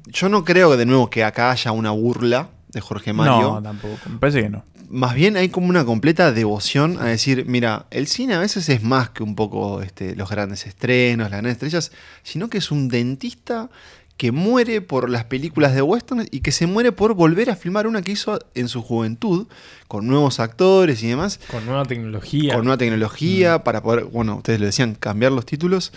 yo 0.07 0.29
no 0.29 0.43
creo 0.43 0.77
de 0.77 0.87
nuevo 0.87 1.11
que 1.11 1.23
acá 1.23 1.51
haya 1.51 1.73
una 1.73 1.91
burla 1.91 2.49
de 2.69 2.81
Jorge 2.81 3.13
Mario. 3.13 3.53
no, 3.53 3.61
tampoco. 3.61 3.99
Me 4.09 4.17
parece 4.17 4.41
que 4.41 4.49
no. 4.49 4.63
Más 4.89 5.13
bien 5.13 5.37
hay 5.37 5.49
como 5.49 5.67
una 5.67 5.85
completa 5.85 6.31
devoción 6.31 6.97
a 6.99 7.05
decir, 7.05 7.45
mira, 7.45 7.85
el 7.91 8.07
cine 8.07 8.33
a 8.33 8.39
veces 8.39 8.67
es 8.67 8.81
más 8.81 9.11
que 9.11 9.21
un 9.21 9.35
poco 9.35 9.83
este, 9.83 10.15
los 10.15 10.27
grandes 10.27 10.65
estrenos, 10.65 11.25
las 11.25 11.31
grandes 11.33 11.51
estrellas, 11.51 11.91
sino 12.23 12.49
que 12.49 12.57
es 12.57 12.71
un 12.71 12.87
dentista 12.87 13.69
que 14.17 14.31
muere 14.31 14.81
por 14.81 15.09
las 15.09 15.25
películas 15.25 15.75
de 15.75 15.81
western 15.83 16.25
y 16.31 16.39
que 16.41 16.51
se 16.51 16.65
muere 16.67 16.91
por 16.91 17.13
volver 17.13 17.49
a 17.51 17.55
filmar 17.55 17.85
una 17.87 18.01
que 18.01 18.11
hizo 18.11 18.39
en 18.55 18.67
su 18.67 18.81
juventud, 18.81 19.47
con 19.87 20.07
nuevos 20.07 20.39
actores 20.39 21.03
y 21.03 21.07
demás, 21.07 21.39
Con 21.51 21.65
nueva 21.65 21.85
tecnología. 21.85 22.53
con 22.55 22.65
nueva 22.65 22.75
Mm. 22.77 22.79
tecnología, 22.79 23.63
para 23.63 23.81
poder, 23.83 24.05
bueno, 24.05 24.37
ustedes 24.37 24.59
lo 24.59 24.65
decían, 24.65 24.95
cambiar 24.95 25.31
los 25.31 25.45
títulos. 25.45 25.93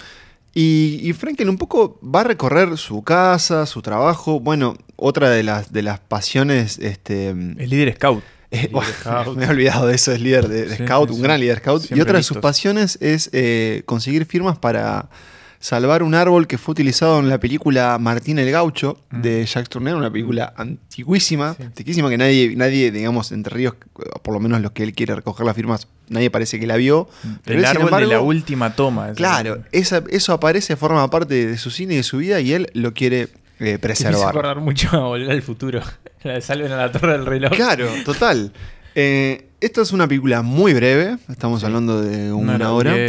Y, 0.53 0.99
y 1.03 1.13
Frankel 1.13 1.49
un 1.49 1.59
poco 1.59 1.99
va 2.03 2.21
a 2.21 2.25
recorrer 2.25 2.77
su 2.77 3.03
casa, 3.03 3.67
su 3.67 3.83
trabajo. 3.83 4.41
Bueno, 4.41 4.77
otra 4.97 5.31
de 5.31 5.43
las, 5.45 5.73
de 5.73 5.83
las 5.83 6.01
pasiones 6.01 6.79
este, 6.79 7.31
Es 7.31 7.71
líder 7.71 7.95
scout. 7.95 8.23
eh, 8.51 8.57
Líder 8.57 8.71
bueno, 8.73 8.91
scout. 9.01 9.37
me 9.39 9.45
he 9.45 9.49
olvidado 9.49 9.87
de 9.87 9.95
eso, 9.95 10.11
es 10.13 10.21
líder 10.21 10.49
de, 10.49 10.65
de 10.67 10.77
Sí, 10.77 10.85
scout, 10.85 11.09
sí, 11.09 11.13
un 11.13 11.17
sí. 11.19 11.23
gran 11.23 11.39
líder 11.41 11.59
scout. 11.61 11.85
y 11.91 12.01
otra 12.01 12.19
de 12.19 12.25
sus 12.25 12.37
listos. 12.37 12.43
pasiones 12.51 12.99
es 13.01 13.31
eh, 13.33 13.83
conseguir 13.87 14.27
firmas 14.27 14.59
para 14.59 15.09
salvar 15.61 16.03
un 16.03 16.15
árbol 16.15 16.47
que 16.47 16.57
fue 16.59 16.73
utilizado 16.73 17.21
en 17.21 17.29
la 17.29 17.39
película 17.39 17.99
Martín 18.01 18.39
el 18.39 18.51
Gaucho 18.51 18.99
Mm. 19.11 19.21
de 19.23 19.45
Jacques 19.47 19.69
Tourneur, 19.69 19.97
una 19.97 20.11
película 20.11 20.53
antiguísima, 20.57 21.55
antiquísima 21.61 22.09
que 22.09 22.17
nadie, 22.19 22.55
nadie, 22.57 22.91
digamos, 22.91 23.31
entre 23.33 23.55
ríos, 23.55 23.75
por 24.23 24.33
lo 24.35 24.41
menos 24.41 24.61
los 24.63 24.73
que 24.73 24.83
él 24.83 24.93
quiere 24.95 25.15
recoger 25.15 25.45
las 25.47 25.55
firmas, 25.55 25.87
nadie 26.09 26.31
parece 26.31 26.59
que 26.59 26.67
la 26.67 26.77
vio. 26.77 27.09
Pero 27.45 27.59
El 27.59 27.65
él, 27.65 27.71
árbol 27.71 28.01
de 28.01 28.07
la 28.07 28.21
última 28.21 28.75
toma. 28.75 29.13
Claro, 29.13 29.63
esa- 29.71 30.03
eso 30.11 30.33
aparece, 30.33 30.77
forma 30.77 31.09
parte 31.11 31.47
de 31.47 31.59
su 31.59 31.71
cine 31.71 31.95
y 31.95 31.97
de 31.99 32.03
su 32.05 32.17
vida 32.19 32.41
y 32.41 32.53
él 32.55 32.71
lo 32.73 32.95
quiere 32.95 33.23
eh, 33.23 33.29
me 33.59 33.71
hizo 33.73 33.81
preservar. 33.81 34.29
acordar 34.31 34.61
mucho 34.61 34.89
a 34.97 35.01
Volver 35.09 35.31
al 35.31 35.43
Futuro. 35.43 35.83
La 36.25 36.33
de 36.35 36.41
Salven 36.41 36.73
a 36.73 36.77
la 36.77 36.91
Torre 36.93 37.13
del 37.13 37.27
Reloj. 37.27 37.53
Claro, 37.53 37.87
total. 38.05 38.53
Eh, 38.95 39.47
esta 39.61 39.83
es 39.83 39.93
una 39.93 40.09
película 40.09 40.41
muy 40.43 40.73
breve, 40.75 41.17
estamos 41.29 41.63
hablando 41.65 42.01
de 42.03 42.33
una, 42.33 42.55
hora 42.55 42.73
hora. 42.73 42.93
hora 42.95 43.01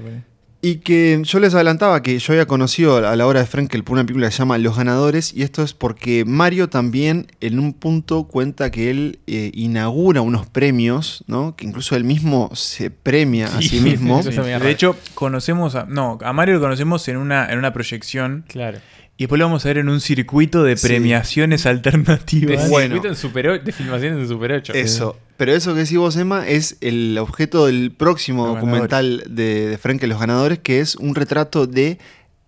cuarenta. 0.00 0.24
Y 0.60 0.76
que 0.76 1.20
yo 1.22 1.38
les 1.38 1.54
adelantaba 1.54 2.02
que 2.02 2.18
yo 2.18 2.32
había 2.32 2.46
conocido 2.46 2.96
a 2.96 3.14
la 3.14 3.26
hora 3.26 3.38
de 3.40 3.46
Frankel 3.46 3.84
por 3.84 3.94
una 3.94 4.02
película 4.02 4.26
que 4.26 4.32
se 4.32 4.38
llama 4.38 4.58
Los 4.58 4.76
Ganadores, 4.76 5.32
y 5.32 5.42
esto 5.42 5.62
es 5.62 5.72
porque 5.72 6.24
Mario 6.24 6.68
también 6.68 7.28
en 7.40 7.60
un 7.60 7.72
punto 7.72 8.24
cuenta 8.24 8.72
que 8.72 8.90
él 8.90 9.20
eh, 9.28 9.52
inaugura 9.54 10.20
unos 10.20 10.46
premios, 10.46 11.22
¿no? 11.28 11.54
Que 11.54 11.64
incluso 11.64 11.94
él 11.94 12.02
mismo 12.02 12.50
se 12.54 12.90
premia 12.90 13.46
a 13.46 13.62
Sí, 13.62 13.68
sí 13.68 13.80
mismo. 13.82 14.18
eso 14.18 14.42
me 14.42 14.58
De 14.58 14.70
hecho, 14.70 14.96
conocemos 15.14 15.76
a. 15.76 15.84
No, 15.84 16.18
a 16.22 16.32
Mario 16.32 16.54
lo 16.54 16.60
conocemos 16.60 17.06
en 17.06 17.18
una, 17.18 17.52
en 17.52 17.58
una 17.58 17.72
proyección. 17.72 18.44
Claro. 18.48 18.78
Y 19.18 19.24
después 19.24 19.38
lo 19.40 19.46
vamos 19.46 19.64
a 19.64 19.68
ver 19.68 19.78
en 19.78 19.88
un 19.88 20.00
circuito 20.00 20.62
de 20.62 20.76
Sí. 20.76 20.86
premiaciones 20.86 21.64
De, 21.64 21.70
alternativas. 21.70 22.70
Bueno. 22.70 22.94
circuito 22.94 23.08
en 23.08 23.16
Super 23.16 23.64
de 23.64 23.72
filmaciones 23.72 24.20
en 24.20 24.28
Super 24.28 24.52
8. 24.52 24.72
Eso. 24.74 25.18
Pero 25.36 25.52
eso 25.52 25.74
que 25.74 25.80
decís 25.80 25.98
vos, 25.98 26.16
Emma, 26.16 26.46
es 26.46 26.76
el 26.80 27.18
objeto 27.18 27.66
del 27.66 27.90
próximo 27.90 28.46
Los 28.46 28.54
documental 28.56 29.24
de, 29.28 29.68
de 29.70 29.78
Frankel 29.78 30.08
Los 30.10 30.20
Ganadores, 30.20 30.60
que 30.60 30.80
es 30.80 30.94
un 30.96 31.14
retrato 31.16 31.66
de 31.66 31.98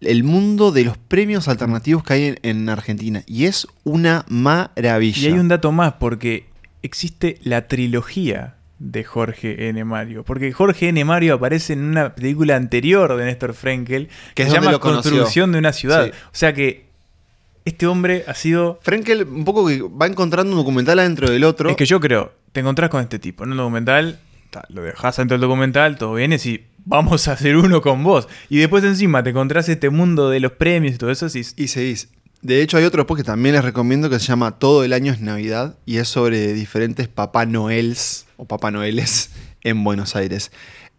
el 0.01 0.23
mundo 0.25 0.71
de 0.73 0.85
los 0.85 0.97
premios 0.97 1.49
alternativos 1.49 2.03
que 2.05 2.13
hay 2.15 2.25
en, 2.25 2.39
en 2.43 2.69
Argentina. 2.69 3.23
Y 3.27 3.45
es 3.47 3.67
una 3.85 4.25
maravilla. 4.29 5.29
Y 5.29 5.33
hay 5.33 5.39
un 5.39 5.49
dato 5.49 5.73
más, 5.73 5.95
porque 5.95 6.47
existe 6.83 7.39
la 7.43 7.67
trilogía 7.69 8.55
de 8.81 9.05
Jorge 9.05 9.69
N. 9.69 9.85
Mario. 9.85 10.25
Porque 10.25 10.51
Jorge 10.51 10.89
N. 10.89 11.05
Mario 11.05 11.35
aparece 11.35 11.75
en 11.75 11.85
una 11.85 12.15
película 12.15 12.57
anterior 12.57 13.15
de 13.17 13.27
Néstor 13.27 13.55
Frenkel, 13.55 14.09
Que 14.35 14.47
se 14.47 14.51
llama. 14.51 14.77
Construcción 14.81 15.53
de 15.53 15.59
una 15.59 15.73
ciudad. 15.73 16.07
Sí. 16.07 16.11
O 16.11 16.31
sea 16.33 16.53
que 16.53 16.91
este 17.65 17.87
hombre 17.87 18.25
ha 18.27 18.35
sido... 18.35 18.81
Frankel 18.83 19.25
un 19.25 19.45
poco 19.45 19.67
que 19.67 19.83
va 19.83 20.07
encontrando 20.07 20.53
un 20.53 20.59
documental 20.59 20.99
adentro 20.99 21.31
del 21.31 21.45
otro. 21.45 21.69
Es 21.71 21.77
que 21.77 21.87
yo 21.87 22.01
creo, 22.01 22.33
te 22.53 22.61
encontrás 22.61 22.91
con 22.91 23.03
este 23.03 23.19
tipo 23.19 23.45
en 23.45 23.53
un 23.53 23.59
documental, 23.59 24.19
ta, 24.51 24.65
lo 24.71 24.83
dejas 24.83 25.19
dentro 25.19 25.35
del 25.35 25.43
documental, 25.43 25.99
todo 25.99 26.15
viene 26.15 26.37
y 26.37 26.65
vamos 26.85 27.29
a 27.29 27.33
hacer 27.33 27.57
uno 27.57 27.83
con 27.83 28.03
vos. 28.03 28.29
Y 28.49 28.59
después 28.59 28.83
encima 28.85 29.23
te 29.23 29.31
encontrás 29.31 29.69
este 29.69 29.91
mundo 29.91 30.31
de 30.31 30.41
los 30.41 30.53
premios 30.53 30.95
y 30.95 30.99
todo 30.99 31.11
eso. 31.11 31.27
Y, 31.27 31.41
Y 31.63 31.69
seguís. 31.69 32.09
De 32.43 32.63
hecho, 32.63 32.77
hay 32.79 32.85
otro 32.85 33.03
después 33.03 33.19
que 33.19 33.25
también 33.25 33.55
les 33.55 33.65
recomiendo 33.65 34.09
que 34.09 34.19
se 34.19 34.27
llama 34.27 34.59
Todo 34.59 34.83
el 34.85 34.93
año 34.95 35.13
es 35.13 35.21
Navidad 35.21 35.77
y 35.85 35.99
es 35.99 36.09
sobre 36.09 36.53
diferentes 36.55 37.07
Papá 37.09 37.45
Noels 37.47 38.27
o 38.37 38.47
Papá 38.47 38.71
Noeles 38.71 39.31
en 39.63 39.85
Buenos 39.85 40.17
Aires. 40.17 40.51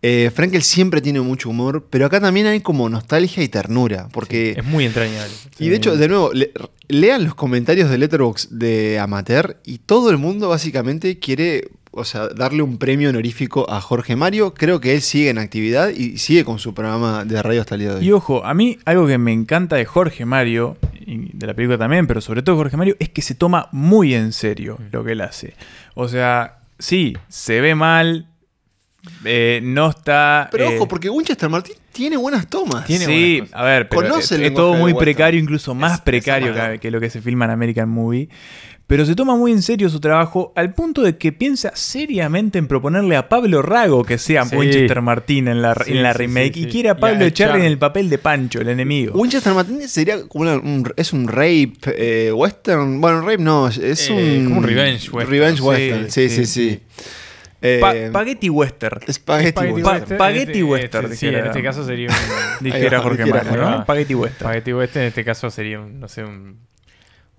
Eh, 0.04 0.32
Frankel 0.34 0.63
siempre 0.63 0.99
tiene 0.99 1.21
mucho 1.21 1.49
humor, 1.49 1.86
pero 1.91 2.08
acá 2.08 2.19
también 2.19 2.47
hay 2.47 2.62
como 2.62 2.89
nostalgia 2.89 3.43
y 3.43 3.47
ternura, 3.49 4.08
porque... 4.12 4.56
Es 4.58 4.65
muy 4.65 4.86
entrañable. 4.86 5.32
y 5.60 5.69
de 5.69 5.75
hecho, 5.75 5.95
de 5.95 6.08
nuevo, 6.08 6.32
le- 6.34 6.51
lean 6.88 7.23
los 7.23 7.36
comentarios 7.36 7.88
de 7.89 7.99
Letterboxd 7.99 8.49
de 8.51 8.97
Amateur 8.99 9.60
y 9.63 9.77
todo 9.80 10.10
el 10.10 10.17
mundo 10.17 10.49
básicamente 10.49 11.19
quiere, 11.19 11.69
o 11.91 12.06
sea, 12.06 12.30
darle 12.30 12.63
un 12.63 12.77
premio 12.77 13.10
honorífico 13.10 13.69
a 13.69 13.82
Jorge 13.82 14.15
Mario. 14.15 14.54
Creo 14.54 14.80
que 14.80 14.93
él 14.95 15.01
sigue 15.01 15.30
en 15.30 15.38
actividad 15.38 15.89
y 15.89 16.17
sigue 16.17 16.45
con 16.45 16.58
su 16.58 16.73
programa 16.73 17.25
de 17.25 17.41
radio 17.43 17.62
hasta 17.62 17.75
el 17.75 17.82
día 17.82 17.89
de 17.91 17.95
hoy. 17.97 18.06
Y 18.08 18.12
ojo, 18.12 18.45
a 18.45 18.54
mí 18.54 18.80
algo 18.86 19.08
que 19.08 19.17
me 19.17 19.34
encanta 19.34 19.75
de 19.75 19.86
Jorge 19.86 20.25
Mario, 20.25 20.77
y 21.06 21.30
de 21.34 21.47
la 21.47 21.54
película 21.54 21.77
también, 21.77 22.08
pero 22.08 22.21
sobre 22.21 22.41
todo 22.43 22.56
Jorge 22.56 22.77
Mario, 22.77 22.95
es 22.99 23.10
que 23.10 23.21
se 23.21 23.36
toma 23.36 23.67
muy 23.71 24.13
en 24.13 24.32
serio 24.32 24.77
lo 24.91 25.04
que 25.04 25.12
él 25.12 25.21
hace. 25.21 25.54
O 25.93 26.08
sea, 26.08 26.60
sí, 26.80 27.17
se 27.27 27.60
ve 27.60 27.75
mal, 27.75 28.27
eh, 29.25 29.60
no 29.62 29.89
está... 29.89 30.47
Pero 30.51 30.69
eh, 30.69 30.75
ojo, 30.77 30.88
porque 30.88 31.10
Winchester 31.10 31.49
Martín 31.49 31.75
tiene 31.91 32.15
buenas 32.15 32.47
tomas. 32.47 32.86
Tiene 32.86 33.06
sí, 33.06 33.39
buenas 33.39 33.54
a 33.54 33.63
ver, 33.63 33.89
pero 33.89 34.04
Conoce 34.04 34.36
es, 34.36 34.39
el 34.39 34.43
es 34.43 34.54
todo 34.54 34.75
muy 34.75 34.93
precario, 34.93 35.39
incluso 35.41 35.75
más 35.75 35.95
Es- 35.95 36.01
precario 36.01 36.54
que 36.80 36.89
lo 36.89 37.01
que 37.01 37.10
se 37.10 37.21
filma 37.21 37.45
en 37.45 37.51
American 37.51 37.89
Movie. 37.89 38.30
Pero 38.91 39.06
se 39.06 39.15
toma 39.15 39.38
muy 39.38 39.54
en 39.54 39.62
serio 39.62 39.89
su 39.89 40.01
trabajo 40.01 40.51
al 40.54 40.73
punto 40.73 41.01
de 41.01 41.15
que 41.17 41.32
piensa 41.32 41.71
seriamente 41.75 42.60
en 42.60 42.67
proponerle 42.67 43.15
a 43.15 43.30
Pablo 43.30 43.62
Rago 43.62 44.04
que 44.04 44.17
sea 44.17 44.43
Sí. 44.43 44.54
Winchester 44.58 45.02
Martín 45.02 45.48
en 45.48 45.62
la, 45.62 45.75
Sí, 45.75 45.94
en 45.94 46.04
la 46.04 46.12
sí, 46.12 46.17
remake 46.17 46.54
sí, 46.56 46.63
y 46.63 46.65
quiere 46.65 46.89
a 46.89 46.98
Pablo 46.98 47.23
a 47.23 47.27
Echarri 47.29 47.62
en 47.62 47.67
el 47.67 47.77
papel 47.77 48.10
de 48.10 48.17
Pancho, 48.17 48.60
el 48.60 48.67
enemigo. 48.67 49.13
Winchester 49.17 49.54
Martín 49.54 49.87
sería 49.87 50.27
como 50.27 50.42
una- 50.44 50.56
un, 50.58 50.92
es 50.98 51.13
un 51.13 51.29
rape 51.29 51.71
eh, 51.85 52.33
western. 52.33 53.00
Bueno, 53.00 53.21
rape 53.21 53.37
no, 53.37 53.69
es 53.69 53.77
Eh, 54.10 54.39
un. 54.39 54.44
como 54.44 54.58
un 54.58 54.63
revenge 54.65 55.10
western. 55.10 55.29
Revenge 55.31 55.58
Sí, 55.60 55.63
western, 55.63 56.12
sí, 56.12 56.29
sí, 56.29 56.35
sí, 56.35 56.46
sí. 56.46 56.69
sí. 56.71 56.79
Eh, 57.62 57.77
Pa- 57.79 57.94
Spaghetti 58.10 58.50
Western. 58.50 59.00
Spaghetti 59.10 59.13
Spaghetti 59.52 59.60
western. 59.71 59.85
Western. 59.85 60.17
Spaghetti 60.17 60.42
En 60.42 60.50
este- 60.50 60.63
Western, 60.65 61.06
este- 61.06 61.15
sí, 61.15 61.25
dijera. 61.27 61.44
en 61.44 61.48
este 61.52 61.63
caso 61.63 61.85
sería 61.85 62.08
un. 62.10 62.15
Dijera 62.60 63.00
Jorge 63.00 63.25
Mario. 63.25 63.56
¿no? 63.56 63.83
Spaghetti 63.83 64.15
Western. 64.15 64.39
Spaghetti 64.50 64.73
Western, 64.73 65.02
en 65.04 65.08
este 65.08 65.23
caso 65.23 65.50
sería 65.50 65.79
un, 65.79 65.98
no 66.00 66.10
sé, 66.10 66.25
un, 66.25 66.58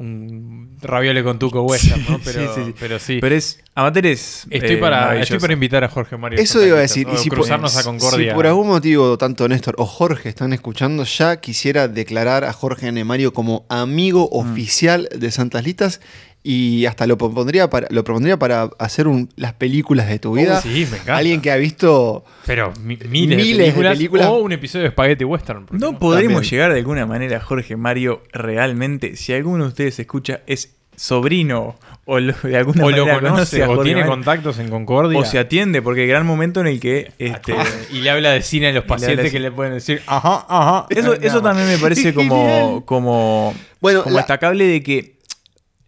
un 0.02 0.76
raviole 0.80 1.22
con 1.22 1.38
tuco 1.38 1.62
western, 1.62 2.04
¿no? 2.08 2.18
Pero 2.24 2.40
Sí, 2.42 2.48
sí, 2.54 2.64
sí. 2.66 2.74
pero 2.78 2.98
sí. 2.98 3.18
Pero 3.20 3.34
es. 3.34 3.60
Amateur 3.74 4.06
es. 4.06 4.46
estoy, 4.50 4.74
eh, 4.74 4.76
para, 4.76 5.18
estoy 5.20 5.38
para 5.38 5.52
invitar 5.54 5.82
a 5.84 5.88
Jorge 5.88 6.16
Mario. 6.16 6.38
Eso 6.38 6.64
iba 6.66 6.76
a 6.76 6.80
decir, 6.80 7.06
y 7.12 7.16
si 7.16 7.28
por, 7.30 7.38
cruzarnos 7.38 7.74
a 7.76 7.80
si 7.80 7.84
Concordia. 7.86 8.34
por 8.34 8.46
algún 8.46 8.66
motivo 8.68 9.16
tanto 9.16 9.48
Néstor 9.48 9.76
o 9.78 9.86
Jorge 9.86 10.28
están 10.28 10.52
escuchando, 10.52 11.04
ya 11.04 11.36
quisiera 11.40 11.88
declarar 11.88 12.44
a 12.44 12.52
Jorge 12.52 12.88
N. 12.88 13.02
Mario 13.04 13.32
como 13.32 13.64
amigo 13.68 14.28
Mm. 14.32 14.36
oficial 14.38 15.08
de 15.16 15.30
Santas 15.30 15.64
Listas 15.64 16.00
y 16.44 16.86
hasta 16.86 17.06
lo 17.06 17.16
propondría 17.16 17.70
para, 17.70 17.86
lo 17.90 18.02
propondría 18.02 18.36
para 18.36 18.68
hacer 18.78 19.06
un- 19.06 19.28
las 19.36 19.52
películas 19.52 20.08
de 20.08 20.18
tu 20.18 20.32
vida. 20.34 20.58
Oh, 20.58 20.62
sí, 20.62 20.86
me 20.90 20.96
encanta. 20.96 21.16
Alguien 21.16 21.40
que 21.40 21.50
ha 21.52 21.56
visto 21.56 22.24
Pero 22.46 22.72
mi- 22.82 22.96
miles, 23.08 23.08
Miles 23.08 23.36
de, 23.36 23.52
de 23.52 23.56
películas, 23.72 23.92
películas. 23.96 24.26
o 24.26 24.38
un 24.38 24.52
episodio 24.52 24.84
de 24.86 24.90
Spaghetti 24.90 25.24
Western. 25.24 25.66
¿por 25.66 25.78
qué 25.78 25.84
No 25.84 25.98
podremos 25.98 26.34
También. 26.34 26.50
llegar 26.50 26.72
de 26.72 26.78
alguna 26.78 27.06
manera 27.06 27.36
a 27.36 27.40
Jorge 27.40 27.76
Mario 27.76 28.22
realmente. 28.32 29.16
Si 29.16 29.32
alguno 29.32 29.64
de 29.64 29.68
ustedes 29.68 29.98
escucha, 30.00 30.40
es 30.46 30.74
sobrino 30.96 31.76
o 32.04 32.18
lo- 32.18 32.34
de 32.42 32.56
alguna 32.56 32.84
O 32.86 32.90
lo 32.90 33.06
conoce, 33.08 33.62
o 33.62 33.66
Jorge 33.66 33.84
tiene 33.84 34.00
Mario, 34.00 34.12
contactos 34.12 34.58
en 34.58 34.68
Concordia. 34.68 35.18
o 35.18 35.24
se 35.24 35.38
atiende, 35.38 35.80
porque 35.80 36.02
el 36.02 36.08
gran 36.08 36.26
momento 36.26 36.60
en 36.60 36.66
el 36.66 36.80
que. 36.80 37.12
Este, 37.18 37.54
y 37.92 38.00
le 38.00 38.10
habla 38.10 38.30
de 38.32 38.42
cine 38.42 38.68
a 38.68 38.72
los 38.72 38.84
pacientes 38.86 39.24
de 39.26 39.30
que 39.30 39.40
le 39.40 39.50
pueden 39.52 39.74
decir, 39.74 40.02
ajá, 40.06 40.44
ajá. 40.48 40.86
Eso, 40.90 41.14
eso 41.14 41.40
también 41.40 41.68
me 41.68 41.78
parece 41.78 42.12
como, 42.12 42.82
como, 42.84 43.54
Bueno, 43.80 44.02
como 44.02 44.14
la- 44.14 44.20
destacable 44.22 44.66
de 44.66 44.82
que 44.82 45.11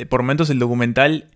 por 0.05 0.23
momentos 0.23 0.51
el 0.51 0.59
documental 0.59 1.29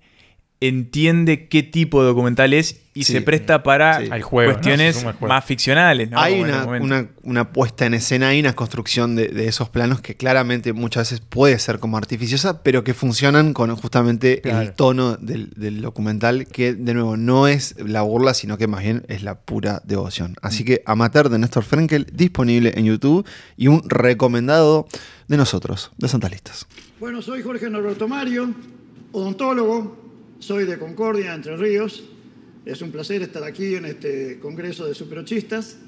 entiende 0.61 1.47
qué 1.47 1.63
tipo 1.63 2.01
de 2.01 2.09
documental 2.09 2.53
es 2.53 2.81
y 2.93 3.05
Sí. 3.05 3.13
se 3.13 3.21
presta 3.23 3.63
para 3.63 4.01
Sí. 4.01 4.09
Al 4.11 4.23
juego, 4.23 4.51
¿no? 4.51 4.57
cuestiones 4.57 5.03
juego. 5.05 5.29
más 5.29 5.45
ficcionales. 5.45 6.11
¿no? 6.11 6.19
hay 6.19 6.41
una, 6.41 6.65
una- 6.65 7.09
una 7.23 7.53
puesta 7.53 7.87
en 7.87 7.95
escena 7.95 8.35
y 8.35 8.41
una 8.41 8.55
construcción 8.55 9.15
de, 9.15 9.29
de 9.29 9.47
esos 9.47 9.69
planos 9.69 10.01
que 10.01 10.17
claramente 10.17 10.73
muchas 10.73 11.13
veces 11.13 11.25
puede 11.29 11.57
ser 11.61 11.79
como 11.79 11.97
artificiosa, 11.97 12.65
pero 12.65 12.83
que 12.83 12.93
funcionan 12.93 13.55
con 13.55 13.73
justamente 13.77 14.41
Claro. 14.41 14.63
el 14.63 14.73
tono 14.73 15.17
del, 15.17 15.51
del 15.51 15.81
documental, 15.81 16.49
que 16.49 16.75
de 16.75 16.93
nuevo 16.93 17.17
no 17.17 17.47
es 17.47 17.77
la 17.79 18.03
burla, 18.03 18.35
sino 18.35 18.59
que 18.59 18.67
más 18.67 18.83
bien 18.83 19.05
es 19.07 19.23
la 19.23 19.39
pura 19.39 19.81
devoción. 19.85 20.35
Así 20.43 20.65
que 20.65 20.83
Amateur 20.87 21.29
de 21.29 21.39
Néstor 21.39 21.63
Frenkel, 21.63 22.09
disponible 22.13 22.73
en 22.75 22.85
YouTube 22.85 23.25
y 23.57 23.69
un 23.69 23.89
recomendado 23.89 24.89
de 25.29 25.37
nosotros, 25.37 25.93
de 25.99 26.09
Santas 26.09 26.33
Listas. 26.33 26.67
Bueno, 27.01 27.23
soy 27.23 27.43
Jorge 27.43 27.71
Norberto 27.71 28.09
Mario, 28.09 28.53
odontólogo, 29.13 29.97
soy 30.41 30.65
de 30.65 30.81
Concordia, 30.81 31.33
Entre 31.33 31.57
Ríos. 31.57 32.03
Es 32.67 32.83
un 32.83 32.91
placer 32.91 33.23
estar 33.23 33.45
aquí 33.45 33.77
en 33.77 33.85
este 33.85 34.41
congreso 34.41 34.85
de 34.85 34.97
superochistas. 34.97 35.79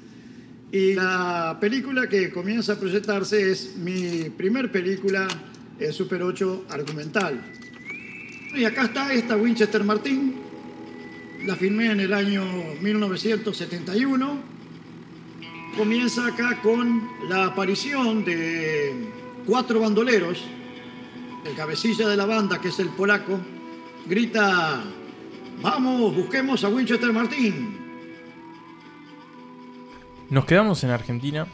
Y 0.71 0.93
la 0.93 1.57
película 1.59 2.07
que 2.07 2.31
comienza 2.31 2.73
a 2.73 2.79
proyectarse 2.79 3.51
es 3.51 3.75
mi 3.75 4.29
primer 4.29 4.71
película 4.71 5.27
en 5.81 5.91
Super 5.91 6.23
8 6.23 6.67
argumental. 6.69 7.41
Y 8.55 8.63
acá 8.63 8.83
está 8.83 9.13
esta 9.13 9.35
Winchester 9.35 9.83
Martin. 9.83 10.35
La 11.45 11.57
filmé 11.57 11.91
en 11.91 11.99
el 11.99 12.13
año 12.13 12.45
1971. 12.81 14.39
Comienza 15.75 16.27
acá 16.27 16.61
con 16.63 17.01
la 17.27 17.47
aparición 17.47 18.23
de 18.23 18.93
cuatro 19.45 19.81
bandoleros 19.81 20.41
el 21.45 21.55
cabecilla 21.55 22.07
de 22.07 22.17
la 22.17 22.25
banda, 22.25 22.59
que 22.61 22.67
es 22.67 22.79
el 22.79 22.89
polaco, 22.89 23.39
grita, 24.05 24.83
vamos, 25.61 26.15
busquemos 26.15 26.63
a 26.63 26.69
Winchester 26.69 27.11
Martín. 27.11 27.77
Nos 30.29 30.45
quedamos 30.45 30.83
en 30.83 30.91
Argentina 30.91 31.47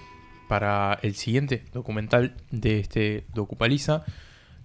para 0.48 1.00
el 1.02 1.16
siguiente 1.16 1.66
documental 1.74 2.36
de 2.52 2.80
este 2.80 3.26
Docupaliza. 3.34 4.04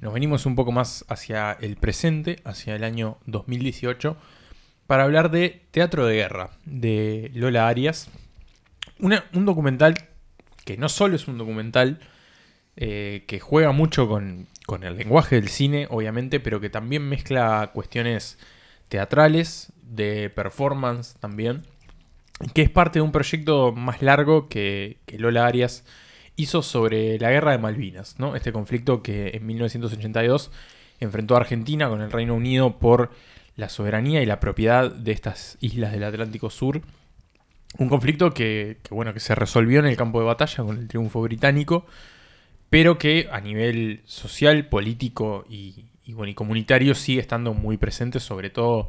Nos 0.00 0.12
venimos 0.12 0.44
un 0.46 0.56
poco 0.56 0.72
más 0.72 1.04
hacia 1.08 1.52
el 1.52 1.76
presente, 1.76 2.40
hacia 2.44 2.74
el 2.74 2.84
año 2.84 3.18
2018, 3.26 4.16
para 4.86 5.04
hablar 5.04 5.30
de 5.30 5.62
Teatro 5.70 6.04
de 6.06 6.16
Guerra, 6.16 6.50
de 6.64 7.30
Lola 7.34 7.68
Arias. 7.68 8.10
Un 8.98 9.44
documental 9.44 9.94
que 10.64 10.76
no 10.76 10.88
solo 10.88 11.16
es 11.16 11.26
un 11.26 11.38
documental, 11.38 12.00
eh, 12.76 13.24
que 13.26 13.40
juega 13.40 13.72
mucho 13.72 14.08
con, 14.08 14.48
el 14.82 14.96
lenguaje 14.96 15.36
del 15.36 15.48
cine, 15.48 15.86
obviamente, 15.90 16.40
pero 16.40 16.60
que 16.60 16.70
también 16.70 17.06
mezcla 17.06 17.70
cuestiones 17.74 18.38
teatrales, 18.88 19.72
de 19.82 20.30
performance 20.30 21.14
también, 21.20 21.62
que 22.54 22.62
es 22.62 22.70
parte 22.70 22.98
de 22.98 23.02
un 23.02 23.12
proyecto 23.12 23.72
más 23.72 24.02
largo 24.02 24.48
que, 24.48 24.98
Lola 25.18 25.46
Arias 25.46 25.84
hizo 26.36 26.62
sobre 26.62 27.18
la 27.18 27.30
guerra 27.30 27.52
de 27.52 27.58
Malvinas, 27.58 28.18
¿no? 28.18 28.34
Este 28.34 28.52
conflicto 28.52 29.02
que 29.02 29.32
en 29.34 29.46
1982 29.46 30.50
enfrentó 30.98 31.34
a 31.34 31.38
Argentina 31.40 31.88
con 31.88 32.00
el 32.00 32.10
Reino 32.10 32.34
Unido 32.34 32.78
por 32.78 33.10
la 33.56 33.68
soberanía 33.68 34.22
y 34.22 34.26
la 34.26 34.40
propiedad 34.40 34.90
de 34.90 35.12
estas 35.12 35.58
islas 35.60 35.92
del 35.92 36.04
Atlántico 36.04 36.48
Sur. 36.48 36.80
Un 37.78 37.88
conflicto 37.88 38.32
que, 38.32 38.78
bueno, 38.90 39.12
que 39.12 39.20
se 39.20 39.34
resolvió 39.34 39.80
en 39.80 39.86
el 39.86 39.96
campo 39.96 40.20
de 40.20 40.26
batalla 40.26 40.64
con 40.64 40.78
el 40.78 40.88
triunfo 40.88 41.20
británico, 41.20 41.86
pero 42.72 42.96
que 42.96 43.28
a 43.30 43.38
nivel 43.42 44.00
social, 44.06 44.64
político 44.64 45.44
y, 45.46 45.84
y, 46.06 46.14
bueno, 46.14 46.30
y 46.30 46.34
comunitario 46.34 46.94
sigue 46.94 47.20
estando 47.20 47.52
muy 47.52 47.76
presente, 47.76 48.18
sobre 48.18 48.48
todo, 48.48 48.88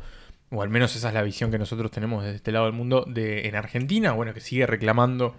o 0.51 0.61
al 0.61 0.69
menos 0.69 0.95
esa 0.95 1.09
es 1.09 1.13
la 1.13 1.21
visión 1.21 1.51
que 1.51 1.57
nosotros 1.57 1.91
tenemos 1.91 2.23
desde 2.23 2.37
este 2.37 2.53
lado 2.53 2.67
del 2.67 2.73
mundo, 2.73 3.03
de, 3.05 3.45
en 3.45 3.55
Argentina, 3.57 4.13
bueno, 4.13 4.33
que 4.33 4.39
sigue 4.39 4.65
reclamando 4.65 5.35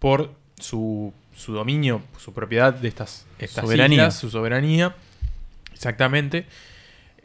por 0.00 0.34
su, 0.58 1.12
su 1.32 1.52
dominio, 1.52 2.02
su 2.18 2.32
propiedad 2.32 2.74
de 2.74 2.88
estas, 2.88 3.24
estas 3.38 3.64
Soberanía. 3.64 3.98
islas, 3.98 4.18
su 4.18 4.30
soberanía, 4.30 4.96
exactamente. 5.72 6.46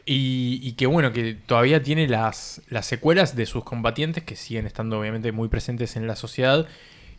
Y, 0.06 0.60
y 0.62 0.74
que 0.74 0.86
bueno, 0.86 1.12
que 1.12 1.34
todavía 1.34 1.82
tiene 1.82 2.08
las, 2.08 2.62
las 2.70 2.86
secuelas 2.86 3.36
de 3.36 3.48
sus 3.48 3.64
combatientes 3.64 4.24
que 4.24 4.36
siguen 4.36 4.68
estando 4.68 5.00
obviamente 5.00 5.32
muy 5.32 5.48
presentes 5.48 5.96
en 5.96 6.06
la 6.06 6.16
sociedad. 6.16 6.68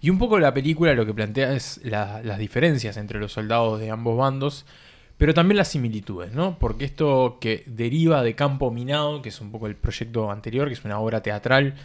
Y 0.02 0.10
un 0.10 0.18
poco 0.18 0.38
la 0.38 0.52
película 0.52 0.92
lo 0.94 1.06
que 1.06 1.14
plantea 1.14 1.54
es 1.54 1.80
la- 1.84 2.20
las 2.22 2.38
diferencias 2.38 2.96
entre 2.98 3.18
los 3.20 3.32
soldados 3.32 3.80
de 3.80 3.90
ambos 3.90 4.18
bandos, 4.18 4.66
pero 5.16 5.32
también 5.32 5.56
las 5.56 5.68
similitudes, 5.68 6.32
¿no? 6.32 6.58
Porque 6.58 6.84
esto 6.84 7.38
que 7.40 7.62
deriva 7.66 8.22
de 8.22 8.34
Campo 8.34 8.70
Minado, 8.72 9.22
que 9.22 9.28
es 9.30 9.40
un 9.40 9.52
poco 9.52 9.68
el 9.68 9.76
proyecto 9.76 10.30
anterior, 10.30 10.66
que 10.66 10.74
es 10.74 10.84
una 10.84 10.98
obra 10.98 11.22
teatral 11.22 11.76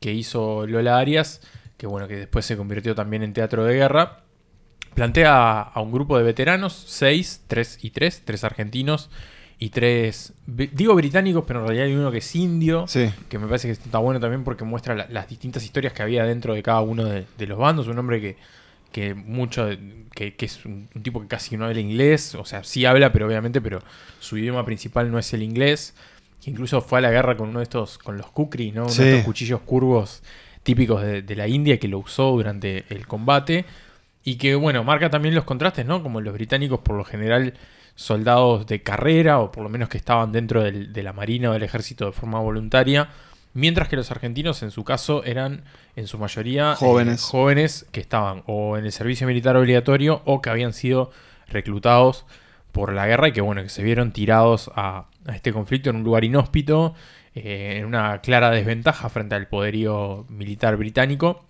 que 0.00 0.12
hizo 0.12 0.66
Lola 0.66 0.98
Arias, 0.98 1.40
que 1.76 1.86
bueno, 1.86 2.08
que 2.08 2.16
después 2.16 2.44
se 2.44 2.56
convirtió 2.56 2.94
también 2.96 3.22
en 3.22 3.32
teatro 3.32 3.64
de 3.64 3.74
guerra, 3.74 4.24
plantea 4.94 5.60
a 5.62 5.80
un 5.80 5.92
grupo 5.92 6.18
de 6.18 6.24
veteranos, 6.24 6.72
seis, 6.72 7.44
tres 7.46 7.78
y 7.82 7.90
tres, 7.90 8.22
tres 8.24 8.42
argentinos 8.44 9.08
y 9.64 9.68
tres, 9.70 10.32
digo 10.46 10.94
británicos, 10.94 11.44
pero 11.46 11.60
en 11.60 11.66
realidad 11.66 11.86
hay 11.86 11.94
uno 11.94 12.10
que 12.10 12.18
es 12.18 12.34
indio, 12.34 12.86
Sí. 12.88 13.10
que 13.28 13.38
me 13.38 13.46
parece 13.46 13.68
que 13.68 13.72
está 13.72 13.98
bueno 13.98 14.18
también 14.18 14.42
porque 14.42 14.64
muestra 14.64 14.94
la- 14.94 15.06
las 15.08 15.28
distintas 15.28 15.62
historias 15.64 15.92
que 15.92 16.02
había 16.02 16.24
dentro 16.24 16.54
de 16.54 16.62
cada 16.62 16.80
uno 16.80 17.04
de, 17.04 17.26
de 17.38 17.46
los 17.46 17.58
bandos, 17.58 17.86
un 17.86 17.96
hombre 17.98 18.20
que, 18.20 18.36
que 18.90 19.14
mucho, 19.14 19.68
que, 20.14 20.34
que 20.34 20.46
es 20.46 20.64
un, 20.64 20.88
un 20.94 21.02
tipo 21.02 21.20
que 21.20 21.28
casi 21.28 21.56
no 21.56 21.66
habla 21.66 21.80
inglés, 21.80 22.34
o 22.34 22.44
sea, 22.44 22.64
sí 22.64 22.84
habla, 22.86 23.12
pero 23.12 23.26
obviamente, 23.26 23.60
pero 23.60 23.80
su 24.18 24.36
idioma 24.36 24.64
principal 24.64 25.10
no 25.12 25.18
es 25.18 25.32
el 25.32 25.42
inglés, 25.44 25.94
que 26.42 26.50
incluso 26.50 26.80
fue 26.80 26.98
a 26.98 27.02
la 27.02 27.10
guerra 27.12 27.36
con 27.36 27.48
uno 27.50 27.60
de 27.60 27.64
estos, 27.64 27.98
con 27.98 28.16
los 28.16 28.26
kukri, 28.32 28.72
¿no? 28.72 28.82
Uno 28.82 28.90
Sí. 28.90 29.02
de 29.04 29.10
estos 29.10 29.24
cuchillos 29.26 29.60
curvos 29.60 30.22
típicos 30.64 31.02
de, 31.02 31.22
de 31.22 31.36
la 31.36 31.46
India 31.46 31.78
que 31.78 31.86
lo 31.86 31.98
usó 32.00 32.32
durante 32.32 32.84
el 32.88 33.06
combate. 33.06 33.64
Y 34.24 34.36
que, 34.36 34.54
bueno, 34.56 34.82
marca 34.84 35.08
también 35.10 35.34
los 35.36 35.44
contrastes, 35.44 35.84
¿no? 35.86 36.02
Como 36.02 36.20
los 36.20 36.32
británicos, 36.34 36.80
por 36.80 36.96
lo 36.96 37.04
general, 37.04 37.54
soldados 37.94 38.66
de 38.66 38.82
carrera, 38.82 39.38
o 39.40 39.52
por 39.52 39.62
lo 39.62 39.68
menos 39.68 39.88
que 39.88 39.98
estaban 39.98 40.32
dentro 40.32 40.62
del- 40.62 40.92
de 40.92 41.02
la 41.02 41.12
marina 41.12 41.50
o 41.50 41.52
del 41.52 41.62
ejército 41.62 42.06
de 42.06 42.12
forma 42.12 42.40
voluntaria. 42.40 43.08
Mientras 43.54 43.88
que 43.88 43.96
los 43.96 44.10
argentinos, 44.10 44.62
en 44.62 44.70
su 44.70 44.82
caso, 44.82 45.24
eran 45.24 45.64
en 45.94 46.06
su 46.06 46.16
mayoría 46.18 46.72
eh, 46.72 46.76
Jóvenes. 46.76 47.22
jóvenes 47.22 47.86
que 47.92 48.00
estaban 48.00 48.42
o 48.46 48.78
en 48.78 48.86
el 48.86 48.92
servicio 48.92 49.26
militar 49.26 49.56
obligatorio 49.56 50.22
o 50.24 50.40
que 50.40 50.48
habían 50.48 50.72
sido 50.72 51.10
reclutados 51.48 52.24
por 52.72 52.94
la 52.94 53.06
guerra 53.06 53.28
y 53.28 53.32
que, 53.32 53.42
bueno, 53.42 53.62
que 53.62 53.68
se 53.68 53.82
vieron 53.82 54.12
tirados 54.12 54.70
a, 54.74 55.04
a 55.26 55.36
este 55.36 55.52
conflicto 55.52 55.90
en 55.90 55.96
un 55.96 56.04
lugar 56.04 56.24
inhóspito, 56.24 56.94
eh, 57.34 57.76
en 57.78 57.84
una 57.84 58.22
clara 58.22 58.50
desventaja 58.50 59.10
frente 59.10 59.34
al 59.34 59.46
poderío 59.48 60.24
militar 60.30 60.76
británico. 60.78 61.44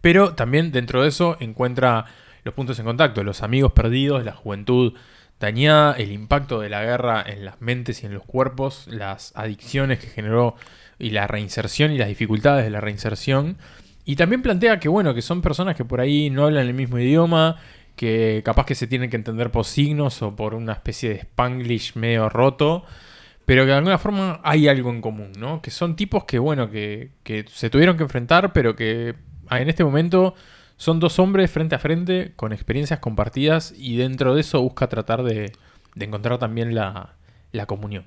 Pero 0.00 0.34
también 0.34 0.72
dentro 0.72 1.02
de 1.02 1.08
eso 1.08 1.36
encuentra 1.40 2.06
los 2.44 2.54
puntos 2.54 2.78
en 2.78 2.86
contacto, 2.86 3.22
los 3.22 3.42
amigos 3.42 3.72
perdidos, 3.72 4.24
la 4.24 4.32
juventud 4.32 4.94
dañada, 5.40 5.94
el 5.94 6.12
impacto 6.12 6.60
de 6.60 6.68
la 6.68 6.82
guerra 6.82 7.24
en 7.26 7.44
las 7.44 7.60
mentes 7.60 8.02
y 8.02 8.06
en 8.06 8.14
los 8.14 8.24
cuerpos, 8.24 8.86
las 8.88 9.32
adicciones 9.36 9.98
que 9.98 10.06
generó 10.08 10.56
y 10.98 11.10
la 11.10 11.26
reinserción 11.26 11.92
y 11.92 11.98
las 11.98 12.08
dificultades 12.08 12.64
de 12.64 12.70
la 12.70 12.80
reinserción. 12.80 13.58
Y 14.04 14.16
también 14.16 14.42
plantea 14.42 14.78
que 14.78 14.88
bueno, 14.88 15.14
que 15.14 15.22
son 15.22 15.42
personas 15.42 15.76
que 15.76 15.84
por 15.84 16.00
ahí 16.00 16.30
no 16.30 16.44
hablan 16.44 16.66
el 16.66 16.74
mismo 16.74 16.98
idioma, 16.98 17.56
que 17.96 18.42
capaz 18.44 18.66
que 18.66 18.74
se 18.74 18.86
tienen 18.86 19.10
que 19.10 19.16
entender 19.16 19.50
por 19.50 19.64
signos 19.64 20.22
o 20.22 20.36
por 20.36 20.54
una 20.54 20.72
especie 20.72 21.10
de 21.10 21.16
spanglish 21.16 21.96
medio 21.96 22.28
roto, 22.28 22.84
pero 23.46 23.62
que 23.62 23.68
de 23.68 23.76
alguna 23.76 23.98
forma 23.98 24.40
hay 24.44 24.68
algo 24.68 24.90
en 24.90 25.00
común, 25.00 25.32
¿no? 25.38 25.60
Que 25.62 25.70
son 25.70 25.96
tipos 25.96 26.24
que, 26.24 26.38
bueno, 26.38 26.70
que, 26.70 27.10
que 27.22 27.44
se 27.48 27.70
tuvieron 27.70 27.96
que 27.96 28.02
enfrentar, 28.04 28.52
pero 28.52 28.76
que 28.76 29.14
en 29.50 29.68
este 29.68 29.84
momento 29.84 30.34
son 30.76 31.00
dos 31.00 31.18
hombres 31.18 31.50
frente 31.50 31.74
a 31.74 31.78
frente 31.78 32.32
con 32.36 32.52
experiencias 32.52 33.00
compartidas 33.00 33.74
y 33.76 33.96
dentro 33.96 34.34
de 34.34 34.42
eso 34.42 34.60
busca 34.60 34.88
tratar 34.88 35.22
de, 35.22 35.52
de 35.94 36.04
encontrar 36.04 36.38
también 36.38 36.74
la, 36.74 37.14
la 37.52 37.66
comunión. 37.66 38.04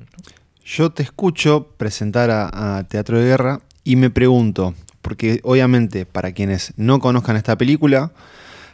Yo 0.64 0.92
te 0.92 1.04
escucho 1.04 1.68
presentar 1.78 2.30
a, 2.32 2.86
Teatro 2.88 3.20
de 3.20 3.26
Guerra 3.26 3.60
y 3.84 3.96
me 3.96 4.12
pregunto, 4.12 4.76
porque 5.02 5.40
obviamente 5.44 6.06
para 6.06 6.32
quienes 6.32 6.74
no 6.78 7.00
conozcan 7.00 7.36
esta 7.36 7.58
película, 7.58 8.12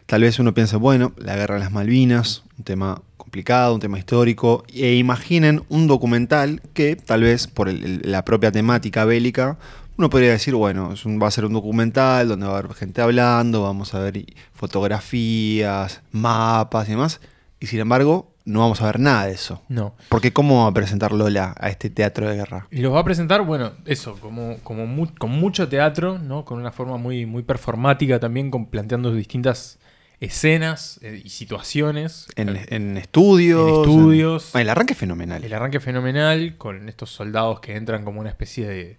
tal 0.06 0.22
vez 0.22 0.38
uno 0.39 0.54
piense, 0.54 0.76
bueno, 0.76 1.14
la 1.18 1.36
guerra 1.38 1.56
de 1.56 1.62
las 1.62 1.72
Malvinas, 1.72 2.43
un 2.58 2.66
tema 2.66 3.02
complicado, 3.16 3.74
un 3.74 3.80
tema 3.80 3.98
histórico, 3.98 4.66
e 4.74 4.96
imaginen 4.96 5.64
un 5.70 5.88
documental 5.88 6.62
que 6.74 6.98
tal 6.98 7.24
vez 7.24 7.48
por 7.48 7.72
la 7.72 8.26
propia 8.26 8.52
temática 8.52 9.06
bélica, 9.06 9.58
uno 9.98 10.10
podría 10.10 10.32
decir, 10.32 10.54
bueno, 10.56 10.93
es 10.93 11.06
un- 11.06 11.22
va 11.22 11.28
a 11.28 11.32
ser 11.32 11.46
un 11.46 11.54
documental 11.54 12.28
donde 12.28 12.46
va 12.48 12.56
a 12.56 12.60
haber 12.60 12.74
gente 12.74 13.02
hablando, 13.02 13.64
vamos 13.64 13.93
a 13.93 14.00
ver 14.00 14.26
fotografías, 14.54 16.02
mapas 16.12 16.88
y 16.88 16.91
demás, 16.91 17.22
y 17.60 17.68
sin 17.68 17.80
embargo 17.80 18.32
no 18.46 18.60
vamos 18.60 18.80
a 18.82 18.86
ver 18.86 19.00
nada 19.00 19.26
de 19.26 19.34
eso. 19.34 19.62
No. 19.70 19.96
Porque 20.10 20.32
¿cómo 20.32 20.64
va 20.64 20.70
a 20.70 20.74
presentar 20.74 21.12
Lola 21.12 21.56
a 21.60 21.70
este 21.70 21.89
teatro 21.89 22.30
de 22.30 22.36
guerra? 22.36 22.68
Y 22.72 22.82
los 22.82 22.93
va 22.93 23.00
a 23.00 23.04
presentar, 23.04 23.41
bueno, 23.41 23.72
eso, 23.86 24.16
como, 24.20 24.58
como 24.64 24.86
mu- 24.86 25.14
con 25.18 25.32
mucho 25.32 25.68
teatro, 25.68 26.20
¿no? 26.20 26.46
Con 26.46 26.60
una 26.60 26.72
forma 26.72 26.98
muy, 26.98 27.26
muy 27.26 27.41
performática 27.43 28.20
también, 28.20 28.52
con, 28.52 28.68
planteando 28.68 29.12
distintas 29.14 29.80
escenas 30.20 31.00
eh, 31.02 31.22
y 31.26 31.30
situaciones. 31.30 32.28
En, 32.36 32.50
en 32.70 32.98
estudios. 32.98 33.68
En 33.68 33.76
estudios. 33.91 34.54
en- 34.56 34.62
el 34.62 34.70
arranque 34.70 34.93
es 34.93 35.00
fenomenal. 35.00 35.43
El 35.43 35.54
arranque 35.54 35.80
fenomenal, 35.80 36.56
con 36.58 36.88
estos 36.88 37.10
soldados 37.10 37.60
que 37.62 37.76
entran 37.76 38.06
como 38.06 38.20
una 38.22 38.30
especie 38.30 38.68
de, 38.68 38.98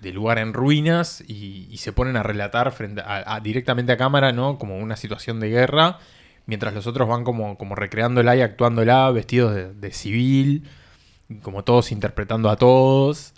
de 0.00 0.12
lugar 0.12 0.38
en 0.38 0.52
ruinas 0.52 1.22
y, 1.26 1.76
se 1.78 1.92
ponen 1.92 2.16
a 2.16 2.22
relatar 2.22 2.72
frente 2.72 3.02
a, 3.04 3.40
directamente 3.40 3.92
a 3.92 3.96
cámara, 3.96 4.32
¿no? 4.32 4.58
Como 4.58 4.78
una 4.78 4.96
situación 4.96 5.40
de 5.40 5.48
guerra, 5.50 5.98
mientras 6.46 6.74
los 6.74 6.86
otros 6.86 7.08
van 7.08 7.24
como, 7.24 7.56
como 7.58 7.74
recreándola 7.74 8.36
y 8.36 8.40
actuándola, 8.40 9.10
vestidos 9.10 9.80
de, 9.80 9.92
civil, 9.92 10.64
como 11.42 11.64
todos 11.64 11.92
interpretando 11.92 12.50
a 12.50 12.56
todos. 12.56 13.34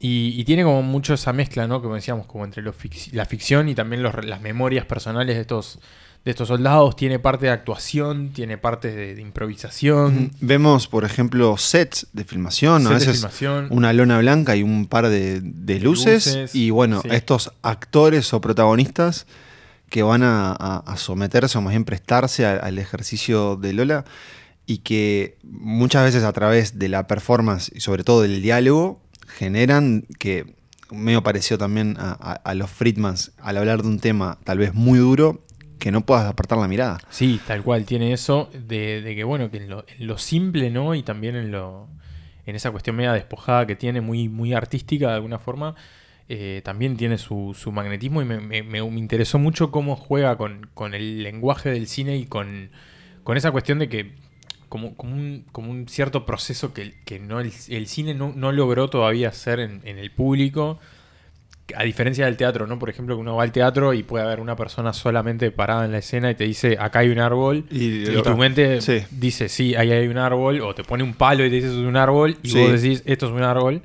Y, 0.00 0.44
tiene 0.44 0.62
como 0.64 0.82
mucho 0.82 1.14
esa 1.14 1.32
mezcla, 1.32 1.66
¿no? 1.66 1.82
Como 1.82 1.96
decíamos, 1.96 2.26
como 2.26 2.44
entre 2.44 2.62
la 2.62 3.24
ficción 3.26 3.68
y 3.68 3.74
también 3.74 4.02
las 4.02 4.40
memorias 4.40 4.86
personales 4.86 5.34
de 5.34 5.40
estos, 5.42 5.80
de 6.28 6.32
estos 6.32 6.48
soldados. 6.48 6.94
Tiene 6.94 7.18
parte 7.18 7.46
de 7.46 7.52
actuación, 7.52 8.34
tiene 8.34 8.58
parte 8.58 8.90
de, 8.94 9.14
de 9.14 9.22
improvisación. 9.22 10.30
Vemos, 10.40 10.86
por 10.86 11.04
ejemplo, 11.06 11.56
sets 11.56 12.06
de 12.12 12.24
filmación, 12.24 12.86
a 12.86 12.98
Set 12.98 13.08
de 13.08 13.14
filmación. 13.14 13.68
una 13.70 13.94
lona 13.94 14.18
blanca 14.18 14.54
y 14.54 14.62
un 14.62 14.86
par 14.86 15.08
de, 15.08 15.40
de 15.42 15.80
luces, 15.80 16.26
Luces, 16.26 16.54
y 16.54 16.68
bueno, 16.68 17.00
sí. 17.02 17.08
estos 17.12 17.52
actores 17.62 18.32
o 18.34 18.40
protagonistas 18.42 19.26
que 19.88 20.02
van 20.02 20.22
a, 20.22 20.50
a- 20.52 20.82
a 20.86 20.96
someterse 20.98 21.56
o 21.56 21.62
más 21.62 21.72
bien 21.72 21.84
prestarse 21.86 22.44
a- 22.44 22.56
al 22.58 22.78
ejercicio 22.78 23.56
de 23.56 23.72
Lola 23.72 24.04
y 24.66 24.78
que 24.78 25.38
muchas 25.44 26.04
veces 26.04 26.24
a 26.24 26.32
través 26.34 26.78
de 26.78 26.90
la 26.90 27.06
performance 27.06 27.72
y 27.74 27.80
sobre 27.80 28.04
todo 28.04 28.20
del 28.20 28.42
diálogo 28.42 29.00
generan 29.26 30.04
que 30.18 30.56
medio 30.90 31.22
pareció 31.22 31.56
también 31.56 31.96
a, 31.98 32.10
a- 32.20 32.32
a 32.34 32.54
los 32.54 32.70
Friedmans 32.70 33.32
al 33.38 33.56
hablar 33.56 33.80
de 33.80 33.88
un 33.88 33.98
tema 33.98 34.36
tal 34.44 34.58
vez 34.58 34.74
muy 34.74 34.98
duro 34.98 35.42
que 35.78 35.90
no 35.90 36.02
puedas 36.02 36.26
apartar 36.26 36.58
la 36.58 36.68
mirada. 36.68 36.98
Sí, 37.10 37.40
tal 37.46 37.62
cual, 37.62 37.84
tiene 37.84 38.12
eso 38.12 38.50
de, 38.52 39.02
que, 39.14 39.24
bueno, 39.24 39.50
que 39.50 39.58
en 39.58 39.70
lo, 39.70 40.18
simple, 40.18 40.70
¿no? 40.70 40.94
Y 40.94 41.02
también 41.02 41.36
en 41.36 41.50
lo 41.50 41.88
en 42.46 42.56
esa 42.56 42.70
cuestión 42.70 42.96
media 42.96 43.12
despojada 43.12 43.66
que 43.66 43.76
tiene, 43.76 44.00
muy, 44.00 44.28
muy 44.30 44.54
artística 44.54 45.08
de 45.08 45.14
alguna 45.14 45.38
forma, 45.38 45.74
eh, 46.30 46.62
también 46.64 46.96
tiene 46.96 47.18
su, 47.18 47.54
su 47.58 47.72
magnetismo 47.72 48.22
y 48.22 48.24
me- 48.24 48.62
me 48.62 48.78
interesó 48.78 49.38
mucho 49.38 49.70
cómo 49.70 49.96
juega 49.96 50.36
con, 50.36 50.68
con 50.72 50.94
el 50.94 51.22
lenguaje 51.22 51.70
del 51.70 51.86
cine 51.86 52.16
y 52.16 52.24
con, 52.24 52.70
con 53.22 53.36
esa 53.36 53.50
cuestión 53.50 53.78
de 53.78 53.90
que 53.90 54.12
como, 54.68 54.94
como, 54.96 55.14
un, 55.14 55.44
como 55.52 55.70
un 55.70 55.88
cierto 55.88 56.26
proceso 56.26 56.72
que, 56.72 56.94
que 57.04 57.18
no 57.18 57.40
el, 57.40 57.52
el 57.68 57.86
cine 57.86 58.14
no, 58.14 58.32
no 58.34 58.52
logró 58.52 58.88
todavía 58.88 59.28
hacer 59.28 59.60
en, 59.60 59.80
en 59.84 59.98
el 59.98 60.10
público. 60.10 60.78
A 61.76 61.82
diferencia 61.84 62.24
del 62.24 62.36
teatro, 62.36 62.66
¿no? 62.66 62.78
Por 62.78 62.88
ejemplo, 62.90 63.14
que 63.14 63.20
uno 63.20 63.36
va 63.36 63.42
al 63.42 63.52
teatro 63.52 63.92
y 63.92 64.02
puede 64.02 64.24
haber 64.24 64.40
una 64.40 64.56
persona 64.56 64.92
solamente 64.92 65.50
parada 65.50 65.84
en 65.84 65.92
la 65.92 65.98
escena 65.98 66.30
y 66.30 66.34
te 66.34 66.44
dice, 66.44 66.76
acá 66.80 67.00
hay 67.00 67.10
un 67.10 67.18
árbol. 67.18 67.64
Y- 67.70 68.08
Y, 68.08 68.22
tu 68.22 68.36
mente 68.36 68.80
Sí. 68.80 69.02
dice, 69.10 69.48
sí, 69.48 69.74
ahí 69.74 69.90
hay 69.92 70.08
un 70.08 70.18
árbol. 70.18 70.60
O 70.62 70.74
te 70.74 70.82
pone 70.84 71.02
un 71.04 71.14
palo 71.14 71.44
y 71.44 71.50
te 71.50 71.56
dice, 71.56 71.68
eso 71.68 71.80
es 71.80 71.86
un 71.86 71.96
árbol. 71.96 72.36
Y 72.42 72.50
Sí. 72.50 72.58
vos 72.60 72.80
decís, 72.80 73.02
esto 73.06 73.26
es 73.26 73.32
un 73.32 73.42
árbol. 73.42 73.82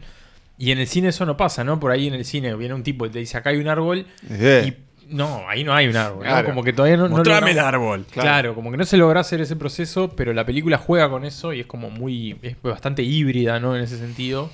Y 0.57 0.71
en 0.71 0.77
el 0.79 0.88
cine 0.88 1.09
eso 1.09 1.25
no 1.25 1.36
pasa, 1.36 1.63
¿no? 1.63 1.79
Por 1.79 1.91
ahí 1.91 2.07
en 2.07 2.13
el 2.13 2.23
cine 2.25 2.55
viene 2.55 2.73
un 2.73 2.84
tipo 2.84 3.05
y 3.05 3.09
te 3.09 3.19
dice, 3.19 3.38
acá 3.38 3.49
hay 3.49 3.57
un 3.57 3.67
árbol. 3.67 4.05
Eh. 4.29 4.73
Y 5.09 5.13
no, 5.15 5.43
ahí 5.49 5.63
no 5.65 5.73
hay 5.73 5.88
un 5.88 5.97
árbol. 5.97 6.19
¿no? 6.23 6.29
Claro. 6.29 6.47
Como 6.47 6.63
que 6.63 6.71
todavía 6.71 6.95
no... 6.95 7.09
no 7.09 7.17
Mostrame 7.17 7.51
el 7.51 7.57
logramos- 7.57 7.67
árbol. 7.67 8.05
Claro. 8.11 8.55
como 8.55 8.71
que 8.71 8.77
no 8.77 8.86
se 8.86 8.95
logra 8.95 9.19
hacer 9.19 9.41
ese 9.41 9.55
proceso, 9.57 10.09
pero 10.15 10.31
la 10.31 10.45
película 10.45 10.77
juega 10.77 11.09
con 11.09 11.25
eso 11.25 11.51
y 11.51 11.59
es 11.59 11.65
como 11.65 11.89
muy. 11.89 12.38
es 12.43 12.55
bastante 12.61 13.03
híbrida, 13.03 13.59
¿no? 13.59 13.75
En 13.75 13.81
ese 13.84 13.97
sentido. 13.97 14.49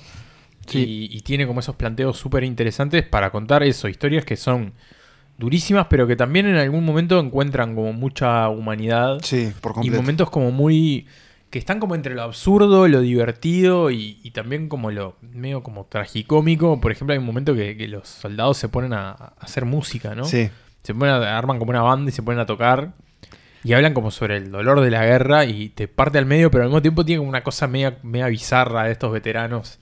Sí. 0.66 1.08
Y, 1.12 1.16
y 1.16 1.20
tiene 1.22 1.46
como 1.46 1.60
esos 1.60 1.76
planteos 1.76 2.16
súper 2.18 2.44
interesantes 2.44 3.02
para 3.02 3.30
contar 3.30 3.62
eso, 3.62 3.88
historias 3.88 4.24
que 4.24 4.36
son 4.36 4.72
durísimas, 5.38 5.86
pero 5.88 6.06
que 6.06 6.16
también 6.16 6.46
en 6.46 6.56
algún 6.56 6.84
momento 6.84 7.18
encuentran 7.18 7.74
como 7.74 7.92
mucha 7.92 8.48
humanidad. 8.48 9.18
Sí, 9.22 9.52
por 9.60 9.72
Y 9.72 9.74
completo. 9.74 9.96
momentos 10.02 10.30
como 10.30 10.50
muy. 10.50 11.06
que 11.50 11.58
están 11.58 11.80
como 11.80 11.94
entre 11.94 12.14
lo 12.14 12.22
absurdo, 12.22 12.86
lo 12.88 13.00
divertido 13.00 13.90
y, 13.90 14.18
y 14.22 14.30
también 14.32 14.68
como 14.68 14.90
lo 14.90 15.16
medio 15.20 15.62
como 15.62 15.86
tragicómico. 15.86 16.80
Por 16.80 16.92
ejemplo, 16.92 17.12
hay 17.12 17.18
un 17.18 17.24
momento 17.26 17.54
que, 17.54 17.76
que 17.76 17.88
los 17.88 18.06
soldados 18.08 18.56
se 18.58 18.68
ponen 18.68 18.92
a, 18.92 19.10
a 19.10 19.32
hacer 19.40 19.64
música, 19.64 20.14
¿no? 20.14 20.24
Sí. 20.24 20.48
Se 20.82 20.94
ponen 20.94 21.14
a- 21.14 21.36
arman 21.38 21.58
como 21.58 21.70
una 21.70 21.82
banda 21.82 22.10
y 22.10 22.12
se 22.12 22.22
ponen 22.22 22.38
a 22.40 22.46
tocar. 22.46 22.92
Y 23.64 23.72
hablan 23.74 23.92
como 23.94 24.10
sobre 24.10 24.36
el 24.38 24.50
dolor 24.50 24.80
de 24.80 24.90
la 24.90 25.04
guerra 25.04 25.44
y 25.44 25.68
te 25.70 25.86
parte 25.88 26.16
al 26.18 26.24
medio, 26.24 26.50
pero 26.50 26.64
al 26.64 26.70
mismo 26.70 26.80
tiempo 26.82 27.04
tiene 27.04 27.18
como 27.18 27.28
una 27.28 27.42
cosa 27.42 27.66
media, 27.66 27.98
media 28.02 28.26
bizarra 28.28 28.84
de 28.84 28.92
estos 28.92 29.12
veteranos. 29.12 29.78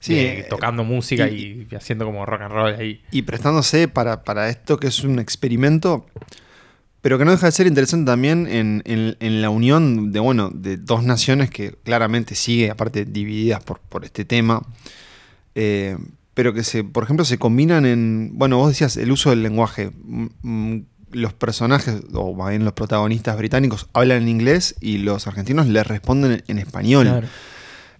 Sí, 0.00 0.14
de- 0.14 0.40
eh, 0.40 0.46
tocando 0.48 0.84
música 0.84 1.28
y- 1.28 1.66
y, 1.70 1.74
haciendo 1.74 2.04
como 2.04 2.24
rock 2.24 2.42
and 2.42 2.52
roll 2.52 2.74
ahí. 2.74 3.02
y 3.10 3.22
prestándose 3.22 3.88
para, 3.88 4.22
para 4.24 4.48
esto 4.48 4.78
que 4.78 4.86
es 4.86 5.02
un 5.02 5.18
experimento, 5.18 6.06
pero 7.00 7.18
que 7.18 7.24
no 7.24 7.30
deja 7.32 7.46
de 7.46 7.52
ser 7.52 7.66
interesante 7.66 8.10
también 8.10 8.46
en, 8.46 8.82
en- 8.84 9.16
en 9.20 9.42
la 9.42 9.50
unión 9.50 10.12
de, 10.12 10.20
bueno, 10.20 10.50
de 10.54 10.76
dos 10.76 11.02
naciones 11.04 11.50
que 11.50 11.72
claramente 11.84 12.34
sigue, 12.34 12.70
aparte 12.70 13.04
divididas 13.04 13.62
por, 13.64 13.80
por 13.80 14.04
este 14.04 14.24
tema, 14.24 14.62
eh, 15.54 15.96
pero 16.34 16.54
que 16.54 16.62
se, 16.62 16.84
por 16.84 17.02
ejemplo, 17.04 17.24
se 17.24 17.38
combinan 17.38 17.84
en, 17.84 18.30
bueno, 18.34 18.58
vos 18.58 18.68
decías 18.68 18.96
el 18.96 19.10
uso 19.10 19.30
del 19.30 19.42
lenguaje. 19.42 19.90
Mm, 20.04 20.26
mm, 20.42 20.84
Los 21.10 21.32
personajes, 21.32 22.02
o 22.12 22.34
más 22.34 22.50
bien 22.50 22.64
los 22.66 22.74
protagonistas 22.74 23.34
británicos, 23.38 23.88
hablan 23.94 24.22
en 24.22 24.28
inglés 24.28 24.74
y 24.78 24.98
los 24.98 25.26
argentinos 25.26 25.66
les 25.66 25.86
responden 25.86 26.44
en 26.46 26.58
español. 26.58 27.06
Claro. 27.06 27.26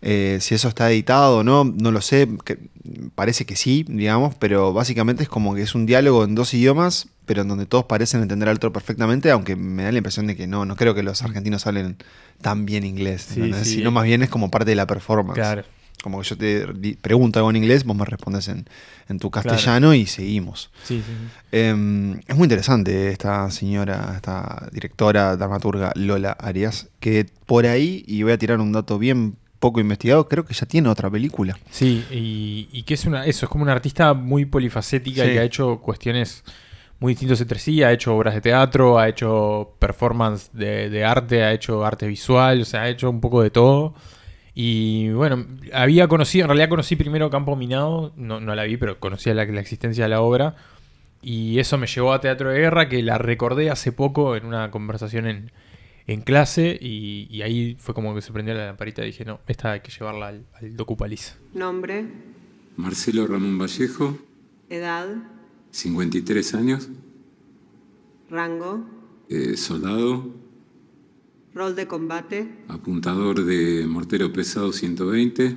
Eh, 0.01 0.38
si 0.40 0.55
eso 0.55 0.68
está 0.68 0.90
editado 0.92 1.38
o 1.38 1.44
no, 1.44 1.64
no 1.64 1.90
lo 1.90 2.01
sé. 2.01 2.28
que- 2.44 2.59
parece 3.14 3.44
que 3.44 3.55
sí, 3.57 3.84
digamos, 3.88 4.34
pero 4.36 4.72
básicamente 4.72 5.22
es 5.22 5.28
como 5.28 5.55
que 5.55 5.62
es 5.62 5.74
un 5.74 5.84
diálogo 5.86 6.24
en 6.24 6.34
dos 6.34 6.55
idiomas, 6.55 7.09
pero 7.26 7.42
en 7.42 7.49
donde 7.49 7.66
todos 7.66 7.84
parecen 7.84 8.22
entender 8.22 8.49
al 8.49 8.57
otro 8.57 8.72
perfectamente, 8.72 9.30
aunque 9.30 9.57
me 9.57 9.82
da 9.82 9.92
la 9.92 9.99
impresión 9.99 10.26
de 10.26 10.36
que 10.36 10.46
no, 10.46 10.64
no 10.64 10.74
creo 10.76 10.94
que 10.94 11.03
los 11.03 11.22
argentinos 11.22 11.66
hablen 11.66 11.96
tan 12.40 12.64
bien 12.64 12.84
inglés, 12.84 13.26
Sí, 13.34 13.53
sí. 13.53 13.64
sino 13.76 13.90
más 13.90 14.05
bien 14.05 14.22
es 14.22 14.30
como 14.30 14.51
parte 14.51 14.70
de 14.70 14.76
la 14.76 14.86
performance. 14.86 15.34
Claro. 15.38 15.64
Como 16.03 16.20
que 16.22 16.28
yo 16.28 16.38
te 16.38 16.94
pregunto 17.03 17.40
algo 17.40 17.51
en 17.51 17.57
inglés, 17.57 17.82
vos 17.84 17.96
me 17.96 18.05
respondes 18.05 18.46
en, 18.49 18.66
en 19.09 19.18
tu 19.18 19.30
castellano 19.32 19.92
y 19.94 20.07
seguimos. 20.07 20.70
Sí. 20.84 21.03
Eh, 21.53 22.14
es 22.26 22.36
muy 22.36 22.44
interesante 22.44 23.11
esta 23.11 23.51
señora, 23.51 24.12
esta 24.14 24.68
directora, 24.72 25.36
dramaturga 25.36 25.92
Lola 25.96 26.32
Arias, 26.32 26.88
que 27.01 27.26
por 27.46 27.66
ahí, 27.66 28.05
y 28.07 28.22
voy 28.22 28.32
a 28.32 28.38
tirar 28.38 28.61
un 28.61 28.70
dato 28.72 28.99
bien 28.99 29.36
poco 29.59 29.81
investigado, 29.81 30.29
creo 30.29 30.45
que 30.45 30.55
ya 30.55 30.67
tiene 30.67 30.89
otra 30.89 31.11
película. 31.11 31.59
Sí, 31.71 32.05
y, 32.11 32.69
y 32.73 32.83
que 32.85 32.95
es 32.95 33.05
una, 33.07 33.27
eso, 33.27 33.47
es 33.47 33.51
como 33.51 33.63
una 33.65 33.73
artista 33.73 34.15
muy 34.15 34.45
polifacética 34.45 35.25
Sí. 35.25 35.31
y 35.31 35.33
que 35.35 35.41
ha 35.41 35.45
hecho 35.45 35.79
cuestiones 35.81 36.45
muy 37.01 37.13
distintas 37.13 37.41
entre 37.41 37.59
sí, 37.59 37.83
ha 37.83 37.93
hecho 37.93 38.17
obras 38.17 38.35
de 38.35 38.41
teatro, 38.41 38.99
ha 38.99 39.09
hecho 39.09 39.75
performance 39.79 40.51
de, 40.53 40.91
de 40.91 41.05
arte, 41.05 41.45
ha 41.45 41.53
hecho 41.53 41.85
arte 41.85 42.07
visual, 42.07 42.61
o 42.63 42.65
sea, 42.65 42.83
ha 42.83 42.89
hecho 42.89 43.09
un 43.11 43.21
poco 43.21 43.43
de 43.43 43.51
todo. 43.51 43.95
Y 44.55 45.11
bueno, 45.11 45.47
había 45.73 46.09
conocido, 46.09 46.45
en 46.45 46.49
realidad 46.49 46.69
conocí 46.69 46.97
primero 46.97 47.31
Campo 47.31 47.55
Minado, 47.55 48.13
no, 48.17 48.41
no 48.41 48.55
la 48.57 48.65
vi, 48.65 48.77
pero 48.77 48.99
conocía 48.99 49.33
la, 49.35 49.45
la 49.45 49.61
existencia 49.61 50.05
de 50.05 50.11
la 50.11 50.21
obra. 50.21 50.57
Y 51.23 51.59
eso 51.61 51.79
me 51.79 51.87
llevó 51.87 52.13
a 52.13 52.21
Teatro 52.21 52.51
de 52.51 52.59
Guerra, 52.61 52.89
que 52.89 53.03
la 53.03 53.19
recordé 53.19 53.71
hace 53.71 53.93
poco 53.93 54.35
en 54.37 54.45
una 54.47 54.71
conversación 54.73 55.27
en, 55.27 55.53
en 56.09 56.23
clase. 56.23 56.77
Y, 56.81 57.29
y 57.31 57.43
ahí 57.43 57.77
fue 57.79 57.95
como 57.95 58.13
que 58.15 58.23
se 58.23 58.33
prendió 58.33 58.55
la 58.55 58.67
lamparita 58.67 59.03
y 59.03 59.07
dije, 59.07 59.25
no, 59.25 59.41
esta 59.47 59.73
hay 59.73 59.81
que 59.81 59.93
llevarla 59.93 60.29
al, 60.29 60.47
al 60.55 60.77
Docupaliz. 60.77 61.37
Nombre, 61.55 62.05
Marcelo 62.77 63.27
Ramón 63.29 63.59
Vallejo, 63.59 64.19
edad, 64.69 65.09
53 65.71 66.55
años, 66.55 66.89
rango, 68.29 68.85
eh, 69.29 69.57
soldado, 69.57 70.35
rol 71.55 71.77
de 71.77 71.87
combate, 71.87 72.49
apuntador 72.69 73.45
de 73.45 73.87
mortero 73.87 74.33
pesado 74.33 74.73
120, 74.73 75.57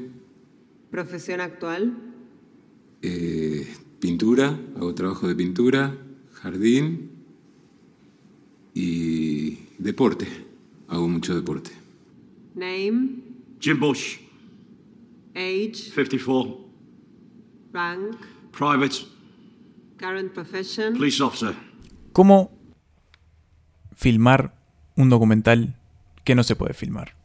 profesión 0.91 1.41
actual, 1.41 1.95
eh, 3.01 3.67
pintura, 3.99 4.59
hago 4.75 4.93
trabajo 4.93 5.27
de 5.27 5.35
pintura, 5.35 5.97
jardín. 6.33 7.09
Y 8.73 9.30
deporte, 9.81 10.27
hago 10.87 11.07
mucho 11.09 11.35
deporte. 11.35 11.71
Name, 12.53 13.21
Jim 13.59 13.79
Bush, 13.79 14.17
age, 15.33 15.73
54, 15.73 16.57
rank, 17.73 18.15
private, 18.51 19.07
current 19.97 20.31
profession, 20.33 20.93
police 20.93 21.21
officer. 21.23 21.55
¿Cómo 22.13 22.51
filmar 23.95 24.53
un 24.95 25.09
documental 25.09 25.75
que 26.23 26.35
no 26.35 26.43
se 26.43 26.55
puede 26.55 26.73
filmar? 26.73 27.15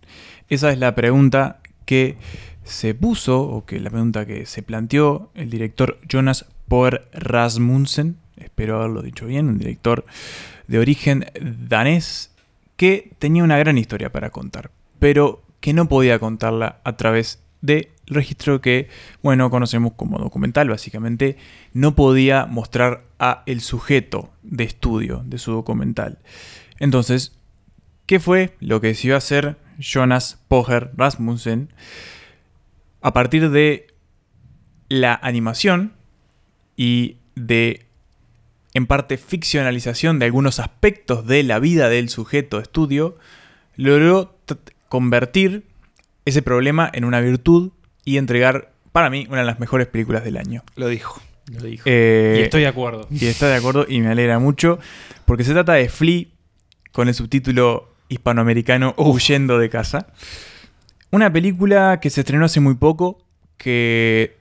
Esa 0.48 0.72
es 0.72 0.78
la 0.78 0.94
pregunta 0.94 1.60
que 1.84 2.16
se 2.64 2.94
puso, 2.94 3.42
o 3.42 3.66
que 3.66 3.80
la 3.80 3.90
pregunta 3.90 4.26
que 4.26 4.46
se 4.46 4.62
planteó 4.62 5.30
el 5.34 5.50
director 5.50 5.98
Jonas 6.08 6.46
Poer 6.68 7.08
Rasmussen, 7.12 8.16
espero 8.36 8.76
haberlo 8.76 9.02
dicho 9.02 9.26
bien, 9.26 9.48
un 9.48 9.58
director 9.58 10.06
de 10.66 10.78
origen 10.78 11.26
danés 11.40 12.35
que 12.76 13.12
tenía 13.18 13.44
una 13.44 13.58
gran 13.58 13.78
historia 13.78 14.12
para 14.12 14.30
contar, 14.30 14.70
pero 14.98 15.42
que 15.60 15.72
no 15.72 15.88
podía 15.88 16.18
contarla 16.18 16.80
a 16.84 16.96
través 16.96 17.42
del 17.60 17.88
registro 18.06 18.60
que, 18.60 18.88
bueno, 19.22 19.50
conocemos 19.50 19.92
como 19.96 20.18
documental, 20.18 20.68
básicamente, 20.68 21.36
no 21.72 21.94
podía 21.94 22.46
mostrar 22.46 23.04
a 23.18 23.42
el 23.46 23.60
sujeto 23.60 24.30
de 24.42 24.64
estudio 24.64 25.22
de 25.26 25.38
su 25.38 25.52
documental. 25.52 26.18
Entonces, 26.78 27.36
¿qué 28.06 28.20
fue 28.20 28.54
lo 28.60 28.80
que 28.80 28.88
decidió 28.88 29.16
hacer 29.16 29.56
Jonas 29.78 30.38
Poher 30.48 30.90
Rasmussen? 30.96 31.72
A 33.00 33.12
partir 33.12 33.50
de 33.50 33.86
la 34.88 35.18
animación 35.22 35.94
y 36.76 37.16
de, 37.34 37.85
en 38.76 38.86
parte, 38.86 39.16
ficcionalización 39.16 40.18
de 40.18 40.26
algunos 40.26 40.60
aspectos 40.60 41.26
de 41.26 41.42
la 41.42 41.58
vida 41.58 41.88
del 41.88 42.10
sujeto 42.10 42.58
de 42.58 42.64
estudio, 42.64 43.16
logró 43.74 44.36
convertir 44.90 45.64
ese 46.26 46.42
problema 46.42 46.90
en 46.92 47.06
una 47.06 47.20
virtud 47.20 47.72
y 48.04 48.18
entregar, 48.18 48.72
para 48.92 49.08
mí, 49.08 49.26
una 49.30 49.38
de 49.38 49.46
las 49.46 49.60
mejores 49.60 49.86
películas 49.86 50.24
del 50.24 50.36
año. 50.36 50.62
Lo 50.74 50.88
dijo. 50.88 51.22
Lo 51.50 51.62
dijo. 51.62 51.84
Eh, 51.86 52.36
y 52.40 52.42
estoy 52.42 52.62
de 52.62 52.66
acuerdo. 52.66 53.08
Y 53.10 53.24
está 53.24 53.48
de 53.48 53.54
acuerdo 53.54 53.86
y 53.88 54.02
me 54.02 54.08
alegra 54.08 54.38
mucho, 54.38 54.78
porque 55.24 55.44
se 55.44 55.54
trata 55.54 55.72
de 55.72 55.88
Flea 55.88 56.26
con 56.92 57.08
el 57.08 57.14
subtítulo 57.14 57.94
hispanoamericano 58.08 58.94
Huyendo 58.98 59.58
de 59.58 59.70
casa. 59.70 60.08
Una 61.10 61.32
película 61.32 61.98
que 61.98 62.10
se 62.10 62.20
estrenó 62.20 62.44
hace 62.44 62.60
muy 62.60 62.74
poco, 62.74 63.24
que 63.56 64.36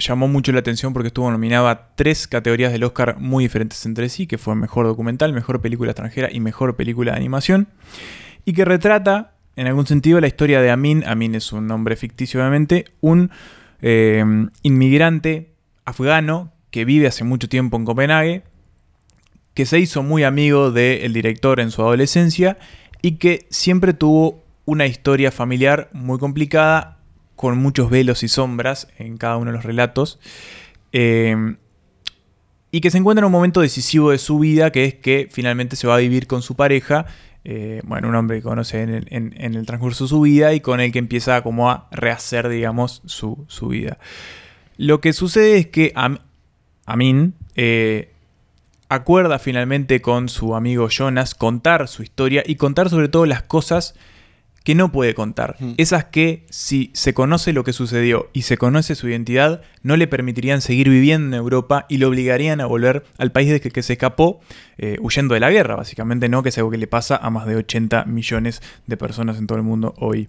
llamó 0.00 0.28
mucho 0.28 0.52
la 0.52 0.60
atención 0.60 0.92
porque 0.92 1.08
estuvo 1.08 1.30
nominada 1.30 1.70
a 1.70 1.94
tres 1.94 2.26
categorías 2.26 2.72
del 2.72 2.84
Oscar 2.84 3.16
muy 3.18 3.44
diferentes 3.44 3.84
entre 3.86 4.08
sí, 4.08 4.26
que 4.26 4.38
fue 4.38 4.54
Mejor 4.54 4.86
Documental, 4.86 5.32
Mejor 5.32 5.60
Película 5.60 5.92
Extranjera 5.92 6.28
y 6.32 6.40
Mejor 6.40 6.76
Película 6.76 7.12
de 7.12 7.18
Animación, 7.18 7.68
y 8.44 8.52
que 8.52 8.64
retrata, 8.64 9.34
en 9.56 9.66
algún 9.66 9.86
sentido, 9.86 10.20
la 10.20 10.26
historia 10.26 10.60
de 10.60 10.70
Amin, 10.70 11.04
Amin 11.06 11.34
es 11.34 11.52
un 11.52 11.66
nombre 11.66 11.96
ficticio 11.96 12.40
obviamente, 12.40 12.86
un 13.00 13.30
eh, 13.82 14.24
inmigrante 14.62 15.52
afgano 15.84 16.52
que 16.70 16.84
vive 16.84 17.06
hace 17.06 17.24
mucho 17.24 17.48
tiempo 17.48 17.76
en 17.76 17.84
Copenhague, 17.84 18.42
que 19.54 19.66
se 19.66 19.78
hizo 19.78 20.02
muy 20.02 20.22
amigo 20.22 20.70
del 20.70 21.12
director 21.12 21.60
en 21.60 21.70
su 21.70 21.82
adolescencia 21.82 22.58
y 23.02 23.12
que 23.12 23.46
siempre 23.50 23.92
tuvo 23.92 24.42
una 24.64 24.86
historia 24.86 25.32
familiar 25.32 25.90
muy 25.92 26.18
complicada, 26.18 26.99
con 27.40 27.56
muchos 27.56 27.88
velos 27.88 28.22
y 28.22 28.28
sombras 28.28 28.86
en 28.98 29.16
cada 29.16 29.38
uno 29.38 29.50
de 29.50 29.56
los 29.56 29.64
relatos, 29.64 30.20
eh, 30.92 31.54
y 32.70 32.82
que 32.82 32.90
se 32.90 32.98
encuentra 32.98 33.22
en 33.22 33.28
un 33.28 33.32
momento 33.32 33.62
decisivo 33.62 34.10
de 34.10 34.18
su 34.18 34.38
vida, 34.38 34.70
que 34.72 34.84
es 34.84 34.94
que 34.96 35.26
finalmente 35.32 35.74
se 35.74 35.86
va 35.86 35.94
a 35.94 36.00
vivir 36.00 36.26
con 36.26 36.42
su 36.42 36.54
pareja, 36.54 37.06
eh, 37.44 37.80
bueno, 37.84 38.10
un 38.10 38.14
hombre 38.14 38.36
que 38.36 38.42
conoce 38.42 38.82
en 38.82 39.32
el, 39.38 39.64
transcurso 39.64 40.04
de 40.04 40.08
su 40.08 40.20
vida 40.20 40.52
y 40.52 40.60
con 40.60 40.80
el 40.80 40.92
que 40.92 40.98
empieza 40.98 41.40
como 41.40 41.70
a 41.70 41.88
rehacer, 41.92 42.46
digamos, 42.50 43.00
su, 43.06 43.42
su 43.48 43.68
vida. 43.68 43.96
Lo 44.76 45.00
que 45.00 45.14
sucede 45.14 45.56
es 45.56 45.66
que 45.68 45.92
Am- 45.94 46.18
Amin 46.84 47.32
eh, 47.54 48.12
acuerda 48.90 49.38
finalmente 49.38 50.02
con 50.02 50.28
su 50.28 50.54
amigo 50.54 50.90
Jonas 50.90 51.34
contar 51.34 51.88
su 51.88 52.02
historia 52.02 52.42
y 52.46 52.56
contar 52.56 52.90
sobre 52.90 53.08
todo 53.08 53.24
las 53.24 53.42
cosas 53.44 53.94
que 54.64 54.74
no 54.74 54.92
puede 54.92 55.14
contar. 55.14 55.56
Esas 55.78 56.04
que 56.04 56.44
si 56.50 56.90
se 56.92 57.14
conoce 57.14 57.52
lo 57.52 57.64
que 57.64 57.72
sucedió 57.72 58.28
y 58.32 58.42
se 58.42 58.58
conoce 58.58 58.94
su 58.94 59.08
identidad, 59.08 59.62
no 59.82 59.96
le 59.96 60.06
permitirían 60.06 60.60
seguir 60.60 60.90
viviendo 60.90 61.28
en 61.28 61.40
Europa 61.40 61.86
y 61.88 61.96
lo 61.96 62.08
obligarían 62.08 62.60
a 62.60 62.66
volver 62.66 63.04
al 63.16 63.32
país 63.32 63.50
de 63.50 63.60
que, 63.60 63.70
que 63.70 63.82
se 63.82 63.94
escapó, 63.94 64.40
eh, 64.76 64.98
huyendo 65.00 65.34
de 65.34 65.40
la 65.40 65.50
guerra, 65.50 65.76
básicamente, 65.76 66.28
¿no? 66.28 66.42
Que 66.42 66.50
es 66.50 66.58
algo 66.58 66.70
que 66.70 66.78
le 66.78 66.86
pasa 66.86 67.16
a 67.16 67.30
más 67.30 67.46
de 67.46 67.56
80 67.56 68.04
millones 68.04 68.60
de 68.86 68.96
personas 68.96 69.38
en 69.38 69.46
todo 69.46 69.56
el 69.56 69.64
mundo 69.64 69.94
hoy. 69.98 70.28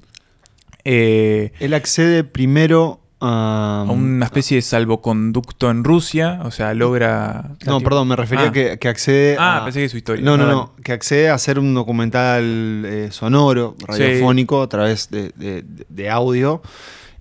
Eh, 0.86 1.52
Él 1.60 1.74
accede 1.74 2.24
primero 2.24 3.02
a... 3.22 3.86
a 3.88 3.92
una 3.92 4.26
especie 4.26 4.56
de 4.58 4.62
salvoconducto 4.62 5.70
en 5.70 5.84
Rusia, 5.84 6.40
o 6.44 6.52
sea, 6.52 6.74
logra... 6.74 7.52
No, 7.66 7.80
perdón, 7.82 8.08
me 8.10 8.16
refería 8.16 8.48
Ah. 8.48 8.52
que, 8.52 8.78
que 8.80 8.88
accede 8.88 9.38
Ah, 9.40 9.58
a... 9.60 9.64
pensé 9.64 9.80
que 9.82 9.90
su 9.90 9.98
historia. 9.98 10.24
No, 10.26 10.38
no, 10.38 10.46
No, 10.46 10.52
no, 10.52 10.74
que 10.84 10.92
accede 10.92 11.30
a 11.30 11.36
hacer 11.36 11.60
un 11.60 11.74
documental 11.74 12.84
eh, 12.86 13.10
sonoro, 13.12 13.76
radiofónico, 13.88 14.62
a 14.62 14.68
través 14.70 15.10
de, 15.12 15.32
de- 15.36 15.64
de 15.88 16.10
audio, 16.10 16.62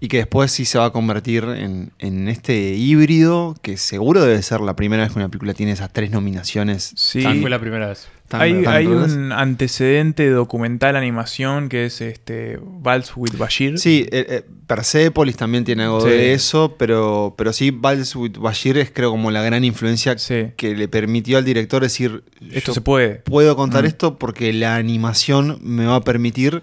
y 0.02 0.08
que 0.08 0.16
después 0.18 0.50
sí 0.50 0.64
se 0.64 0.78
va 0.78 0.86
a 0.86 0.90
convertir 0.92 1.44
en, 1.44 1.92
en 1.98 2.28
este 2.28 2.72
híbrido, 2.74 3.54
que 3.60 3.76
seguro 3.76 4.22
debe 4.24 4.40
ser 4.42 4.60
la 4.62 4.74
primera 4.74 5.02
vez 5.02 5.12
que 5.12 5.18
una 5.18 5.28
película 5.28 5.52
tiene 5.54 5.72
esas 5.72 5.92
tres 5.92 6.10
nominaciones. 6.10 6.92
Sí. 6.96 7.22
Ah, 7.26 7.34
fue 7.40 7.50
la 7.50 7.58
primera 7.60 7.88
vez. 7.88 8.08
tan- 8.28 8.40
Hay, 8.40 8.62
tan 8.62 8.72
hay 8.74 8.86
un 8.86 9.32
antecedente 9.32 10.30
documental 10.30 10.96
animación 10.96 11.68
que 11.68 11.84
es 11.86 12.00
este 12.00 12.58
Vals 12.62 13.12
with 13.16 13.36
Bashir. 13.36 13.78
Sí, 13.78 14.06
eh, 14.12 14.24
eh, 14.28 14.42
Persepolis 14.66 15.36
también 15.36 15.64
tiene 15.64 15.82
algo 15.82 16.00
Sí. 16.00 16.08
de 16.08 16.32
eso, 16.32 16.76
pero, 16.78 17.34
pero 17.36 17.52
sí, 17.52 17.70
Vals 17.70 18.14
with 18.16 18.38
Bashir 18.38 18.78
es 18.78 18.90
creo 18.90 19.10
como 19.10 19.30
la 19.30 19.42
gran 19.42 19.64
influencia 19.64 20.16
Sí. 20.16 20.52
que 20.56 20.74
le 20.76 20.88
permitió 20.88 21.36
al 21.38 21.44
director 21.44 21.82
decir, 21.82 22.22
Esto 22.52 22.72
se 22.72 22.80
puede. 22.80 23.16
puedo 23.16 23.54
contar 23.56 23.82
Mm. 23.82 23.86
esto 23.88 24.18
porque 24.18 24.52
la 24.54 24.76
animación 24.76 25.58
me 25.62 25.84
va 25.84 25.96
a 25.96 26.00
permitir 26.02 26.62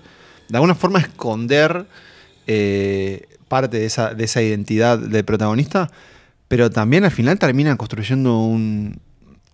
de 0.49 0.55
alguna 0.57 0.73
forma 0.73 0.99
esconder 0.99 1.85
eh, 2.47 3.27
parte 3.47 3.79
de 3.79 3.85
esa, 3.85 4.13
de 4.13 4.23
esa 4.25 4.41
identidad 4.41 4.97
del 4.97 5.23
protagonista, 5.25 5.89
pero 6.47 6.69
también 6.69 7.03
al 7.05 7.11
final 7.11 7.37
termina 7.39 7.75
construyendo 7.77 8.39
un... 8.39 8.99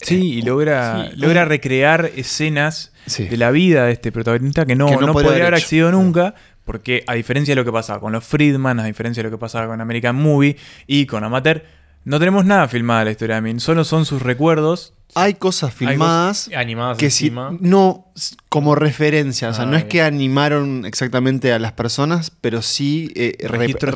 Sí, 0.01 0.33
y 0.33 0.41
logra, 0.41 1.09
sí, 1.11 1.15
logra 1.17 1.43
un- 1.43 1.49
recrear 1.49 2.11
escenas 2.15 2.91
Sí. 3.05 3.25
de 3.27 3.35
la 3.37 3.51
vida 3.51 3.85
de 3.85 3.91
este 3.93 4.11
protagonista 4.13 4.65
que 4.65 4.75
no, 4.75 4.85
Que 4.87 4.95
no 4.95 5.07
no 5.07 5.13
podría 5.13 5.31
haber 5.31 5.41
haber 5.43 5.53
accedido 5.55 5.91
nunca, 5.91 6.35
porque 6.65 7.03
a 7.07 7.13
diferencia 7.15 7.51
de 7.51 7.57
lo 7.57 7.65
que 7.65 7.71
pasaba 7.71 7.99
con 7.99 8.13
los 8.13 8.23
Friedman, 8.23 8.79
a 8.79 8.85
diferencia 8.85 9.21
de 9.21 9.29
lo 9.29 9.35
que 9.35 9.39
pasaba 9.39 9.67
con 9.67 9.81
American 9.81 10.15
Movie 10.15 10.55
y 10.87 11.05
con 11.05 11.23
Amateur, 11.25 11.63
no 12.05 12.19
tenemos 12.19 12.45
nada 12.45 12.67
filmado 12.69 12.99
de 12.99 13.05
la 13.05 13.11
historia 13.11 13.35
de 13.35 13.41
Min, 13.41 13.59
solo 13.59 13.83
son 13.83 14.05
sus 14.05 14.21
recuerdos. 14.21 14.93
Hay 15.15 15.35
cosas 15.35 15.73
filmadas 15.73 16.49
Animadas 16.55 16.97
que 16.97 17.09
si 17.09 17.25
encima. 17.25 17.55
no 17.59 18.07
como 18.49 18.75
referencia, 18.75 19.49
o 19.49 19.53
sea, 19.53 19.65
no 19.65 19.75
es 19.75 19.85
que 19.85 20.01
animaron 20.03 20.85
exactamente 20.85 21.51
a 21.51 21.57
las 21.59 21.71
personas, 21.71 22.31
pero 22.41 22.61
sí 22.61 23.11
eh, 23.15 23.35
Registros 23.47 23.95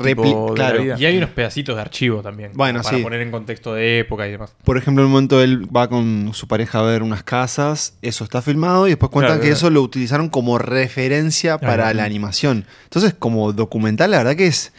claro. 0.55 0.81
vida. 0.83 0.95
Y 0.99 1.05
hay 1.05 1.17
unos 1.17 1.29
pedacitos 1.29 1.75
de 1.75 1.81
archivo 1.81 2.21
también. 2.21 2.51
Bueno, 2.55 2.81
para 2.81 2.97
sí. 2.97 3.03
poner 3.03 3.21
en 3.21 3.29
contexto 3.31 3.73
de 3.75 3.99
época 3.99 4.27
y 4.27 4.31
demás. 4.31 4.53
Por 4.63 4.77
ejemplo, 4.77 5.03
en 5.03 5.07
un 5.07 5.11
momento 5.11 5.41
él 5.41 5.67
va 5.75 5.87
con 5.87 6.31
su 6.33 6.47
pareja 6.47 6.79
a 6.79 6.83
ver 6.83 7.03
unas 7.03 7.21
casas, 7.23 7.93
eso 8.01 8.23
está 8.23 8.41
filmado 8.41 8.87
y 8.87 8.91
después 8.91 9.11
cuentan 9.11 9.33
Claro, 9.37 9.41
que 9.41 9.47
claro. 9.49 9.57
eso 9.57 9.69
lo 9.69 9.81
utilizaron 9.83 10.29
como 10.29 10.57
referencia 10.57 11.59
para 11.59 11.75
Claro. 11.83 11.97
la 11.97 12.03
animación. 12.05 12.65
Entonces, 12.85 13.13
como 13.17 13.53
documental, 13.53 14.11
la 14.11 14.17
verdad 14.19 14.35
que 14.35 14.47
es, 14.47 14.71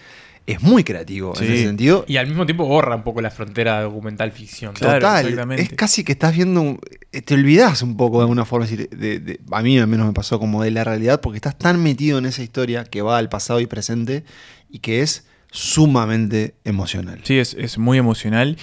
es 0.53 0.63
muy 0.63 0.83
creativo 0.85 1.35
en 1.39 1.45
ese 1.53 1.65
sentido. 1.65 2.05
Y 2.09 2.17
al 2.17 2.27
mismo 2.27 2.47
tiempo 2.47 2.65
borra 2.67 2.97
un 2.97 3.03
poco 3.03 3.21
la 3.21 3.31
frontera 3.31 3.83
documental 3.83 4.33
ficción. 4.33 4.73
Claro, 4.75 4.99
Total, 5.01 5.25
exactamente. 5.27 5.63
es 5.63 5.69
casi 5.75 6.05
que 6.05 6.13
estás 6.13 6.35
viendo, 6.35 6.63
un- 6.63 6.81
eh, 7.13 7.21
te 7.23 7.35
olvidas 7.35 7.83
un 7.83 7.97
poco 7.97 8.19
de 8.19 8.23
alguna 8.23 8.45
forma, 8.45 8.67
de- 8.67 8.87
de- 9.21 9.41
a 9.51 9.63
mí 9.63 9.79
al 9.79 9.87
menos 9.87 10.07
me 10.07 10.13
pasó 10.13 10.39
como 10.39 10.63
de 10.63 10.71
la 10.71 10.85
realidad, 10.85 11.21
porque 11.21 11.37
estás 11.37 11.57
tan 11.59 11.83
metido 11.83 12.19
en 12.19 12.27
esa 12.27 12.43
historia 12.43 12.85
que 12.85 13.03
va 13.03 13.19
al 13.19 13.29
pasado 13.29 13.61
y 13.61 13.67
presente 13.67 14.25
y 14.71 14.79
que 14.79 15.03
es 15.03 15.27
sumamente 15.51 16.55
emocional. 16.65 17.21
Sí, 17.25 17.39
es, 17.39 17.55
es 17.55 17.79
muy 17.79 17.99
emocional. 17.99 18.57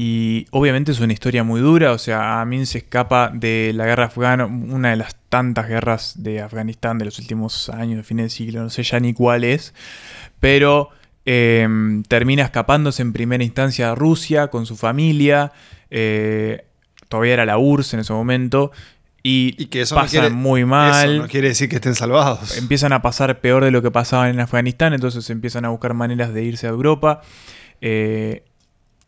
Y 0.00 0.46
obviamente 0.52 0.92
es 0.92 1.00
una 1.00 1.12
historia 1.12 1.42
muy 1.42 1.60
dura. 1.60 1.90
O 1.92 1.98
sea, 1.98 2.40
Amin 2.40 2.66
se 2.66 2.78
escapa 2.78 3.32
de 3.34 3.72
la 3.74 3.84
guerra 3.84 4.04
afgana, 4.04 4.46
una 4.46 4.90
de 4.90 4.96
las 4.96 5.16
tantas 5.28 5.66
guerras 5.68 6.14
de 6.22 6.40
Afganistán 6.40 6.98
de 6.98 7.04
los 7.06 7.18
últimos 7.18 7.68
años, 7.68 7.96
de 7.96 8.02
fines 8.04 8.26
de 8.26 8.30
siglo, 8.30 8.62
no 8.62 8.70
sé 8.70 8.82
ya 8.84 9.00
ni 9.00 9.12
cuál 9.12 9.42
es. 9.42 9.74
Pero 10.40 10.90
eh, 11.30 11.68
termina 12.08 12.42
escapándose 12.42 13.02
en 13.02 13.12
primera 13.12 13.44
instancia 13.44 13.90
a 13.92 13.94
Rusia 13.94 14.48
con 14.48 14.64
su 14.64 14.76
familia. 14.76 15.52
eh, 15.90 16.64
todavía 17.08 17.34
era 17.34 17.44
la 17.46 17.58
URSS 17.58 17.94
en 17.94 18.00
ese 18.00 18.12
momento. 18.14 18.70
Y, 19.22 19.54
Y 19.58 19.66
que 19.66 19.80
eso 19.82 19.94
no 19.94 20.00
pasan 20.02 20.20
quiere- 20.20 20.34
muy 20.34 20.64
mal. 20.64 21.10
Eso 21.10 21.22
no 21.22 21.28
quiere 21.28 21.48
decir 21.48 21.68
que 21.68 21.76
estén 21.76 21.94
salvados. 21.94 22.56
empiezan 22.56 22.92
a 22.92 23.02
pasar 23.02 23.40
peor 23.40 23.64
de 23.64 23.70
lo 23.70 23.82
que 23.82 23.90
pasaba 23.90 24.30
en 24.30 24.40
Afganistán, 24.40 24.94
entonces 24.94 25.28
empiezan 25.30 25.64
a 25.64 25.68
buscar 25.70 25.92
maneras 25.94 26.32
de 26.32 26.44
irse 26.44 26.66
a 26.66 26.70
Europa. 26.70 27.20
Eh, 27.80 28.42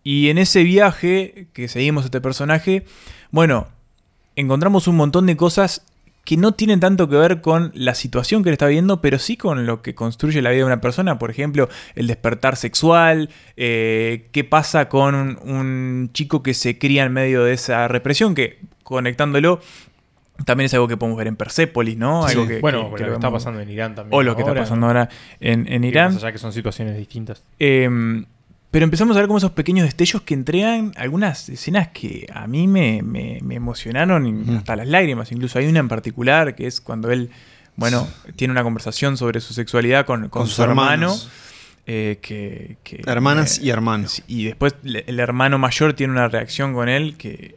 y 0.02 0.28
en 0.30 0.38
ese 0.38 0.62
viaje 0.64 1.46
que 1.52 1.68
seguimos 1.68 2.04
a 2.04 2.06
este 2.06 2.20
personaje, 2.20 2.84
bueno, 3.30 3.68
encontramos 4.36 4.88
un 4.88 4.96
montón 4.96 5.26
de 5.26 5.36
cosas 5.36 5.84
que 6.24 6.36
no 6.36 6.52
tienen 6.52 6.80
tanto 6.80 7.08
que 7.08 7.16
ver 7.16 7.40
con 7.40 7.72
la 7.74 7.94
situación 7.94 8.42
que 8.42 8.50
él 8.50 8.52
está 8.52 8.66
viviendo, 8.66 9.00
pero 9.00 9.18
sí 9.18 9.36
con 9.36 9.66
lo 9.66 9.82
que 9.82 9.94
construye 9.94 10.42
la 10.42 10.50
vida 10.50 10.58
de 10.60 10.64
una 10.66 10.80
persona. 10.80 11.18
Por 11.18 11.30
ejemplo, 11.30 11.68
el 11.94 12.06
despertar 12.06 12.56
sexual, 12.56 13.30
eh, 13.56 14.28
qué 14.32 14.44
pasa 14.44 14.88
con 14.88 15.14
un, 15.14 15.38
un 15.42 16.10
chico 16.12 16.42
que 16.42 16.54
se 16.54 16.78
cría 16.78 17.04
en 17.04 17.12
medio 17.12 17.42
de 17.44 17.54
esa 17.54 17.88
represión, 17.88 18.34
que 18.34 18.58
conectándolo 18.84 19.60
también 20.46 20.66
es 20.66 20.74
algo 20.74 20.88
que 20.88 20.96
podemos 20.96 21.18
ver 21.18 21.26
en 21.26 21.36
Persepolis, 21.36 21.96
¿no? 21.98 22.26
Sí. 22.26 22.32
Algo 22.32 22.48
que, 22.48 22.60
bueno, 22.60 22.94
que- 22.94 23.02
lo 23.02 23.08
que 23.10 23.14
está 23.14 23.30
pasando 23.30 23.60
en 23.60 23.68
Irán 23.68 23.94
también. 23.94 24.18
O 24.18 24.22
lo 24.22 24.34
que 24.36 24.42
está 24.42 24.54
pasando 24.54 24.86
ahora 24.86 25.08
en, 25.40 25.84
Irán. 25.84 26.14
más 26.14 26.22
allá 26.22 26.32
que 26.32 26.38
son 26.38 26.52
situaciones 26.52 26.96
distintas. 26.96 27.42
Eh, 27.58 27.88
pero 28.70 28.84
empezamos 28.84 29.16
a 29.16 29.20
ver 29.20 29.26
como 29.26 29.38
esos 29.38 29.50
pequeños 29.52 29.84
destellos 29.84 30.22
que 30.22 30.34
entregan 30.34 30.92
algunas 30.96 31.48
escenas 31.48 31.88
que 31.88 32.26
a 32.32 32.46
mí 32.46 32.68
me, 32.68 33.02
me- 33.02 33.40
me 33.42 33.56
emocionaron 33.56 34.48
hasta 34.56 34.76
las 34.76 34.86
lágrimas. 34.88 35.32
Incluso 35.32 35.58
hay 35.58 35.66
una 35.66 35.80
en 35.80 35.88
particular 35.88 36.54
que 36.54 36.66
es 36.66 36.80
cuando 36.80 37.10
él, 37.10 37.30
bueno, 37.76 38.06
tiene 38.36 38.52
una 38.52 38.62
conversación 38.62 39.16
sobre 39.16 39.40
su 39.40 39.54
sexualidad 39.54 40.06
con, 40.06 40.22
con 40.28 40.42
Con 40.42 40.46
su 40.46 40.62
hermano. 40.62 41.14
eh, 41.86 42.18
que, 42.22 42.76
que- 42.84 43.02
Hermanas 43.06 43.58
eh, 43.58 43.62
y 43.64 43.70
hermanos. 43.70 44.22
y 44.28 44.44
después 44.44 44.74
el 44.84 45.18
hermano 45.18 45.58
mayor 45.58 45.94
tiene 45.94 46.12
una 46.12 46.28
reacción 46.28 46.72
con 46.74 46.88
él 46.88 47.16
que, 47.16 47.56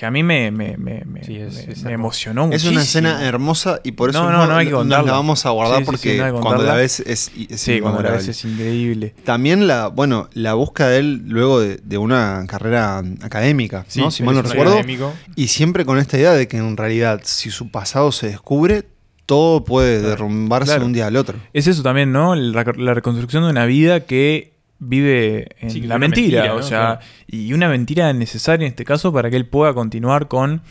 que 0.00 0.06
a 0.06 0.10
mí 0.10 0.22
me, 0.22 0.50
me, 0.50 0.78
me- 0.78 1.04
me- 1.04 1.22
Sí, 1.24 1.36
es- 1.36 1.66
me- 1.66 1.72
es 1.74 1.84
emocionó 1.84 2.44
Es 2.44 2.48
muchísimo. 2.48 2.72
una 2.72 2.82
escena 2.82 3.26
hermosa 3.26 3.80
y 3.84 3.92
por 3.92 4.08
eso 4.08 4.22
No, 4.24 4.30
no, 4.32 4.46
no 4.46 4.56
hay 4.56 4.64
que 4.64 4.72
nos 4.72 4.86
la 4.86 5.02
vamos 5.02 5.44
a 5.44 5.50
guardar 5.50 5.80
Sí, 5.80 5.84
sí, 5.84 5.84
sí, 5.84 5.90
porque 6.18 6.32
no 6.32 6.40
cuando 6.40 6.62
la 6.64 6.74
ves 6.74 7.00
es, 7.00 7.30
es 7.50 7.60
Sí, 7.60 7.80
cuando 7.80 8.00
la 8.00 8.12
ves 8.12 8.26
es 8.28 8.42
increíble. 8.46 9.14
También 9.24 9.66
la, 9.66 9.88
bueno, 9.88 10.30
la 10.32 10.54
búsqueda 10.54 10.88
de 10.88 10.98
él 11.00 11.22
luego 11.26 11.60
de, 11.60 11.76
de 11.76 11.98
una 11.98 12.44
carrera 12.48 13.02
académica, 13.20 13.84
Sí, 13.88 14.00
¿no? 14.00 14.10
Si 14.10 14.22
mal 14.22 14.34
no 14.34 14.40
es 14.40 14.48
recuerdo. 14.48 14.72
académico. 14.72 15.12
Y 15.36 15.48
siempre 15.48 15.84
con 15.84 15.98
esta 15.98 16.16
idea 16.16 16.32
de 16.32 16.48
que 16.48 16.56
en 16.56 16.78
realidad, 16.78 17.20
si 17.24 17.50
su 17.50 17.70
pasado 17.70 18.10
se 18.10 18.28
descubre, 18.28 18.84
todo 19.26 19.64
puede 19.64 20.00
derrumbarse 20.00 20.64
Claro. 20.70 20.80
de 20.80 20.86
un 20.86 20.92
día 20.94 21.06
al 21.08 21.16
otro. 21.16 21.38
Es 21.52 21.66
eso 21.66 21.82
también, 21.82 22.10
¿no? 22.10 22.34
La, 22.34 22.64
la 22.76 22.94
reconstrucción 22.94 23.44
de 23.44 23.50
una 23.50 23.66
vida 23.66 24.00
que 24.00 24.54
vive 24.80 25.48
en 25.60 25.70
Sí, 25.70 25.80
la 25.82 25.98
mentira, 25.98 26.54
o 26.54 26.62
sea, 26.62 26.98
Claro. 26.98 27.00
y 27.28 27.52
una 27.52 27.68
mentira 27.68 28.12
necesaria 28.12 28.66
en 28.66 28.70
este 28.70 28.84
caso 28.84 29.12
para 29.12 29.30
que 29.30 29.36
él 29.36 29.46
pueda 29.46 29.72
continuar 29.74 30.26
con 30.28 30.62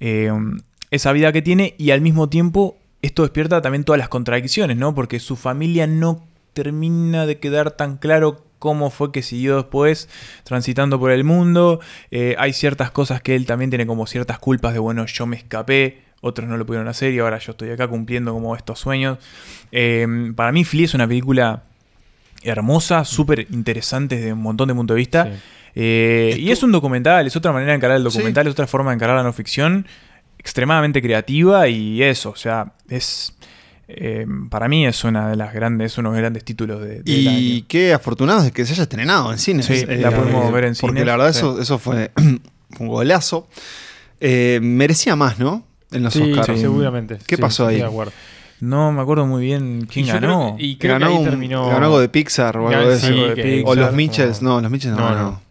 eh, 0.00 0.30
esa 0.90 1.12
vida 1.12 1.32
que 1.32 1.42
tiene 1.42 1.74
y 1.78 1.90
al 1.90 2.00
mismo 2.00 2.28
tiempo 2.28 2.76
esto 3.02 3.22
despierta 3.22 3.60
también 3.62 3.84
todas 3.84 3.98
las 3.98 4.08
contradicciones, 4.08 4.76
¿no? 4.76 4.94
Porque 4.94 5.20
su 5.20 5.36
familia 5.36 5.86
no 5.86 6.26
termina 6.54 7.26
de 7.26 7.38
quedar 7.38 7.70
tan 7.72 7.96
claro 7.98 8.44
cómo 8.58 8.90
fue 8.90 9.12
que 9.12 9.22
siguió 9.22 9.56
después 9.56 10.08
transitando 10.42 10.98
por 10.98 11.12
el 11.12 11.22
mundo. 11.22 11.78
Eh, 12.10 12.34
hay 12.38 12.52
ciertas 12.52 12.90
cosas 12.90 13.22
que 13.22 13.36
él 13.36 13.46
también 13.46 13.70
tiene 13.70 13.86
como 13.86 14.06
ciertas 14.08 14.38
culpas 14.40 14.72
de, 14.72 14.80
bueno, 14.80 15.06
yo 15.06 15.26
me 15.26 15.36
escapé, 15.36 16.02
otros 16.22 16.48
no 16.48 16.56
lo 16.56 16.66
pudieron 16.66 16.88
hacer 16.88 17.12
y 17.12 17.20
ahora 17.20 17.38
yo 17.38 17.52
estoy 17.52 17.70
acá 17.70 17.86
cumpliendo 17.86 18.32
como 18.32 18.56
estos 18.56 18.80
sueños. 18.80 19.18
Eh, 19.70 20.32
para 20.34 20.50
mí 20.50 20.64
Flea 20.64 20.86
es 20.86 20.94
una 20.94 21.06
película 21.06 21.62
hermosa, 22.42 23.04
súper 23.04 23.46
interesante 23.50 24.16
desde 24.16 24.32
un 24.32 24.42
montón 24.42 24.68
de 24.68 24.74
puntos 24.74 24.94
de 24.94 24.98
vista. 24.98 25.24
Sí. 25.24 25.30
Eh, 25.74 26.36
y 26.38 26.50
es 26.50 26.62
un 26.62 26.72
documental, 26.72 27.26
es 27.26 27.36
otra 27.36 27.52
manera 27.52 27.72
de 27.72 27.76
encarar 27.76 27.96
el 27.96 28.04
documental, 28.04 28.44
Sí. 28.44 28.48
es 28.48 28.52
otra 28.52 28.66
forma 28.66 28.90
de 28.90 28.96
encarar 28.96 29.16
la 29.16 29.22
no 29.22 29.32
ficción, 29.32 29.86
extremadamente 30.38 31.00
creativa 31.02 31.68
y 31.68 32.02
eso, 32.02 32.30
o 32.30 32.36
sea, 32.36 32.72
es... 32.88 33.34
eh, 33.88 34.26
para 34.50 34.68
mí 34.68 34.86
es 34.86 35.04
una 35.04 35.28
de 35.30 35.36
las 35.36 35.52
grandes, 35.54 35.92
es 35.92 35.98
uno 35.98 36.10
de 36.10 36.16
los 36.16 36.20
grandes 36.22 36.44
títulos 36.44 36.80
de, 36.82 37.02
del 37.02 37.08
Y 37.08 37.28
año. 37.58 37.64
qué 37.68 37.92
afortunados 37.92 38.44
de 38.44 38.50
que 38.52 38.64
se 38.66 38.72
haya 38.72 38.82
estrenado 38.84 39.30
en 39.32 39.38
cine. 39.38 39.62
Sí, 39.62 39.84
la 39.86 40.10
podemos 40.10 40.52
ver 40.52 40.64
en 40.64 40.74
Porque 40.74 40.94
cines, 41.00 41.06
la 41.06 41.16
verdad 41.16 41.32
sí. 41.32 41.38
eso, 41.38 41.60
eso 41.60 41.78
fue 41.78 42.10
un 42.16 42.88
golazo. 42.88 43.48
Eh, 44.20 44.58
merecía 44.62 45.14
más, 45.16 45.38
¿no? 45.38 45.64
En 45.92 46.02
los 46.02 46.12
Sí, 46.12 46.22
Oscars. 46.22 46.48
sí, 46.56 46.60
seguramente. 46.62 47.18
¿Qué 47.26 47.36
Sí, 47.36 47.40
pasó 47.42 47.66
ahí? 47.66 47.76
de 47.76 47.84
acuerdo. 47.84 48.12
No 48.60 48.90
me 48.92 49.00
acuerdo 49.02 49.26
muy 49.26 49.44
bien 49.44 49.86
quién 49.90 50.04
Y 50.06 50.08
ganó. 50.08 50.20
creo 50.20 50.56
y 50.58 50.76
creo 50.76 50.94
ganó, 50.94 51.06
que 51.06 51.12
ahí 51.12 51.18
un- 51.18 51.24
terminó. 51.30 51.66
ganó 51.68 51.84
algo 51.86 52.00
de 52.00 52.08
Pixar 52.08 52.56
o 52.56 52.68
algo 52.68 52.90
de 52.90 52.96
eso. 52.96 53.06
De 53.12 53.62
O 53.66 53.74
los 53.74 53.92
Mitchells, 53.92 54.42
no, 54.42 54.60
los 54.60 54.70
Mitchells 54.70 54.96
no, 54.96 55.10
No, 55.10 55.16
no. 55.18 55.42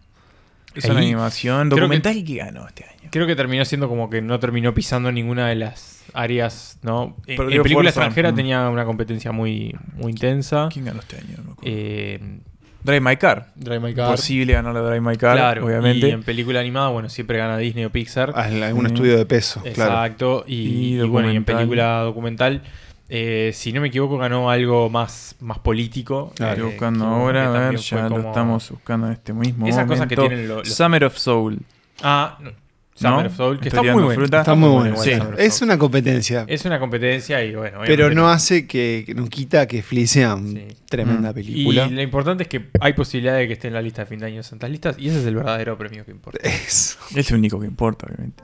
Es 0.75 0.85
una 0.85 0.99
animación 0.99 1.69
creo 1.69 1.75
que- 1.77 1.81
documental 1.81 2.23
que 2.23 2.35
ganó 2.35 2.67
este 2.67 2.83
año. 2.83 3.09
Creo 3.09 3.25
que 3.25 3.35
terminó 3.35 3.63
siendo 3.65 3.87
como 3.87 4.09
que 4.09 4.21
no 4.21 4.39
terminó 4.39 4.73
pisando 4.73 5.11
ninguna 5.11 5.47
de 5.47 5.55
las 5.55 6.03
áreas, 6.13 6.77
¿no? 6.83 7.15
En, 7.25 7.37
Perdió 7.37 7.55
en 7.57 7.63
película 7.63 7.89
extranjera 7.89 8.31
Mm. 8.31 8.35
tenía 8.35 8.69
una 8.69 8.83
competencia 8.85 9.31
muy, 9.31 9.75
muy 9.95 10.11
intensa. 10.11 10.67
¿Quién 10.71 10.85
ganó 10.85 10.99
este 10.99 11.15
año? 11.17 11.37
No 11.37 11.43
me 11.43 11.51
acuerdo. 11.53 11.61
Eh, 11.63 12.39
Drive 12.83 13.01
My 13.01 13.15
Car. 13.17 13.47
Drive 13.55 13.79
My 13.79 13.93
Car. 13.93 14.11
Posible 14.11 14.53
ganar 14.53 14.73
la 14.73 14.81
Drive 14.81 15.01
My 15.01 15.17
Car, 15.17 15.35
Claro, 15.35 15.65
obviamente. 15.65 16.07
Y 16.07 16.11
en 16.11 16.23
película 16.23 16.59
animada, 16.59 16.89
bueno, 16.89 17.09
siempre 17.09 17.37
gana 17.37 17.57
Disney 17.57 17.85
o 17.85 17.89
Pixar. 17.89 18.33
Ah, 18.35 18.43
algún 18.43 18.83
Mm. 18.83 18.87
estudio 18.87 19.17
de 19.17 19.25
peso, 19.25 19.61
claro. 19.73 19.91
Exacto. 19.93 20.43
Y, 20.47 20.53
Y 20.55 20.99
y 20.99 21.07
bueno, 21.07 21.29
y 21.31 21.35
en 21.37 21.43
documental. 21.43 21.55
película 21.55 21.99
documental, 22.01 22.61
eh, 23.09 23.51
si 23.53 23.71
no 23.73 23.81
me 23.81 23.87
equivoco, 23.87 24.17
ganó 24.17 24.49
algo 24.49 24.89
más, 24.89 25.35
más 25.39 25.59
político. 25.59 26.29
Estoy 26.31 26.59
eh, 26.59 26.61
buscando 26.63 27.05
que- 27.05 27.11
ahora, 27.11 27.41
que 27.43 27.47
a 27.57 27.69
ver, 27.69 27.75
ya 27.77 28.09
lo 28.09 28.19
estamos 28.19 28.69
buscando 28.71 29.07
en 29.07 29.13
este 29.13 29.33
mismo 29.33 29.65
Esas 29.67 29.85
momento. 29.85 29.93
cosas 29.93 30.07
que 30.07 30.15
tienen 30.15 30.47
lo- 30.47 30.57
los- 30.59 30.73
Summer 30.73 31.03
of 31.05 31.17
Soul. 31.17 31.59
Ah, 32.03 32.37
no, 32.41 32.51
Summer 32.95 33.25
¿No? 33.25 33.27
of 33.27 33.35
Soul, 33.37 33.59
que 33.59 33.67
está 33.69 33.81
muy 33.83 33.91
bueno. 34.03 34.09
fruta. 34.19 34.39
Está 34.39 34.55
muy 34.55 34.69
bueno. 34.69 34.95
Es 35.37 35.61
una 35.61 35.77
competencia. 35.77 36.45
Es 36.47 36.65
una 36.65 36.79
competencia 36.79 37.43
y 37.43 37.55
bueno. 37.55 37.79
pero 37.85 38.09
no 38.13 38.27
hace 38.29 38.65
que, 38.65 39.05
no 39.15 39.27
quita 39.29 39.67
que 39.67 39.83
Flea 39.83 40.07
sea 40.07 40.35
una 40.35 40.59
Sí. 40.61 40.67
tremenda 40.89 41.31
Mm. 41.31 41.33
película. 41.35 41.85
Y 41.85 41.91
lo 41.91 42.01
importante 42.01 42.43
es 42.43 42.49
que 42.49 42.69
hay 42.81 42.93
posibilidad 42.93 43.35
de 43.37 43.45
que 43.47 43.53
esté 43.53 43.67
en 43.67 43.75
la 43.75 43.81
lista 43.83 44.01
de 44.03 44.07
fin 44.07 44.19
de 44.19 44.25
año 44.25 44.37
de 44.37 44.43
Santas 44.43 44.69
Listas 44.71 44.95
y 44.97 45.09
ese 45.09 45.19
es 45.19 45.25
el 45.27 45.35
verdadero 45.35 45.77
premio 45.77 46.03
que 46.05 46.11
importa. 46.11 46.39
Es- 46.43 46.97
Es 47.15 47.29
lo 47.31 47.37
único 47.37 47.59
que 47.59 47.67
importa, 47.67 48.07
obviamente. 48.07 48.43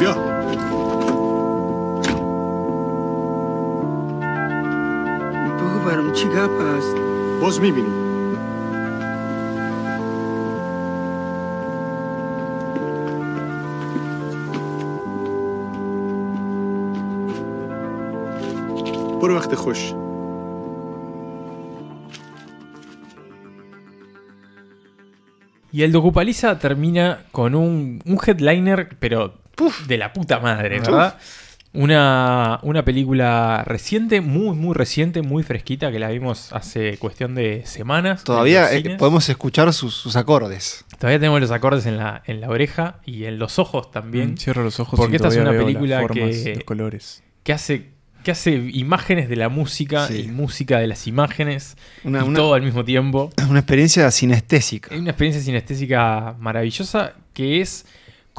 Ja. 0.00 0.14
بگو 5.58 5.78
برام 5.86 6.12
چی 6.12 6.28
گپ 6.28 6.60
هست 6.60 6.96
باز 7.40 7.60
میبینی 7.60 7.88
برو 19.20 19.36
وقت 19.36 19.54
خوش 19.54 19.92
Y 25.74 25.82
el 25.82 25.90
Docupaliza 25.90 26.56
termina 26.60 27.24
con 27.32 27.56
un, 27.56 28.00
un 28.06 28.18
headliner, 28.24 28.96
pero 29.00 29.34
de 29.87 29.97
la 29.97 30.13
puta 30.13 30.39
madre, 30.39 30.79
¿verdad? 30.79 31.17
Una, 31.71 32.59
una 32.63 32.83
película 32.83 33.63
reciente, 33.63 34.21
muy, 34.21 34.55
muy 34.55 34.73
reciente, 34.73 35.21
muy 35.21 35.43
fresquita, 35.43 35.91
que 35.91 35.99
la 35.99 36.09
vimos 36.09 36.51
hace 36.51 36.97
cuestión 36.97 37.35
de 37.35 37.61
semanas. 37.67 38.23
Todavía 38.23 38.73
eh, 38.73 38.95
podemos 38.97 39.29
escuchar 39.29 39.71
sus, 39.71 39.93
sus 39.93 40.15
acordes. 40.15 40.83
Todavía 40.97 41.19
tenemos 41.19 41.39
los 41.41 41.51
acordes 41.51 41.85
en 41.85 41.97
la, 41.97 42.23
en 42.25 42.41
la 42.41 42.49
oreja 42.49 42.99
y 43.05 43.25
en 43.25 43.37
los 43.37 43.59
ojos 43.59 43.91
también. 43.91 44.31
Mm, 44.33 44.37
Cierro 44.37 44.63
los 44.63 44.79
ojos 44.79 44.97
Porque 44.99 45.13
y 45.13 45.15
esta 45.17 45.27
es 45.27 45.37
una 45.37 45.51
película 45.51 46.01
formas, 46.01 46.35
que- 46.37 46.55
los 46.55 46.63
colores. 46.63 47.23
que 47.43 47.53
hace, 47.53 47.89
que 48.23 48.31
hace 48.31 48.51
imágenes 48.73 49.29
de 49.29 49.35
la 49.35 49.49
música 49.49 50.07
Sí. 50.07 50.21
y 50.25 50.27
música 50.27 50.79
de 50.79 50.87
las 50.87 51.05
imágenes 51.05 51.77
Una, 52.03 52.21
y 52.21 52.23
una- 52.29 52.39
todo 52.39 52.55
al 52.55 52.63
mismo 52.63 52.83
tiempo. 52.83 53.29
una 53.47 53.59
experiencia 53.59 54.09
sinestésica. 54.09 54.91
Hay 54.91 54.99
una 55.01 55.11
experiencia 55.11 55.43
sinestésica 55.43 56.35
maravillosa 56.39 57.13
que 57.33 57.61
es 57.61 57.85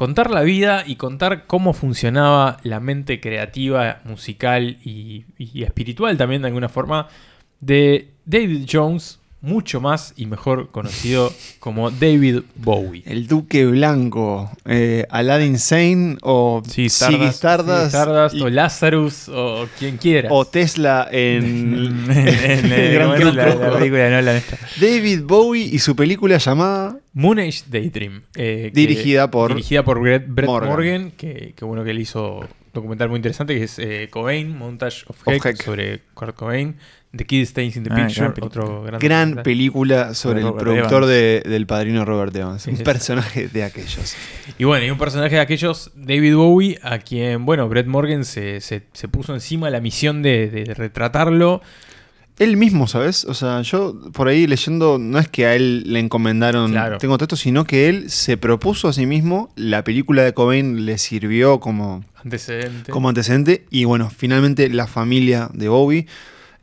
contar 0.01 0.31
la 0.31 0.41
vida 0.41 0.83
y 0.87 0.95
contar 0.95 1.45
cómo 1.45 1.73
funcionaba 1.73 2.57
la 2.63 2.79
mente 2.79 3.19
creativa, 3.19 4.01
musical 4.03 4.79
y, 4.83 5.25
espiritual 5.63 6.17
también 6.17 6.41
de 6.41 6.47
alguna 6.47 6.69
forma 6.69 7.07
de 7.59 8.09
David 8.25 8.67
Jones, 8.67 9.19
mucho 9.41 9.81
más 9.81 10.13
y 10.15 10.27
mejor 10.27 10.69
conocido 10.69 11.33
como 11.59 11.89
David 11.89 12.41
Bowie. 12.55 13.01
El 13.07 13.27
Duque 13.27 13.65
Blanco, 13.65 14.51
eh, 14.65 15.05
Aladdin 15.09 15.57
Sane 15.57 16.17
o 16.21 16.61
Sí, 16.67 16.87
y- 18.35 18.41
o 18.41 18.49
Lazarus 18.49 19.29
o 19.29 19.67
quien 19.79 19.97
quiera. 19.97 20.29
o 20.31 20.45
Tesla 20.45 21.07
en, 21.11 22.05
En- 22.09 22.11
en- 22.11 22.71
en- 22.71 22.93
Gran 22.93 23.07
¿cómo 23.17 23.29
es 23.29 23.35
la, 23.35 23.71
película 23.77 24.03
de 24.03 24.09
Nolan. 24.11 24.41
David 24.79 25.21
Bowie 25.23 25.63
y 25.65 25.79
su 25.79 25.95
película 25.95 26.37
llamada 26.37 26.97
Moon 27.13 27.39
Age 27.39 27.63
Daydream. 27.67 28.21
eh, 28.35 28.69
que- 28.73 28.79
Dirigida 28.79 29.31
por 29.31 29.55
dirigida 29.55 29.83
por 29.83 29.99
Brett, 30.01 30.25
Brett 30.27 30.47
Morgan. 30.49 30.69
Morgan, 30.69 31.11
que, 31.11 31.53
que 31.55 31.65
bueno 31.65 31.83
que 31.83 31.91
él 31.91 31.99
hizo 31.99 32.39
un 32.39 32.47
documental 32.73 33.09
muy 33.09 33.17
interesante 33.17 33.57
que 33.57 33.63
es 33.63 33.79
eh, 33.79 34.07
Cobain, 34.11 34.55
Montage 34.57 35.03
of 35.07 35.17
Heck. 35.27 35.61
sobre 35.61 36.01
Kurt 36.13 36.35
Cobain, 36.35 36.75
The 37.15 37.25
Kid 37.25 37.45
Stays 37.45 37.75
in 37.75 37.83
the 37.83 37.89
Ah, 37.91 37.95
Picture, 38.07 38.21
gran 38.27 38.33
película. 38.33 38.63
otro 38.63 38.83
gran, 38.83 38.99
gran 38.99 39.43
película 39.43 40.13
sobre 40.13 40.41
el 40.41 40.53
productor 40.53 41.05
de- 41.05 41.43
del 41.45 41.65
padrino 41.67 42.05
Robert 42.05 42.33
Evans, 42.35 42.65
un 42.67 42.77
personaje 42.77 43.49
de 43.49 43.63
aquellos. 43.65 44.15
Y 44.57 44.63
bueno, 44.63 44.85
y 44.85 44.91
un 44.91 44.97
personaje 44.97 45.35
de 45.35 45.41
aquellos, 45.41 45.91
David 45.95 46.35
Bowie, 46.35 46.79
a 46.83 46.99
quien, 46.99 47.45
bueno, 47.45 47.67
Brett 47.67 47.87
Morgan 47.87 48.23
se, 48.23 48.61
se- 48.61 48.83
se 48.93 49.07
puso 49.09 49.33
encima 49.33 49.69
la 49.69 49.81
misión 49.81 50.21
de, 50.21 50.49
de 50.49 50.73
retratarlo. 50.73 51.61
él 52.39 52.55
mismo, 52.57 52.87
¿sabes? 52.87 53.25
O 53.25 53.33
sea, 53.35 53.61
yo 53.61 53.99
por 54.13 54.27
ahí 54.29 54.47
leyendo, 54.47 54.97
no 54.97 55.19
es 55.19 55.27
que 55.27 55.45
a 55.45 55.53
él 55.55 55.83
le 55.85 55.99
encomendaron 55.99 56.71
Claro. 56.71 56.97
tengo 56.97 57.17
texto, 57.19 57.35
sino 57.35 57.65
que 57.65 57.87
él 57.89 58.09
se 58.09 58.35
propuso 58.37 58.87
a 58.87 58.93
sí 58.93 59.05
mismo, 59.05 59.51
la 59.57 59.83
película 59.83 60.23
de 60.23 60.33
Cobain 60.33 60.85
le 60.87 60.97
sirvió 60.97 61.59
como, 61.59 62.03
Antecedente. 62.23 62.89
como 62.91 63.09
antecedente, 63.09 63.65
y 63.69 63.83
bueno, 63.83 64.09
finalmente 64.09 64.69
la 64.69 64.87
familia 64.87 65.49
de 65.53 65.67
Bowie, 65.67 66.07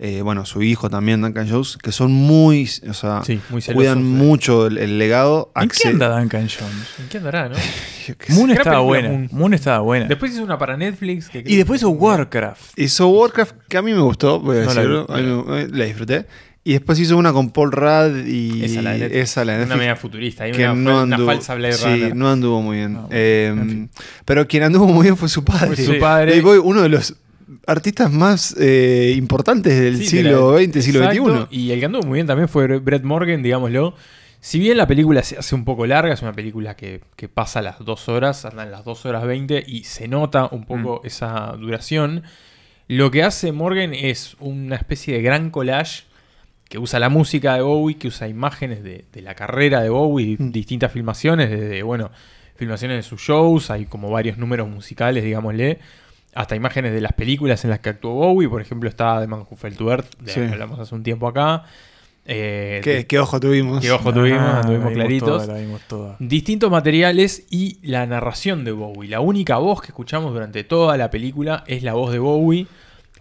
eh, 0.01 0.23
bueno, 0.23 0.45
su 0.47 0.63
hijo 0.63 0.89
también, 0.89 1.21
Duncan 1.21 1.49
Jones, 1.51 1.77
que 1.83 1.91
son 1.91 2.13
muy, 2.13 2.69
o 2.89 2.95
sea, 2.95 3.23
Sí, 3.25 3.41
muy 3.51 3.61
celosos 3.61 3.75
cuidan 3.75 4.05
mucho 4.05 4.67
el, 4.69 4.79
el 4.79 4.99
legado. 4.99 5.51
¿En 5.57 5.69
qué 5.69 5.89
anda 5.89 6.19
Duncan 6.21 6.49
Jones? 6.49 6.87
¿En 7.01 7.09
qué 7.09 7.19
andará, 7.19 7.49
no? 7.49 7.57
Moon 8.31 8.51
estaba 8.51 8.81
buena. 8.81 9.09
Moon. 9.09 9.29
Moon 9.33 9.55
estaba 9.55 9.81
buena. 9.81 10.07
Después 10.07 10.33
hizo 10.33 10.43
una 10.45 10.57
para 10.57 10.77
Netflix. 10.77 11.29
Que 11.29 11.43
y 11.45 11.57
después 11.57 11.81
hizo 11.81 11.91
Warcraft. 11.91 12.79
Hizo 12.79 13.09
Warcraft, 13.09 13.55
que 13.69 13.77
a 13.77 13.83
mí 13.83 13.93
me 13.93 14.01
gustó, 14.01 14.41
voy 14.41 14.59
a 14.59 14.61
No 14.61 14.75
la 14.75 14.75
decirlo, 14.75 15.47
me- 15.49 15.85
disfruté. 15.87 16.27
Y 16.65 16.73
después 16.73 16.99
hizo 17.01 17.17
una 17.17 17.33
con 17.33 17.51
Paul 17.51 17.73
Rudd 17.73 18.27
y 18.27 18.63
Esa, 18.65 18.83
la 18.83 18.91
de 18.93 18.99
Netflix. 18.99 19.21
esa, 19.23 19.45
la 19.45 19.53
de 19.53 19.59
Una 19.59 19.65
Netflix, 19.67 19.79
media 19.81 19.97
futurista, 19.97 20.51
que 20.51 20.65
una 20.65 20.75
no 20.75 20.91
fal- 20.91 21.03
una 21.05 21.15
anduvo, 21.17 21.31
falsa 21.31 21.55
Blade 21.55 21.73
sí, 21.73 21.85
Runner. 21.85 22.17
no 22.17 22.31
anduvo 22.31 22.61
muy 22.63 22.77
bien. 22.77 22.93
No, 22.93 23.09
Eh, 23.11 23.49
en 23.53 23.69
fin. 23.69 23.91
Pero 24.27 24.47
quien 24.47 24.65
anduvo 24.65 24.87
muy 24.87 25.03
bien 25.05 25.17
fue 25.17 25.29
su 25.31 25.43
padre. 25.45 25.75
Fue 25.75 25.85
su 25.85 25.99
padre. 25.99 26.33
David 26.33 26.43
Bowie, 26.45 26.59
uno 26.61 26.83
de 26.83 26.89
los 26.91 27.15
artistas 27.69 28.11
más 28.13 28.57
eh, 28.59 29.15
importantes 29.17 29.79
del 29.79 29.97
Sí, 29.97 30.03
de 30.03 30.09
siglo 30.09 30.53
la- 30.59 30.65
XX, 30.65 30.85
siglo 30.85 31.01
Exacto, 31.05 31.45
XXI. 31.47 31.57
Y 31.57 31.71
el 31.71 31.79
que 31.81 31.87
anduvo 31.87 32.03
muy 32.07 32.17
bien 32.17 32.27
también 32.27 32.49
fue 32.49 32.67
Brett 32.79 33.05
Morgan, 33.05 33.43
digámoslo. 33.43 33.95
Si 34.41 34.59
bien 34.61 34.77
la 34.77 34.87
película 34.87 35.23
se 35.23 35.37
hace 35.37 35.55
un 35.55 35.65
poco 35.65 35.85
larga, 35.87 36.15
es 36.15 36.23
una 36.23 36.33
película 36.33 36.77
que, 36.77 37.01
que 37.17 37.29
pasa 37.29 37.61
las 37.61 37.79
dos 37.85 38.09
horas, 38.09 38.45
andan 38.45 38.71
las 38.71 38.85
dos 38.85 39.05
horas 39.05 39.25
20 39.27 39.65
y 39.67 39.85
se 39.85 40.07
nota 40.09 40.49
un 40.53 40.65
poco 40.65 41.01
esa 41.05 41.53
duración. 41.59 42.23
Lo 42.87 43.11
que 43.11 43.23
hace 43.25 43.51
Morgan 43.53 43.93
es 43.95 44.37
una 44.39 44.77
especie 44.77 45.15
de 45.15 45.23
gran 45.23 45.51
collage 45.51 46.05
que 46.69 46.79
usa 46.79 46.99
la 47.01 47.09
música 47.09 47.55
de 47.55 47.63
Bowie, 47.63 47.97
que 47.97 48.09
usa 48.09 48.29
imágenes 48.29 48.83
de, 48.85 49.07
de 49.13 49.23
la 49.23 49.35
carrera 49.35 49.81
de 49.83 49.89
Bowie, 49.89 50.37
distintas 50.39 50.93
filmaciones, 50.93 51.51
desde, 51.51 51.83
bueno, 51.83 52.11
filmaciones 52.57 52.97
de 52.99 53.03
sus 53.03 53.21
shows, 53.21 53.71
hay 53.71 53.87
como 53.87 54.11
varios 54.11 54.39
números 54.39 54.69
musicales, 54.69 55.25
digámosle, 55.25 55.79
hasta 56.35 56.55
imágenes 56.57 56.93
de 56.93 57.01
las 57.01 57.13
películas 57.13 57.65
en 57.65 57.71
las 57.71 57.81
que 57.81 57.89
actuó 57.91 58.13
Bowie, 58.15 58.49
por 58.49 58.61
ejemplo 58.63 58.89
está 58.89 59.21
The 59.21 59.27
Man 59.27 59.41
Who 59.49 59.57
Fell 59.57 59.77
to 59.77 59.91
Earth, 59.91 60.19
de 60.21 60.33
Sí. 60.33 60.41
que 60.41 60.47
hablamos 60.49 60.79
hace 60.79 60.95
un 60.95 61.03
tiempo 61.03 61.27
acá. 61.29 61.65
Eh, 62.31 62.81
¿Qué, 62.85 62.95
de- 62.97 63.07
qué 63.07 63.19
ojo 63.19 63.41
tuvimos. 63.41 63.81
qué 63.81 63.91
ojo 63.91 64.13
tuvimos, 64.13 64.41
Ah, 64.43 64.61
anduvimos 64.61 64.85
la 64.85 64.91
vimos 64.91 64.93
claritos. 64.93 65.47
toda, 65.47 65.79
toda. 65.89 66.17
Distintos 66.19 66.71
materiales 66.71 67.47
y 67.51 67.79
la 67.83 68.05
narración 68.07 68.65
de 68.65 68.73
Bowie. 68.73 69.09
La 69.09 69.21
única 69.21 69.57
voz 69.57 69.81
que 69.81 69.87
escuchamos 69.89 70.35
durante 70.35 70.63
toda 70.63 70.97
la 70.99 71.11
película 71.11 71.65
es 71.67 71.83
la 71.83 71.95
voz 71.95 72.13
de 72.13 72.19
Bowie, 72.19 72.67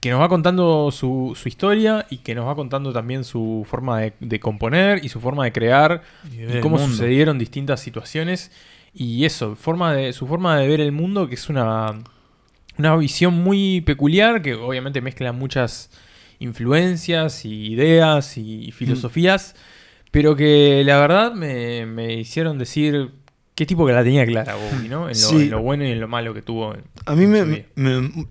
que 0.01 0.11
nos 0.11 0.19
va 0.19 0.27
contando 0.27 0.91
su, 0.91 1.33
su 1.41 1.47
historia 1.47 2.05
y 2.09 2.17
que 2.17 2.35
nos 2.35 2.45
va 2.47 2.55
contando 2.55 2.91
también 2.91 3.23
su 3.23 3.65
forma 3.67 4.01
de, 4.01 4.13
de 4.19 4.39
componer 4.41 5.03
y 5.03 5.09
su 5.09 5.21
forma 5.21 5.45
de 5.45 5.53
crear 5.53 6.01
Y 6.31 6.37
de 6.37 6.57
y, 6.57 6.61
cómo 6.61 6.77
sucedieron 6.77 7.39
distintas 7.39 7.79
situaciones. 7.79 8.51
Y 8.93 9.23
eso, 9.25 9.55
forma 9.55 9.93
de, 9.93 10.11
su 10.11 10.27
forma 10.27 10.57
de 10.59 10.67
ver 10.67 10.81
el 10.81 10.91
mundo, 10.91 11.29
que 11.29 11.35
es 11.35 11.47
una, 11.49 11.93
una 12.77 12.95
visión 12.95 13.33
muy 13.43 13.81
peculiar, 13.81 14.41
que 14.41 14.53
obviamente 14.55 15.01
mezcla 15.01 15.31
muchas 15.31 15.89
influencias 16.39 17.45
y 17.45 17.67
ideas 17.73 18.37
y 18.37 18.71
filosofías, 18.71 19.55
pero 20.11 20.35
que 20.35 20.83
la 20.85 20.99
verdad 20.99 21.33
me, 21.33 21.85
me 21.85 22.13
hicieron 22.15 22.57
decir 22.57 23.11
qué 23.55 23.65
tipo 23.65 23.85
que 23.87 23.93
la 23.93 24.03
tenía 24.03 24.25
clara 24.25 24.55
Bowie, 24.55 24.87
¿no? 24.89 25.03
En 25.09 25.19
lo, 25.19 25.29
Sí. 25.29 25.35
en 25.35 25.49
lo 25.49 25.61
bueno 25.61 25.83
y 25.85 25.91
en 25.91 25.99
lo 25.99 26.07
malo 26.07 26.33
que 26.33 26.41
tuvo. 26.43 26.75
en- 26.75 26.83
A 27.05 27.15
mí 27.15 27.25
me, 27.25 27.65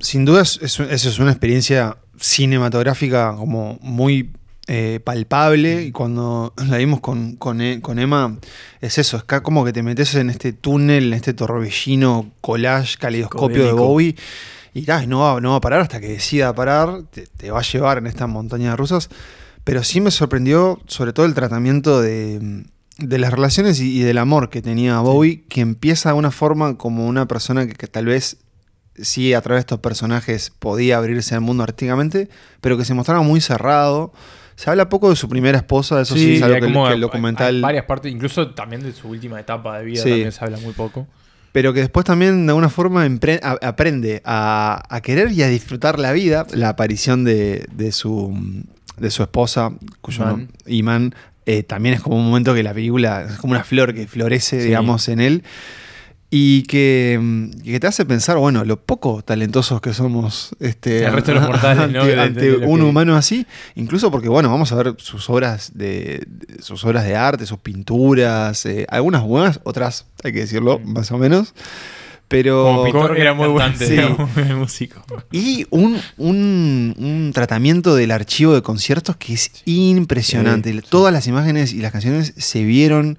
sin 0.01 0.25
duda 0.25 0.43
es, 0.43 0.59
es- 0.63 0.79
eso 0.81 1.09
es 1.09 1.19
una 1.19 1.33
experiencia 1.33 1.97
cinematográfica 2.19 3.35
como 3.37 3.79
muy 3.83 4.31
eh, 4.69 5.01
palpable 5.05 5.85
y 5.85 5.93
cuando 5.93 6.53
la 6.69 6.79
vimos 6.79 7.01
con, 7.01 7.37
con, 7.37 7.61
E- 7.61 7.81
con 7.81 7.99
Emma 7.99 8.37
es 8.81 8.99
eso, 8.99 9.17
es 9.17 9.23
como 9.41 9.65
que 9.65 9.73
te 9.73 9.83
metes 9.83 10.15
en 10.15 10.31
este 10.31 10.53
túnel, 10.53 11.09
en 11.09 11.13
este 11.15 11.35
torbellino, 11.35 12.33
collage, 12.41 12.97
caleidoscopio 12.99 13.65
de. 13.65 13.73
Bowie 13.73 14.17
y 14.75 14.85
no, 15.07 15.21
va, 15.21 15.41
no 15.41 15.53
va 15.53 15.57
a 15.57 15.61
parar 15.61 15.81
hasta 15.81 16.01
que 16.01 16.09
decida 16.09 16.55
parar, 16.55 17.03
te, 17.11 17.27
te 17.27 17.51
va 17.51 17.61
a 17.61 17.63
llevar 17.63 17.97
en 17.97 18.07
esta 18.07 18.27
montaña 18.27 18.71
de 18.71 18.77
rusas, 18.77 19.09
pero 19.65 19.83
sí 19.83 20.03
me 20.03 20.11
sorprendió 20.11 20.81
sobre 20.87 21.15
todo 21.15 21.25
el 21.25 21.33
tratamiento 21.33 22.03
de, 22.03 22.65
de 22.99 23.19
las 23.19 23.33
relaciones 23.33 23.81
y, 23.81 23.99
y 23.99 24.03
del 24.03 24.19
amor 24.19 24.51
que 24.51 24.61
tenía 24.61 24.99
Bowie, 25.01 25.45
que 25.49 25.63
empieza 25.63 26.11
de 26.11 26.17
una 26.17 26.31
forma 26.31 26.77
como 26.77 27.07
una 27.07 27.27
persona 27.27 27.67
que, 27.67 27.73
que 27.73 27.87
tal 27.87 28.05
vez 28.05 28.37
sí 29.01 29.33
a 29.33 29.41
través 29.41 29.59
de 29.59 29.61
estos 29.61 29.81
personajes 29.81 30.53
podía 30.59 30.99
abrirse 30.99 31.35
al 31.35 31.41
mundo 31.41 31.63
artísticamente, 31.63 32.29
pero 32.61 32.77
que 32.77 32.85
se 32.85 32.93
mostraba 32.95 33.23
muy 33.23 33.41
cerrado. 33.41 34.13
Se 34.57 34.71
habla 34.71 34.89
poco 34.89 35.11
de 35.11 35.17
su 35.17 35.29
primera 35.29 35.59
esposa, 35.59 36.01
eso 36.01 36.15
sí, 36.15 36.37
es 36.37 36.43
algo 36.43 36.59
que, 36.61 36.67
el- 36.67 36.73
que 36.73 36.95
el 36.95 37.01
documental... 37.01 37.61
varias 37.61 37.85
partes, 37.85 38.11
incluso 38.11 38.49
también 38.55 38.83
de 38.83 38.93
su 38.93 39.09
última 39.09 39.39
etapa 39.39 39.79
de 39.79 39.85
vida 39.85 40.03
Sí. 40.03 40.09
también 40.09 40.33
se 40.33 40.45
habla 40.45 40.59
muy 40.59 40.73
poco. 40.73 41.07
pero 41.53 41.73
que 41.73 41.81
después 41.81 42.05
también 42.05 42.45
de 42.47 42.51
alguna 42.51 42.69
forma 42.69 43.07
aprende 43.63 44.21
a, 44.25 44.83
a 44.89 45.01
querer 45.01 45.31
y 45.33 45.43
a 45.43 45.49
disfrutar 45.49 45.99
la 45.99 46.13
vida, 46.13 46.47
la 46.53 46.69
aparición 46.71 47.25
de, 47.25 47.67
de 47.73 47.93
su, 47.93 48.35
de 48.99 49.11
su 49.11 49.23
esposa, 49.23 49.73
cuyo 50.03 50.25
nombre, 50.27 50.49
Iman, 50.67 51.15
eh, 51.47 51.63
también 51.63 51.95
es 51.95 52.01
como 52.03 52.17
un 52.17 52.27
momento 52.27 52.53
que 52.55 52.63
la 52.63 52.75
película 52.75 53.27
es 53.31 53.37
como 53.39 53.53
una 53.53 53.63
flor 53.65 53.95
que 53.95 54.07
florece, 54.07 54.61
Sí. 54.61 54.67
digamos, 54.67 55.09
en 55.09 55.21
él. 55.21 55.45
Y 56.29 56.63
que, 56.65 57.19
mm, 57.21 57.51
que 57.63 57.79
te 57.79 57.87
hace 57.87 58.05
pensar, 58.05 58.37
bueno, 58.37 58.65
lo 58.65 58.81
poco 58.83 59.23
talentosos 59.23 59.81
que 59.81 59.95
somos 59.95 60.51
este, 60.59 61.05
El 61.05 61.13
resto 61.13 61.33
de 61.33 61.39
los 61.41 61.49
mortales, 61.49 61.91
¿no? 61.93 62.01
ante, 62.03 62.11
De- 62.11 62.17
de- 62.17 62.21
ante 62.21 62.41
de 62.61 62.67
un 62.67 62.81
que- 62.81 62.85
humano 62.85 63.15
así. 63.17 63.47
Incluso 63.77 64.11
porque, 64.11 64.29
bueno, 64.29 64.51
vamos 64.51 64.73
a 64.73 64.77
ver 64.77 64.95
sus 64.99 65.31
obras 65.31 65.71
de, 65.75 66.27
sus 66.61 66.85
obras 66.85 67.05
de 67.05 67.15
arte, 67.15 67.47
sus 67.47 67.59
pinturas, 67.59 68.67
eh, 68.67 68.87
algunas 68.91 69.23
buenas, 69.23 69.61
otras, 69.63 70.07
hay 70.25 70.33
que 70.33 70.41
decirlo, 70.41 70.81
más 70.81 71.11
o 71.13 71.19
menos. 71.19 71.55
Pero. 72.29 72.65
Como 72.65 72.83
pintor 72.85 73.17
Era 73.21 73.33
muy 73.33 73.47
bueno, 73.47 73.73
sí. 73.79 73.97
músico. 74.57 75.01
Y 75.31 75.65
un, 75.71 75.97
un- 76.17 76.93
un 76.99 77.31
tratamiento 77.33 77.95
del 77.95 78.11
archivo 78.11 78.53
de 78.53 78.63
conciertos 78.63 79.15
que 79.15 79.35
es 79.35 79.53
impresionante. 79.65 80.73
Sí, 80.73 80.81
sí. 80.81 80.87
Todas 80.91 81.13
las 81.13 81.29
imágenes 81.29 81.73
y 81.73 81.79
las 81.79 81.93
canciones 81.93 82.35
se 82.37 82.65
vieron, 82.65 83.17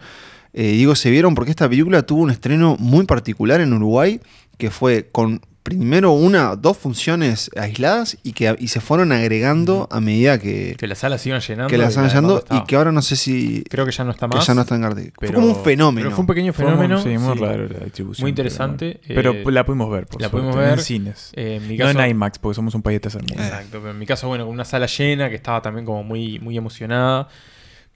eh, 0.60 0.72
digo 0.72 0.96
se 0.96 1.12
vieron 1.12 1.36
porque 1.36 1.52
esta 1.52 1.70
película 1.70 2.02
tuvo 2.02 2.22
un 2.24 2.32
estreno 2.32 2.76
muy 2.80 3.06
particular 3.06 3.62
en 3.62 3.74
Uruguay, 3.74 4.20
que 4.58 4.72
fue 4.72 5.08
con 5.12 5.40
primero 5.62 6.14
una, 6.14 6.56
dos 6.56 6.78
funciones 6.78 7.52
aisladas 7.58 8.18
y 8.24 8.32
que 8.32 8.56
y 8.58 8.70
se 8.70 8.80
fueron 8.80 9.12
agregando 9.12 9.90
a 9.92 10.00
medida 10.00 10.40
que, 10.40 10.76
Que 10.78 10.88
las 10.88 11.00
salas 11.00 11.24
iban 11.28 11.42
llenando. 11.42 11.70
que 11.70 11.78
las 11.78 11.96
la 11.96 12.08
llenando 12.08 12.44
y 12.50 12.64
que 12.64 12.76
ahora 12.78 12.94
no 12.94 13.02
sé 13.02 13.18
si 13.18 13.64
Creo 13.70 13.86
que 13.86 13.92
ya 13.92 14.06
no 14.06 14.12
está 14.12 14.30
que 14.30 14.38
más. 14.38 14.48
ya 14.48 14.54
no 14.56 14.62
está 14.62 14.76
en. 14.76 15.12
Fue 15.20 15.32
como 15.34 15.48
un 15.48 15.64
fenómeno. 15.64 16.06
Pero 16.06 16.16
fue 16.16 16.22
un 16.24 16.28
pequeño 16.28 16.54
Fue 16.54 16.64
fenómeno. 16.66 17.04
sí, 17.04 17.10
muy 17.18 17.38
sí. 17.38 17.44
raro 17.44 17.68
la 17.68 17.80
distribución. 17.84 18.24
Muy 18.24 18.30
interesante, 18.30 19.00
Pero, 19.08 19.32
eh, 19.32 19.42
pero 19.44 19.52
la 19.52 19.66
pudimos 19.66 19.92
ver, 19.92 20.08
por 20.08 20.22
la 20.22 20.30
suerte, 20.30 20.48
pudimos 20.48 20.56
ver. 20.56 20.80
en 20.80 20.86
cines. 20.86 21.32
Eh, 21.36 21.60
en 21.62 21.68
mi 21.68 21.78
no 21.78 21.90
en 21.90 22.10
IMAX, 22.12 22.40
porque 22.40 22.56
somos 22.56 22.74
un 22.74 22.82
país 22.82 22.96
de 22.96 23.00
tercer 23.02 23.22
mundo. 23.24 23.44
Exacto, 23.44 23.80
pero 23.80 23.92
en 23.92 24.00
mi 24.00 24.06
caso, 24.06 24.30
bueno, 24.30 24.46
con 24.46 24.54
una 24.54 24.66
sala 24.66 24.86
llena 24.88 25.30
que 25.30 25.36
estaba 25.36 25.62
también 25.62 25.86
como 25.86 26.02
muy, 26.02 26.40
muy 26.40 26.58
emocionada. 26.58 27.28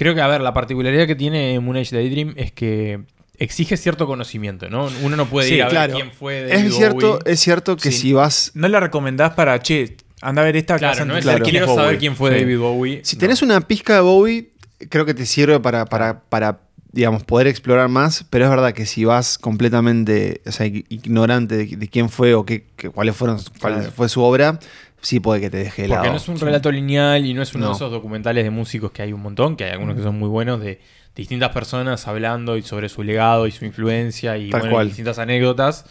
Creo 0.01 0.15
que, 0.15 0.21
a 0.21 0.25
ver, 0.27 0.41
la 0.41 0.51
particularidad 0.51 1.05
que 1.05 1.13
tiene 1.15 1.59
Moon 1.59 1.77
Age 1.77 1.95
Daydream 1.95 2.33
es 2.35 2.51
que 2.51 3.01
exige 3.37 3.77
cierto 3.77 4.07
conocimiento, 4.07 4.67
¿no? 4.67 4.89
Uno 5.03 5.15
no 5.15 5.27
puede 5.27 5.47
Sí, 5.47 5.53
ir 5.53 5.61
a 5.63 5.67
claro. 5.67 5.93
ver 5.93 6.01
quién 6.01 6.11
fue 6.15 6.41
David 6.47 6.65
Es 6.65 6.75
cierto, 6.75 7.09
Bowie. 7.19 7.31
es 7.31 7.39
cierto 7.39 7.75
que 7.77 7.91
Sí. 7.91 7.99
si 7.99 8.13
vas 8.13 8.49
No 8.55 8.67
la 8.67 8.79
recomendás 8.79 9.33
para, 9.35 9.59
che, 9.61 9.97
anda 10.19 10.41
a 10.41 10.45
ver 10.45 10.55
esta 10.57 10.77
Claro, 10.79 10.93
casa 10.93 11.05
no 11.05 11.15
es 11.15 11.23
Claro. 11.23 11.45
quiero 11.45 11.67
Bowie. 11.67 11.83
saber 11.83 11.97
quién 11.99 12.15
fue 12.15 12.31
Sí. 12.33 12.39
David 12.39 12.57
Bowie. 12.57 13.01
Si 13.03 13.15
No. 13.15 13.19
tenés 13.19 13.43
una 13.43 13.61
pizca 13.61 13.93
de 13.93 13.99
Bowie, 14.01 14.49
creo 14.89 15.05
que 15.05 15.13
te 15.13 15.27
sirve 15.27 15.59
para, 15.59 15.85
para, 15.85 16.21
para, 16.21 16.61
digamos, 16.91 17.23
poder 17.23 17.45
explorar 17.45 17.87
más, 17.87 18.25
pero 18.31 18.45
es 18.45 18.49
verdad 18.49 18.73
que 18.73 18.87
si 18.87 19.05
vas 19.05 19.37
completamente 19.37 20.41
o 20.47 20.51
sea, 20.51 20.65
ig- 20.65 20.85
ignorante 20.89 21.57
de, 21.57 21.65
de 21.77 21.87
quién 21.87 22.09
fue 22.09 22.33
o 22.33 22.43
qué, 22.43 22.65
cuáles 22.91 23.15
fueron 23.15 23.37
cuál 23.59 23.75
Claro. 23.75 23.91
fue 23.95 24.09
su 24.09 24.21
obra, 24.23 24.59
sí 25.01 25.19
puede 25.19 25.41
que 25.41 25.49
te 25.49 25.57
deje 25.57 25.85
helado. 25.85 26.01
Porque 26.01 26.11
no 26.11 26.17
es 26.17 26.27
un 26.29 26.39
relato 26.39 26.71
lineal 26.71 27.25
y 27.25 27.33
no 27.33 27.41
es 27.41 27.53
uno 27.55 27.65
No. 27.65 27.69
de 27.71 27.75
esos 27.75 27.91
documentales 27.91 28.43
de 28.43 28.49
músicos 28.49 28.91
que 28.91 29.01
hay 29.01 29.13
un 29.13 29.21
montón, 29.21 29.55
que 29.55 29.65
hay 29.65 29.71
algunos 29.71 29.95
que 29.95 30.03
son 30.03 30.17
muy 30.17 30.29
buenos, 30.29 30.59
de 30.61 30.79
distintas 31.15 31.49
personas 31.49 32.07
hablando 32.07 32.55
y 32.57 32.61
sobre 32.61 32.87
su 32.87 33.03
legado 33.03 33.45
y 33.47 33.51
su 33.51 33.65
influencia 33.65 34.37
y 34.37 34.49
bueno, 34.51 34.69
cual. 34.69 34.87
distintas 34.87 35.19
anécdotas, 35.19 35.85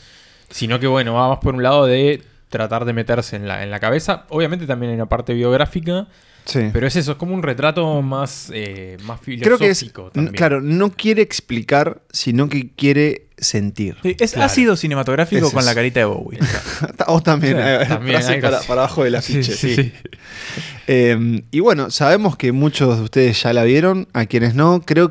sino 0.49 0.79
que 0.81 0.87
bueno, 0.87 1.15
va 1.15 1.29
más 1.29 1.39
por 1.39 1.55
un 1.55 1.63
lado 1.63 1.87
de 1.87 2.23
tratar 2.49 2.85
de 2.85 2.93
meterse 2.93 3.37
en 3.37 3.47
la, 3.47 3.63
en 3.63 3.71
la 3.71 3.79
cabeza. 3.81 4.25
Obviamente 4.31 4.67
también 4.67 4.91
hay 4.91 4.97
una 4.97 5.07
parte 5.07 5.35
biográfica, 5.35 6.07
Sí. 6.45 6.61
pero 6.73 6.87
es 6.87 6.97
eso, 6.97 7.13
es 7.13 7.17
como 7.19 7.35
un 7.35 7.43
retrato 7.43 8.03
más, 8.03 8.51
eh, 8.53 8.97
más 9.05 9.21
Creo 9.21 9.59
que 9.59 9.69
es, 9.71 9.79
filosófico 9.81 10.11
también. 10.11 10.35
claro, 10.35 10.61
no 10.61 10.91
quiere 10.91 11.23
explicar, 11.23 12.03
sino 12.11 12.49
que 12.49 12.71
quiere 12.75 13.27
sentir. 13.39 13.97
Sí, 14.03 14.17
es 14.19 14.33
Claro. 14.33 14.47
ácido 14.47 14.77
cinematográfico 14.77 15.47
Es 15.47 15.53
con 15.53 15.65
la 15.65 15.75
carita 15.75 16.01
de 16.01 16.07
Bowie. 16.07 16.39
O 17.07 17.23
también, 17.23 17.57
Sí, 17.57 17.63
eh, 17.65 17.85
también 17.89 18.17
frase 18.19 18.33
hay 18.35 18.41
para, 18.41 18.59
abajo 18.59 19.05
del 19.05 19.13
Sí, 19.23 19.39
afiche. 19.39 19.53
sí, 19.55 19.75
sí. 19.77 19.93
Eh, 20.87 21.43
y 21.51 21.61
bueno, 21.61 21.91
sabemos 21.91 22.37
que 22.37 22.53
muchos 22.53 22.99
de 22.99 23.05
ustedes 23.05 23.43
ya 23.43 23.53
la 23.53 23.65
vieron, 23.65 24.09
a 24.13 24.27
quienes 24.27 24.55
no, 24.55 24.83
creo 24.85 25.11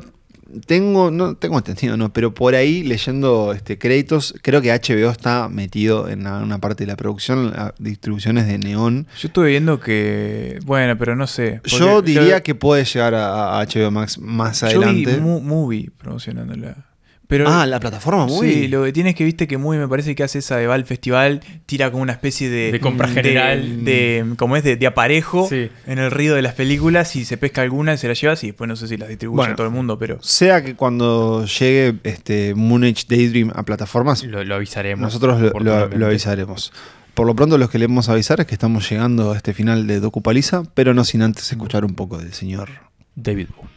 tengo, 0.66 1.10
no 1.10 1.34
tengo 1.36 1.58
entendido, 1.58 1.96
no, 1.96 2.12
pero 2.12 2.32
por 2.34 2.54
ahí 2.54 2.82
leyendo 2.82 3.52
este, 3.52 3.78
créditos, 3.78 4.34
creo 4.42 4.60
que 4.60 4.70
HBO 4.72 5.10
está 5.10 5.48
metido 5.48 6.08
en 6.08 6.26
una, 6.26 6.58
parte 6.58 6.84
de 6.84 6.88
la 6.88 6.96
producción, 6.96 7.50
la 7.50 7.74
distribuciones 7.78 8.46
de 8.46 8.58
Neon. 8.58 9.06
Yo 9.20 9.28
estuve 9.28 9.48
viendo 9.50 9.80
que. 9.80 10.58
Bueno, 10.64 10.96
pero 10.98 11.16
no 11.16 11.26
sé. 11.26 11.60
Yo 11.64 12.02
diría 12.02 12.38
yo- 12.38 12.42
que 12.42 12.54
puede 12.54 12.84
llegar 12.84 13.14
a, 13.14 13.60
a 13.60 13.64
HBO 13.66 13.90
Max 13.90 14.18
más 14.18 14.60
Yo 14.60 14.66
adelante. 14.66 15.14
vi 15.16 15.20
Mu- 15.20 15.40
Movie 15.40 15.90
promocionándola. 15.96 16.76
Pero, 17.30 17.48
ah, 17.48 17.64
la 17.64 17.80
plataforma 17.80 18.26
muy. 18.26 18.52
Sí, 18.52 18.68
lo 18.68 18.84
que 18.84 18.92
tienes 18.92 19.14
que 19.14 19.24
viste 19.24 19.46
que 19.48 19.56
Movie 19.56 19.78
me 19.78 19.88
parece 19.88 20.14
que 20.14 20.22
hace 20.22 20.40
esa 20.40 20.58
de 20.58 20.66
Val 20.66 20.84
Festival, 20.84 21.40
tira 21.64 21.90
como 21.90 22.02
una 22.02 22.12
especie 22.12 22.50
de. 22.50 22.72
De 22.72 22.80
compra 22.80 23.08
general. 23.08 23.84
De, 23.86 24.24
como 24.36 24.56
es 24.56 24.64
de, 24.64 24.76
de 24.76 24.86
aparejo 24.86 25.46
Sí. 25.48 25.70
en 25.86 25.98
el 25.98 26.10
río 26.10 26.34
de 26.34 26.42
las 26.42 26.54
películas 26.54 27.16
y 27.16 27.24
se 27.24 27.38
pesca 27.38 27.62
alguna 27.62 27.94
y 27.94 27.98
se 27.98 28.08
la 28.08 28.14
llevas 28.14 28.44
y 28.44 28.48
después 28.48 28.68
no 28.68 28.76
sé 28.76 28.86
si 28.88 28.96
las 28.98 29.08
distribuye 29.08 29.36
Bueno. 29.36 29.52
a 29.54 29.56
todo 29.56 29.66
el 29.66 29.72
mundo, 29.72 29.98
pero. 29.98 30.18
Sea 30.22 30.62
que 30.62 30.74
cuando 30.76 31.46
llegue 31.46 31.94
este 32.04 32.54
Moon 32.54 32.84
Age 32.84 33.04
Daydream 33.08 33.52
a 33.54 33.62
plataformas, 33.62 34.22
Lo, 34.24 34.44
lo 34.44 34.56
avisaremos. 34.56 35.00
nosotros 35.00 35.40
lo, 35.40 35.50
lo- 35.60 35.88
lo 35.88 36.06
avisaremos. 36.06 36.72
Por 37.14 37.26
lo 37.26 37.34
pronto, 37.34 37.58
los 37.58 37.70
que 37.70 37.78
le 37.78 37.84
hemos 37.86 38.08
avisar 38.08 38.40
es 38.40 38.46
que 38.46 38.54
estamos 38.54 38.88
llegando 38.90 39.32
a 39.32 39.36
este 39.36 39.52
final 39.54 39.86
de 39.86 40.00
Docupaliza, 40.00 40.62
pero 40.74 40.94
no 40.94 41.04
sin 41.04 41.22
antes 41.22 41.50
escuchar 41.50 41.84
un 41.84 41.94
poco 41.94 42.18
del 42.18 42.32
señor 42.32 42.70
David 43.14 43.48
Bowie. 43.56 43.70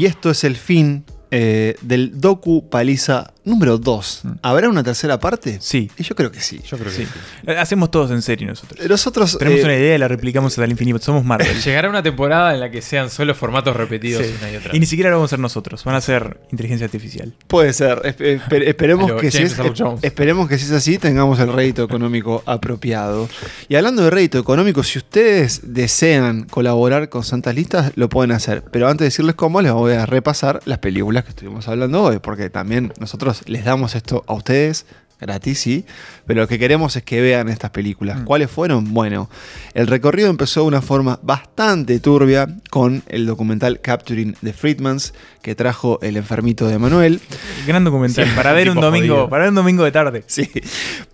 Y 0.00 0.06
esto 0.06 0.30
es 0.30 0.44
el 0.44 0.56
fin 0.56 1.04
eh, 1.30 1.74
del 1.82 2.22
Docu 2.22 2.70
Paliza 2.70 3.34
número 3.44 3.78
2. 3.78 4.22
¿Habrá 4.42 4.68
una 4.68 4.82
tercera 4.82 5.18
parte? 5.18 5.58
Sí. 5.60 5.90
Y 5.98 6.02
yo 6.02 6.14
creo 6.14 6.30
que 6.30 6.40
sí. 6.40 6.60
Yo 6.66 6.76
creo 6.78 6.90
que 6.90 6.98
Sí. 6.98 7.06
sí. 7.44 7.50
Hacemos 7.52 7.90
todos 7.90 8.10
en 8.10 8.22
serio 8.22 8.48
nosotros. 8.48 8.88
Nosotros. 8.88 9.38
Tenemos 9.38 9.60
eh, 9.60 9.64
una 9.64 9.74
idea 9.76 9.94
y 9.94 9.98
la 9.98 10.08
replicamos 10.08 10.52
hasta 10.52 10.64
el 10.64 10.70
infinito. 10.70 10.98
Somos 11.00 11.24
Marvel. 11.24 11.60
Llegará 11.64 11.88
una 11.88 12.02
temporada 12.02 12.54
en 12.54 12.60
la 12.60 12.70
que 12.70 12.82
sean 12.82 13.10
solo 13.10 13.34
formatos 13.34 13.74
repetidos 13.76 14.24
Sí. 14.26 14.34
una 14.40 14.50
y 14.50 14.56
otra. 14.56 14.76
Y 14.76 14.80
ni 14.80 14.86
siquiera 14.86 15.10
lo 15.10 15.16
vamos 15.16 15.28
a 15.28 15.34
hacer 15.34 15.40
nosotros, 15.40 15.82
van 15.84 15.94
a 15.94 16.00
ser 16.00 16.40
inteligencia 16.50 16.84
artificial. 16.86 17.32
Puede 17.46 17.72
ser. 17.72 17.98
Espe- 18.02 18.40
espe- 18.40 18.68
esperemos, 18.68 19.12
que 19.20 19.30
si 19.30 19.42
es, 19.42 19.56
esperemos 20.02 20.48
que 20.48 20.58
si 20.58 20.64
es 20.66 20.72
así 20.72 20.98
tengamos 20.98 21.38
el 21.40 21.52
rédito 21.52 21.82
económico 21.82 22.42
apropiado. 22.46 23.28
Y 23.68 23.76
hablando 23.76 24.02
de 24.04 24.10
rédito 24.10 24.38
económico, 24.38 24.82
si 24.82 24.98
ustedes 24.98 25.60
desean 25.64 26.44
colaborar 26.44 27.08
con 27.08 27.24
Santas 27.24 27.54
Listas, 27.54 27.92
lo 27.96 28.08
pueden 28.08 28.32
hacer. 28.32 28.62
Pero 28.70 28.86
antes 28.88 29.00
de 29.00 29.04
decirles 29.06 29.34
cómo, 29.34 29.60
les 29.62 29.72
voy 29.72 29.94
a 29.94 30.06
repasar 30.06 30.60
las 30.64 30.78
películas 30.78 31.24
que 31.24 31.30
estuvimos 31.30 31.66
hablando 31.68 32.02
hoy, 32.02 32.18
porque 32.18 32.50
también 32.50 32.92
nosotros 32.98 33.29
les 33.46 33.64
damos 33.64 33.94
esto 33.94 34.24
a 34.26 34.34
ustedes. 34.34 34.86
Gratis, 35.22 35.58
sí, 35.58 35.84
pero 36.26 36.40
lo 36.40 36.48
que 36.48 36.58
queremos 36.58 36.96
es 36.96 37.02
que 37.02 37.20
vean 37.20 37.50
estas 37.50 37.68
películas. 37.72 38.22
¿Cuáles 38.24 38.50
fueron? 38.50 38.94
Bueno, 38.94 39.28
el 39.74 39.86
recorrido 39.86 40.30
empezó 40.30 40.62
de 40.62 40.68
una 40.68 40.80
forma 40.80 41.18
bastante 41.22 42.00
turbia 42.00 42.48
con 42.70 43.02
el 43.06 43.26
documental 43.26 43.80
Capturing 43.82 44.34
the 44.42 44.54
Friedmans 44.54 45.12
que 45.42 45.54
trajo 45.54 45.98
el 46.00 46.16
enfermito 46.16 46.66
de 46.68 46.78
Manuel. 46.78 47.20
Gran 47.66 47.84
documental. 47.84 48.24
Sí, 48.24 48.30
para 48.34 48.54
ver 48.54 48.70
un 48.70 48.80
domingo, 48.80 49.12
jodido. 49.14 49.28
para 49.28 49.42
ver 49.42 49.48
un 49.50 49.56
domingo 49.56 49.84
de 49.84 49.92
tarde. 49.92 50.24
Sí. 50.26 50.48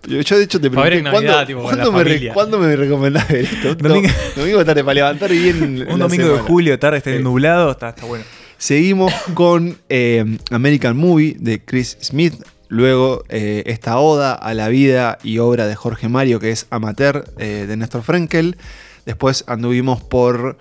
Yo, 0.07 0.21
yo, 0.21 0.37
de 0.37 0.43
hecho 0.45 0.61
te 0.61 0.69
pregunté 0.71 1.01
Navidad, 1.03 1.11
¿cuándo, 1.11 1.45
tipo, 1.45 1.59
con 1.63 1.67
¿cuándo 1.71 1.91
la 1.91 1.97
me, 1.97 2.03
re- 2.05 2.09
familia. 2.11 2.33
cuándo 2.33 2.59
me 2.59 2.75
recomendás 2.77 3.27
ver 3.27 3.43
esto? 3.43 3.75
Domingo- 3.75 4.09
domingo 4.37 4.63
tarde 4.63 4.83
para 4.85 4.93
levantar 4.93 5.29
bien. 5.31 5.85
Un 5.91 5.99
domingo 5.99 6.29
de 6.29 6.39
julio, 6.39 6.79
tarde, 6.79 6.99
está 6.99 7.11
nublado, 7.19 7.71
está, 7.71 7.89
está 7.89 8.05
bueno. 8.05 8.23
Seguimos 8.57 9.13
con 9.35 9.77
eh, 9.87 10.39
American 10.49 10.97
Movie 10.97 11.35
de 11.39 11.63
Chris 11.63 11.97
Smith. 12.01 12.33
Luego 12.69 13.23
eh, 13.29 13.63
esta 13.67 13.99
oda 13.99 14.33
a 14.33 14.53
la 14.53 14.67
vida 14.67 15.19
y 15.23 15.37
obra 15.37 15.67
de 15.67 15.75
Jorge 15.75 16.09
Mario, 16.09 16.39
que 16.39 16.51
es 16.51 16.65
Amateur, 16.69 17.31
eh, 17.37 17.65
de 17.67 17.77
Néstor 17.77 18.01
Frenkel. 18.01 18.57
Después 19.05 19.43
anduvimos 19.47 20.01
por 20.01 20.57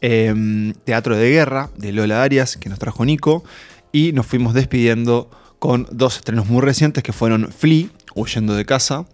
eh, 0.00 0.72
Teatro 0.84 1.16
de 1.16 1.30
Guerra, 1.30 1.70
de 1.76 1.92
Lola 1.92 2.22
Arias, 2.22 2.56
que 2.56 2.68
nos 2.68 2.78
trajo 2.78 3.04
Nico. 3.04 3.44
Y 3.92 4.12
nos 4.12 4.26
fuimos 4.26 4.52
despidiendo 4.52 5.30
con 5.58 5.86
dos 5.90 6.16
estrenos 6.16 6.46
muy 6.46 6.60
recientes, 6.60 7.02
que 7.02 7.12
fueron 7.12 7.50
Flea, 7.52 7.86
Huyendo 8.14 8.54
de 8.54 8.64
Casa, 8.64 9.06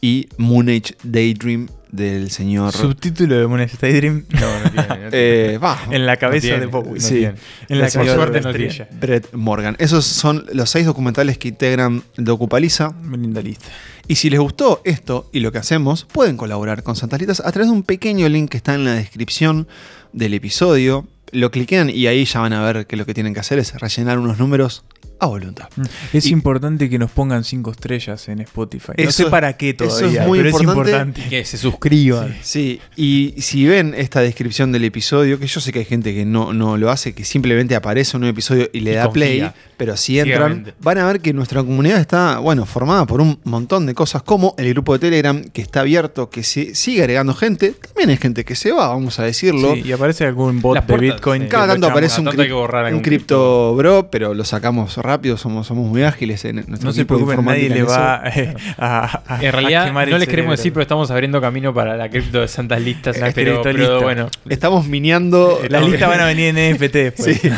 y 0.00 0.28
Moon 0.36 0.68
Age 0.68 0.94
Daydream, 1.02 1.68
del 1.90 2.30
señor... 2.30 2.72
Subtítulo 2.72 3.38
de 3.38 3.46
Moon 3.46 3.60
Age 3.60 3.76
Daydream. 3.80 4.24
No, 4.28 4.40
no 4.40 4.70
tiene. 4.70 4.88
no 4.88 4.94
tiene. 4.94 5.08
Eh, 5.12 5.58
va, 5.62 5.78
En 5.90 6.06
la 6.06 6.16
cabeza 6.16 6.48
tiene, 6.48 6.60
de 6.60 6.66
Bowie. 6.66 6.94
no 6.94 7.00
Sí. 7.00 7.24
En 7.24 7.78
la 7.78 7.86
Por 7.86 7.92
cabeza 7.92 8.14
suerte 8.14 8.40
de 8.40 8.44
no 8.44 8.52
tiene. 8.52 8.88
Brett 9.00 9.32
Morgan. 9.32 9.76
Esos 9.78 10.04
son 10.04 10.44
los 10.52 10.70
seis 10.70 10.86
documentales 10.86 11.38
que 11.38 11.48
integran 11.48 12.02
Docupaliza. 12.16 12.94
Linda 13.10 13.40
lista. 13.40 13.66
Y 14.06 14.16
si 14.16 14.30
les 14.30 14.40
gustó 14.40 14.80
esto 14.84 15.28
y 15.32 15.40
lo 15.40 15.52
que 15.52 15.58
hacemos, 15.58 16.04
pueden 16.04 16.36
colaborar 16.36 16.82
con 16.82 16.96
Santas 16.96 17.20
Listas 17.20 17.40
a 17.40 17.50
través 17.52 17.68
de 17.68 17.72
un 17.72 17.82
pequeño 17.82 18.28
link 18.28 18.50
que 18.50 18.56
está 18.58 18.74
en 18.74 18.84
la 18.84 18.94
descripción 18.94 19.66
del 20.12 20.34
episodio. 20.34 21.06
Lo 21.30 21.50
cliquean 21.50 21.90
y 21.90 22.06
ahí 22.06 22.24
ya 22.24 22.40
van 22.40 22.54
a 22.54 22.62
ver 22.62 22.86
que 22.86 22.96
lo 22.96 23.04
que 23.04 23.14
tienen 23.14 23.34
que 23.34 23.40
hacer 23.40 23.58
es 23.58 23.74
rellenar 23.78 24.18
unos 24.18 24.38
números 24.38 24.84
a 25.20 25.26
voluntad. 25.26 25.68
Es 26.12 26.26
Y- 26.26 26.30
importante 26.32 26.88
que 26.88 26.98
nos 26.98 27.10
pongan 27.10 27.44
cinco 27.44 27.70
estrellas 27.72 28.28
en 28.28 28.40
Spotify. 28.40 28.92
No 28.98 29.04
Eso- 29.04 29.24
sé 29.24 29.30
para 29.30 29.56
qué 29.56 29.70
eso 29.70 29.84
es 29.84 29.98
todavía, 29.98 30.22
muy 30.26 30.38
pero 30.38 30.50
importante. 30.50 30.80
es 30.80 30.86
importante. 30.88 31.22
Que 31.28 31.44
se 31.44 31.56
suscriban. 31.58 32.36
Sí, 32.42 32.80
y 32.96 33.34
si 33.38 33.66
ven 33.66 33.94
esta 33.96 34.20
descripción 34.20 34.72
del 34.72 34.84
episodio, 34.84 35.38
que 35.38 35.46
yo 35.46 35.60
sé 35.60 35.72
que 35.72 35.80
hay 35.80 35.84
gente 35.84 36.14
que 36.14 36.24
no, 36.24 36.52
no 36.52 36.76
lo 36.76 36.90
hace, 36.90 37.14
que 37.14 37.24
simplemente 37.24 37.74
aparece 37.76 38.16
un 38.16 38.24
episodio 38.24 38.68
y 38.72 38.80
le 38.80 38.92
Y 38.92 38.94
da 38.94 39.04
confía. 39.06 39.12
play, 39.12 39.50
pero 39.76 39.96
si 39.96 40.18
entran, 40.18 40.72
van 40.80 40.98
a 40.98 41.06
ver 41.06 41.20
que 41.20 41.32
nuestra 41.32 41.62
comunidad 41.62 42.00
está, 42.00 42.38
bueno, 42.38 42.64
formada 42.66 43.06
por 43.06 43.20
un 43.20 43.38
montón 43.44 43.86
de 43.86 43.94
cosas, 43.94 44.22
como 44.22 44.54
el 44.58 44.68
grupo 44.72 44.92
de 44.92 44.98
Telegram, 45.00 45.42
que 45.42 45.62
está 45.62 45.80
abierto, 45.80 46.30
que 46.30 46.42
se 46.42 46.74
sigue 46.74 47.00
agregando 47.02 47.34
gente, 47.34 47.72
también 47.72 48.10
hay 48.10 48.16
gente 48.16 48.44
que 48.44 48.54
se 48.54 48.72
va, 48.72 48.88
vamos 48.88 49.18
a 49.18 49.24
decirlo. 49.24 49.74
Sí, 49.74 49.82
y 49.84 49.92
aparece 49.92 50.24
algún 50.26 50.60
bot 50.60 50.74
Las 50.76 50.86
de 50.86 50.94
puertas, 50.94 51.14
Bitcoin. 51.16 51.42
sí. 51.42 51.48
Cada 51.48 51.66
tanto 51.68 51.86
aparece 51.88 52.20
un, 52.20 52.28
algún 52.28 53.02
cripto 53.02 53.74
bro, 53.74 54.08
pero 54.10 54.34
lo 54.34 54.44
sacamos 54.44 54.96
rápido, 55.08 55.36
somos, 55.36 55.66
somos 55.66 55.88
muy 55.88 56.02
ágiles 56.02 56.44
en 56.44 56.56
nuestro 56.56 56.78
No 56.84 56.92
se 56.92 57.04
preocupen, 57.04 57.44
nadie 57.44 57.68
le 57.68 57.82
va 57.82 58.22
eh, 58.34 58.54
a, 58.78 59.22
a- 59.26 59.40
En 59.42 59.48
a 59.48 59.50
realidad, 59.52 59.86
quemar 59.86 60.08
no 60.08 60.18
les 60.18 60.28
queremos 60.28 60.50
cerebro. 60.50 60.56
decir, 60.56 60.72
pero 60.72 60.82
estamos 60.82 61.10
abriendo 61.10 61.40
camino 61.40 61.74
para 61.74 61.96
la 61.96 62.08
cripto 62.08 62.40
de 62.40 62.48
Santas 62.48 62.80
Listas. 62.80 63.18
La 63.18 63.32
pero, 63.32 64.00
bueno, 64.02 64.28
Estamos 64.48 64.86
miniando... 64.86 65.60
Las 65.68 65.84
listas 65.84 66.08
van 66.08 66.20
a 66.20 66.26
venir 66.26 66.56
en 66.56 66.74
NFT 66.76 66.92
después. 66.94 67.40
Sí. 67.40 67.50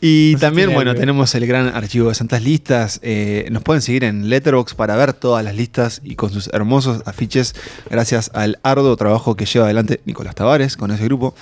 Y 0.00 0.30
No 0.34 0.38
también, 0.40 0.72
bueno, 0.72 0.90
algo. 0.92 1.00
tenemos 1.00 1.34
el 1.34 1.46
gran 1.46 1.68
archivo 1.74 2.08
de 2.08 2.14
Santas 2.14 2.42
Listas. 2.42 3.00
Eh, 3.02 3.48
nos 3.50 3.62
pueden 3.62 3.82
seguir 3.82 4.04
en 4.04 4.28
Letterboxd 4.28 4.76
para 4.76 4.96
ver 4.96 5.12
todas 5.12 5.44
las 5.44 5.54
listas 5.54 6.00
y 6.04 6.14
con 6.14 6.30
sus 6.30 6.48
hermosos 6.52 7.02
afiches, 7.06 7.54
gracias 7.90 8.30
al 8.34 8.58
arduo 8.62 8.96
trabajo 8.96 9.34
que 9.36 9.44
lleva 9.46 9.66
adelante 9.66 10.00
Nicolás 10.04 10.34
Tavares 10.34 10.76
con 10.76 10.90
ese 10.90 11.04
grupo. 11.04 11.34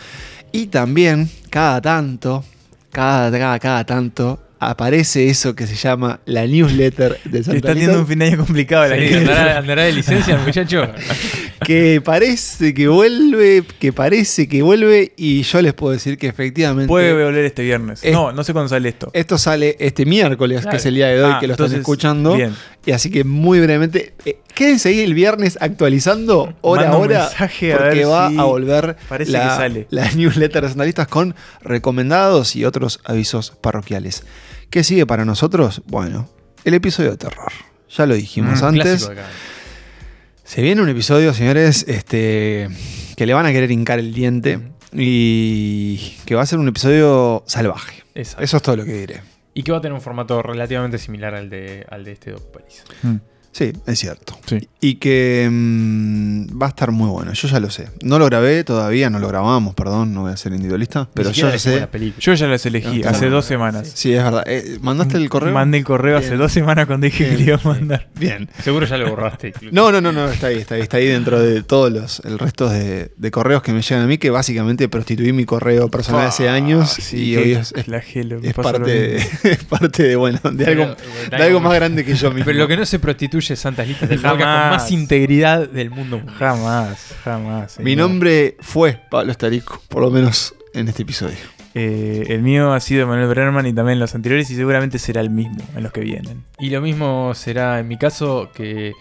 Y 0.50 0.68
también, 0.68 1.28
cada 1.50 1.80
tanto, 1.80 2.42
cada, 2.90 3.30
cada, 3.30 3.58
cada 3.58 3.84
tanto, 3.84 4.40
aparece 4.60 5.28
eso 5.28 5.54
que 5.54 5.66
se 5.66 5.74
llama 5.76 6.20
la 6.26 6.46
newsletter 6.46 7.18
de 7.24 7.42
Santas 7.44 7.54
Está 7.56 7.68
teniendo 7.74 7.98
un 8.00 8.06
fin 8.06 8.18
de 8.18 8.26
año 8.26 8.38
complicado 8.38 8.86
la 8.88 8.96
sí, 8.96 9.02
gente. 9.02 9.18
andará, 9.30 9.58
andará 9.58 9.82
de 9.84 9.92
licencia, 9.92 10.36
muchacho. 10.46 10.82
que 11.64 12.00
parece 12.04 12.74
que 12.74 12.88
vuelve, 12.88 13.62
que 13.78 13.92
parece 13.92 14.48
que 14.48 14.62
vuelve, 14.62 15.12
y 15.16 15.42
yo 15.42 15.60
les 15.62 15.74
puedo 15.74 15.92
decir 15.92 16.18
que 16.18 16.28
efectivamente... 16.28 16.88
Puede 16.88 17.12
volver 17.12 17.44
este 17.44 17.62
viernes. 17.62 18.00
Es- 18.02 18.12
no, 18.12 18.32
no 18.32 18.42
sé 18.44 18.52
cuándo 18.52 18.68
sale 18.68 18.88
esto. 18.88 19.10
Esto 19.12 19.38
sale 19.38 19.76
este 19.78 20.04
miércoles, 20.06 20.60
Claro. 20.62 20.70
que 20.72 20.76
es 20.78 20.86
el 20.86 20.94
día 20.94 21.08
de 21.08 21.22
hoy 21.24 21.30
Ah, 21.34 21.38
que 21.40 21.46
lo 21.46 21.52
están 21.54 21.64
entonces, 21.66 21.80
escuchando. 21.80 22.34
bien. 22.36 22.54
Y 22.86 22.92
así 22.92 23.10
que 23.10 23.22
muy 23.24 23.60
brevemente, 23.60 24.14
eh, 24.24 24.38
quédense 24.54 24.88
ahí 24.88 25.00
el 25.00 25.12
viernes 25.14 25.58
actualizando 25.60 26.54
hora 26.62 26.82
Manda 26.82 26.96
a 26.96 26.98
hora. 27.00 27.18
mensaje 27.24 27.74
porque 27.76 28.04
va 28.06 28.30
si 28.30 28.38
a 28.38 28.42
volver 28.44 28.96
parece 29.08 29.32
la, 29.32 29.40
que 29.40 29.48
sale. 29.56 29.86
la 29.90 30.10
newsletter 30.12 30.62
de 30.62 30.68
Sandalistas 30.70 31.06
con 31.08 31.34
recomendados 31.60 32.56
y 32.56 32.64
otros 32.64 33.00
avisos 33.04 33.52
parroquiales. 33.60 34.22
¿Qué 34.70 34.84
sigue 34.84 35.06
para 35.06 35.24
nosotros? 35.24 35.82
Bueno, 35.86 36.28
el 36.64 36.74
episodio 36.74 37.10
de 37.12 37.16
terror. 37.16 37.52
Ya 37.90 38.06
lo 38.06 38.14
dijimos 38.14 38.62
Mm, 38.62 38.64
antes. 38.66 39.10
Se 40.44 40.62
viene 40.62 40.80
un 40.82 40.88
episodio, 40.88 41.32
señores, 41.34 41.84
este, 41.88 42.68
que 43.16 43.26
le 43.26 43.34
van 43.34 43.46
a 43.46 43.52
querer 43.52 43.70
hincar 43.70 43.98
el 43.98 44.12
diente. 44.14 44.60
Y 44.92 46.16
que 46.24 46.34
va 46.34 46.42
a 46.42 46.46
ser 46.46 46.58
un 46.58 46.68
episodio 46.68 47.42
salvaje. 47.46 48.02
Exacto. 48.14 48.42
Eso 48.44 48.56
es 48.56 48.62
todo 48.62 48.76
lo 48.76 48.84
que 48.84 48.92
diré. 48.94 49.20
Y 49.52 49.62
que 49.62 49.72
va 49.72 49.78
a 49.78 49.80
tener 49.80 49.92
un 49.92 50.00
formato 50.00 50.40
relativamente 50.42 50.98
similar 50.98 51.34
al 51.34 51.50
de, 51.50 51.84
al 51.90 52.04
de 52.04 52.12
este 52.12 52.30
Doc 52.30 52.42
Pelis. 52.50 52.84
Sí, 53.58 53.72
es 53.88 53.98
cierto. 53.98 54.38
Sí. 54.46 54.68
Y 54.80 54.94
que 54.96 55.48
mm, 55.50 56.62
va 56.62 56.66
a 56.66 56.68
estar 56.68 56.92
muy 56.92 57.08
bueno, 57.08 57.32
yo 57.32 57.48
ya 57.48 57.58
lo 57.58 57.70
sé. 57.70 57.88
No 58.04 58.20
lo 58.20 58.26
grabé 58.26 58.62
todavía, 58.62 59.10
no 59.10 59.18
lo 59.18 59.26
grabamos, 59.26 59.74
perdón, 59.74 60.14
no 60.14 60.22
voy 60.22 60.32
a 60.32 60.36
ser 60.36 60.52
individualista, 60.52 61.08
pero 61.12 61.32
yo 61.32 61.50
ya 61.50 61.58
sé. 61.58 61.80
la. 61.80 61.88
Yo 62.20 62.34
ya 62.34 62.46
las 62.46 62.64
elegí 62.66 63.02
hace 63.02 63.28
dos 63.28 63.44
semanas. 63.46 63.90
Sí, 63.94 64.12
es 64.14 64.22
verdad. 64.22 64.44
Eh, 64.46 64.78
¿Mandaste 64.80 65.16
el 65.16 65.28
correo? 65.28 65.52
Mandé 65.52 65.78
el 65.78 65.84
correo 65.84 66.18
hace 66.18 66.36
dos 66.36 66.52
semanas 66.52 66.86
cuando 66.86 67.06
dije 67.06 67.28
que 67.28 67.36
le 67.36 67.42
iba 67.42 67.56
a 67.56 67.66
mandar. 67.68 68.08
Bien. 68.14 68.48
Seguro 68.62 68.86
ya 68.86 68.96
lo 68.96 69.10
borraste. 69.10 69.52
No, 69.72 69.90
no, 69.90 70.00
no, 70.00 70.12
no, 70.12 70.28
está 70.30 70.46
ahí, 70.48 70.58
está 70.58 70.76
ahí, 70.76 70.82
está 70.82 70.98
ahí 70.98 71.06
dentro 71.08 71.40
de 71.40 71.64
todos 71.64 71.90
los 71.92 72.20
el 72.24 72.38
resto 72.38 72.68
de, 72.68 73.10
de 73.16 73.30
correos 73.32 73.62
que 73.62 73.72
me 73.72 73.82
llegan 73.82 74.04
a 74.04 74.06
mí, 74.06 74.18
que 74.18 74.30
básicamente 74.30 74.88
prostituí 74.88 75.32
mi 75.32 75.44
correo 75.46 75.88
personal 75.88 76.26
hace 76.28 76.48
Ah, 76.48 76.54
años 76.54 76.90
sí, 76.90 77.30
y 77.30 77.36
hoy 77.36 77.52
es, 77.54 77.72
es- 77.74 77.84
flagelo, 77.86 78.38
me 78.40 78.48
es 78.50 78.54
parte, 78.54 78.90
de, 78.90 79.16
es 79.42 79.64
parte 79.64 80.02
de, 80.04 80.14
bueno, 80.16 80.38
de 80.44 80.64
Pero, 80.64 80.82
algo, 80.84 80.96
de 81.30 81.36
algo 81.42 81.60
más 81.60 81.74
grande 81.74 82.04
que 82.04 82.14
yo 82.14 82.30
mismo. 82.30 82.44
Pero 82.44 82.58
lo 82.58 82.68
que 82.68 82.76
no 82.76 82.86
se 82.86 83.00
prostituye 83.00 83.47
Santas 83.56 83.88
Listas 83.88 84.08
del 84.08 84.18
Jamás. 84.20 84.36
podcast 84.38 84.60
con 84.60 84.70
más 84.70 84.90
integridad 84.90 85.68
del 85.68 85.90
mundo. 85.90 86.22
Jamás, 86.38 87.14
jamás. 87.24 87.78
Mi 87.80 87.96
nombre 87.96 88.56
fue 88.60 89.00
Pablo 89.10 89.32
Estarico, 89.32 89.82
por 89.88 90.02
lo 90.02 90.10
menos 90.10 90.54
en 90.74 90.88
este 90.88 91.02
episodio. 91.02 91.36
Eh, 91.74 92.24
el 92.28 92.42
mío 92.42 92.72
ha 92.72 92.80
sido 92.80 93.06
Manuel 93.06 93.28
Brennerman 93.28 93.66
y 93.66 93.72
también 93.72 93.98
los 93.98 94.14
anteriores 94.14 94.50
y 94.50 94.56
seguramente 94.56 94.98
será 94.98 95.20
el 95.20 95.30
mismo 95.30 95.62
en 95.76 95.82
los 95.82 95.92
que 95.92 96.00
vienen. 96.00 96.44
Y 96.58 96.70
lo 96.70 96.80
mismo 96.80 97.32
será 97.34 97.78
en 97.78 97.88
mi 97.88 97.96
caso 97.98 98.50
que 98.54 98.92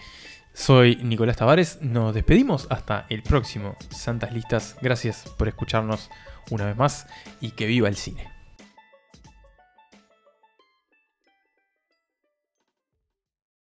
soy 0.52 0.96
Nicolás 0.96 1.36
Tavares. 1.36 1.78
Nos 1.80 2.14
despedimos 2.14 2.66
hasta 2.70 3.06
el 3.08 3.22
próximo 3.22 3.76
Santas 3.90 4.32
Listas. 4.32 4.76
Gracias 4.80 5.24
por 5.36 5.48
escucharnos 5.48 6.10
una 6.50 6.66
vez 6.66 6.76
más 6.76 7.06
y 7.40 7.52
que 7.52 7.66
viva 7.66 7.88
el 7.88 7.96
cine. 7.96 8.37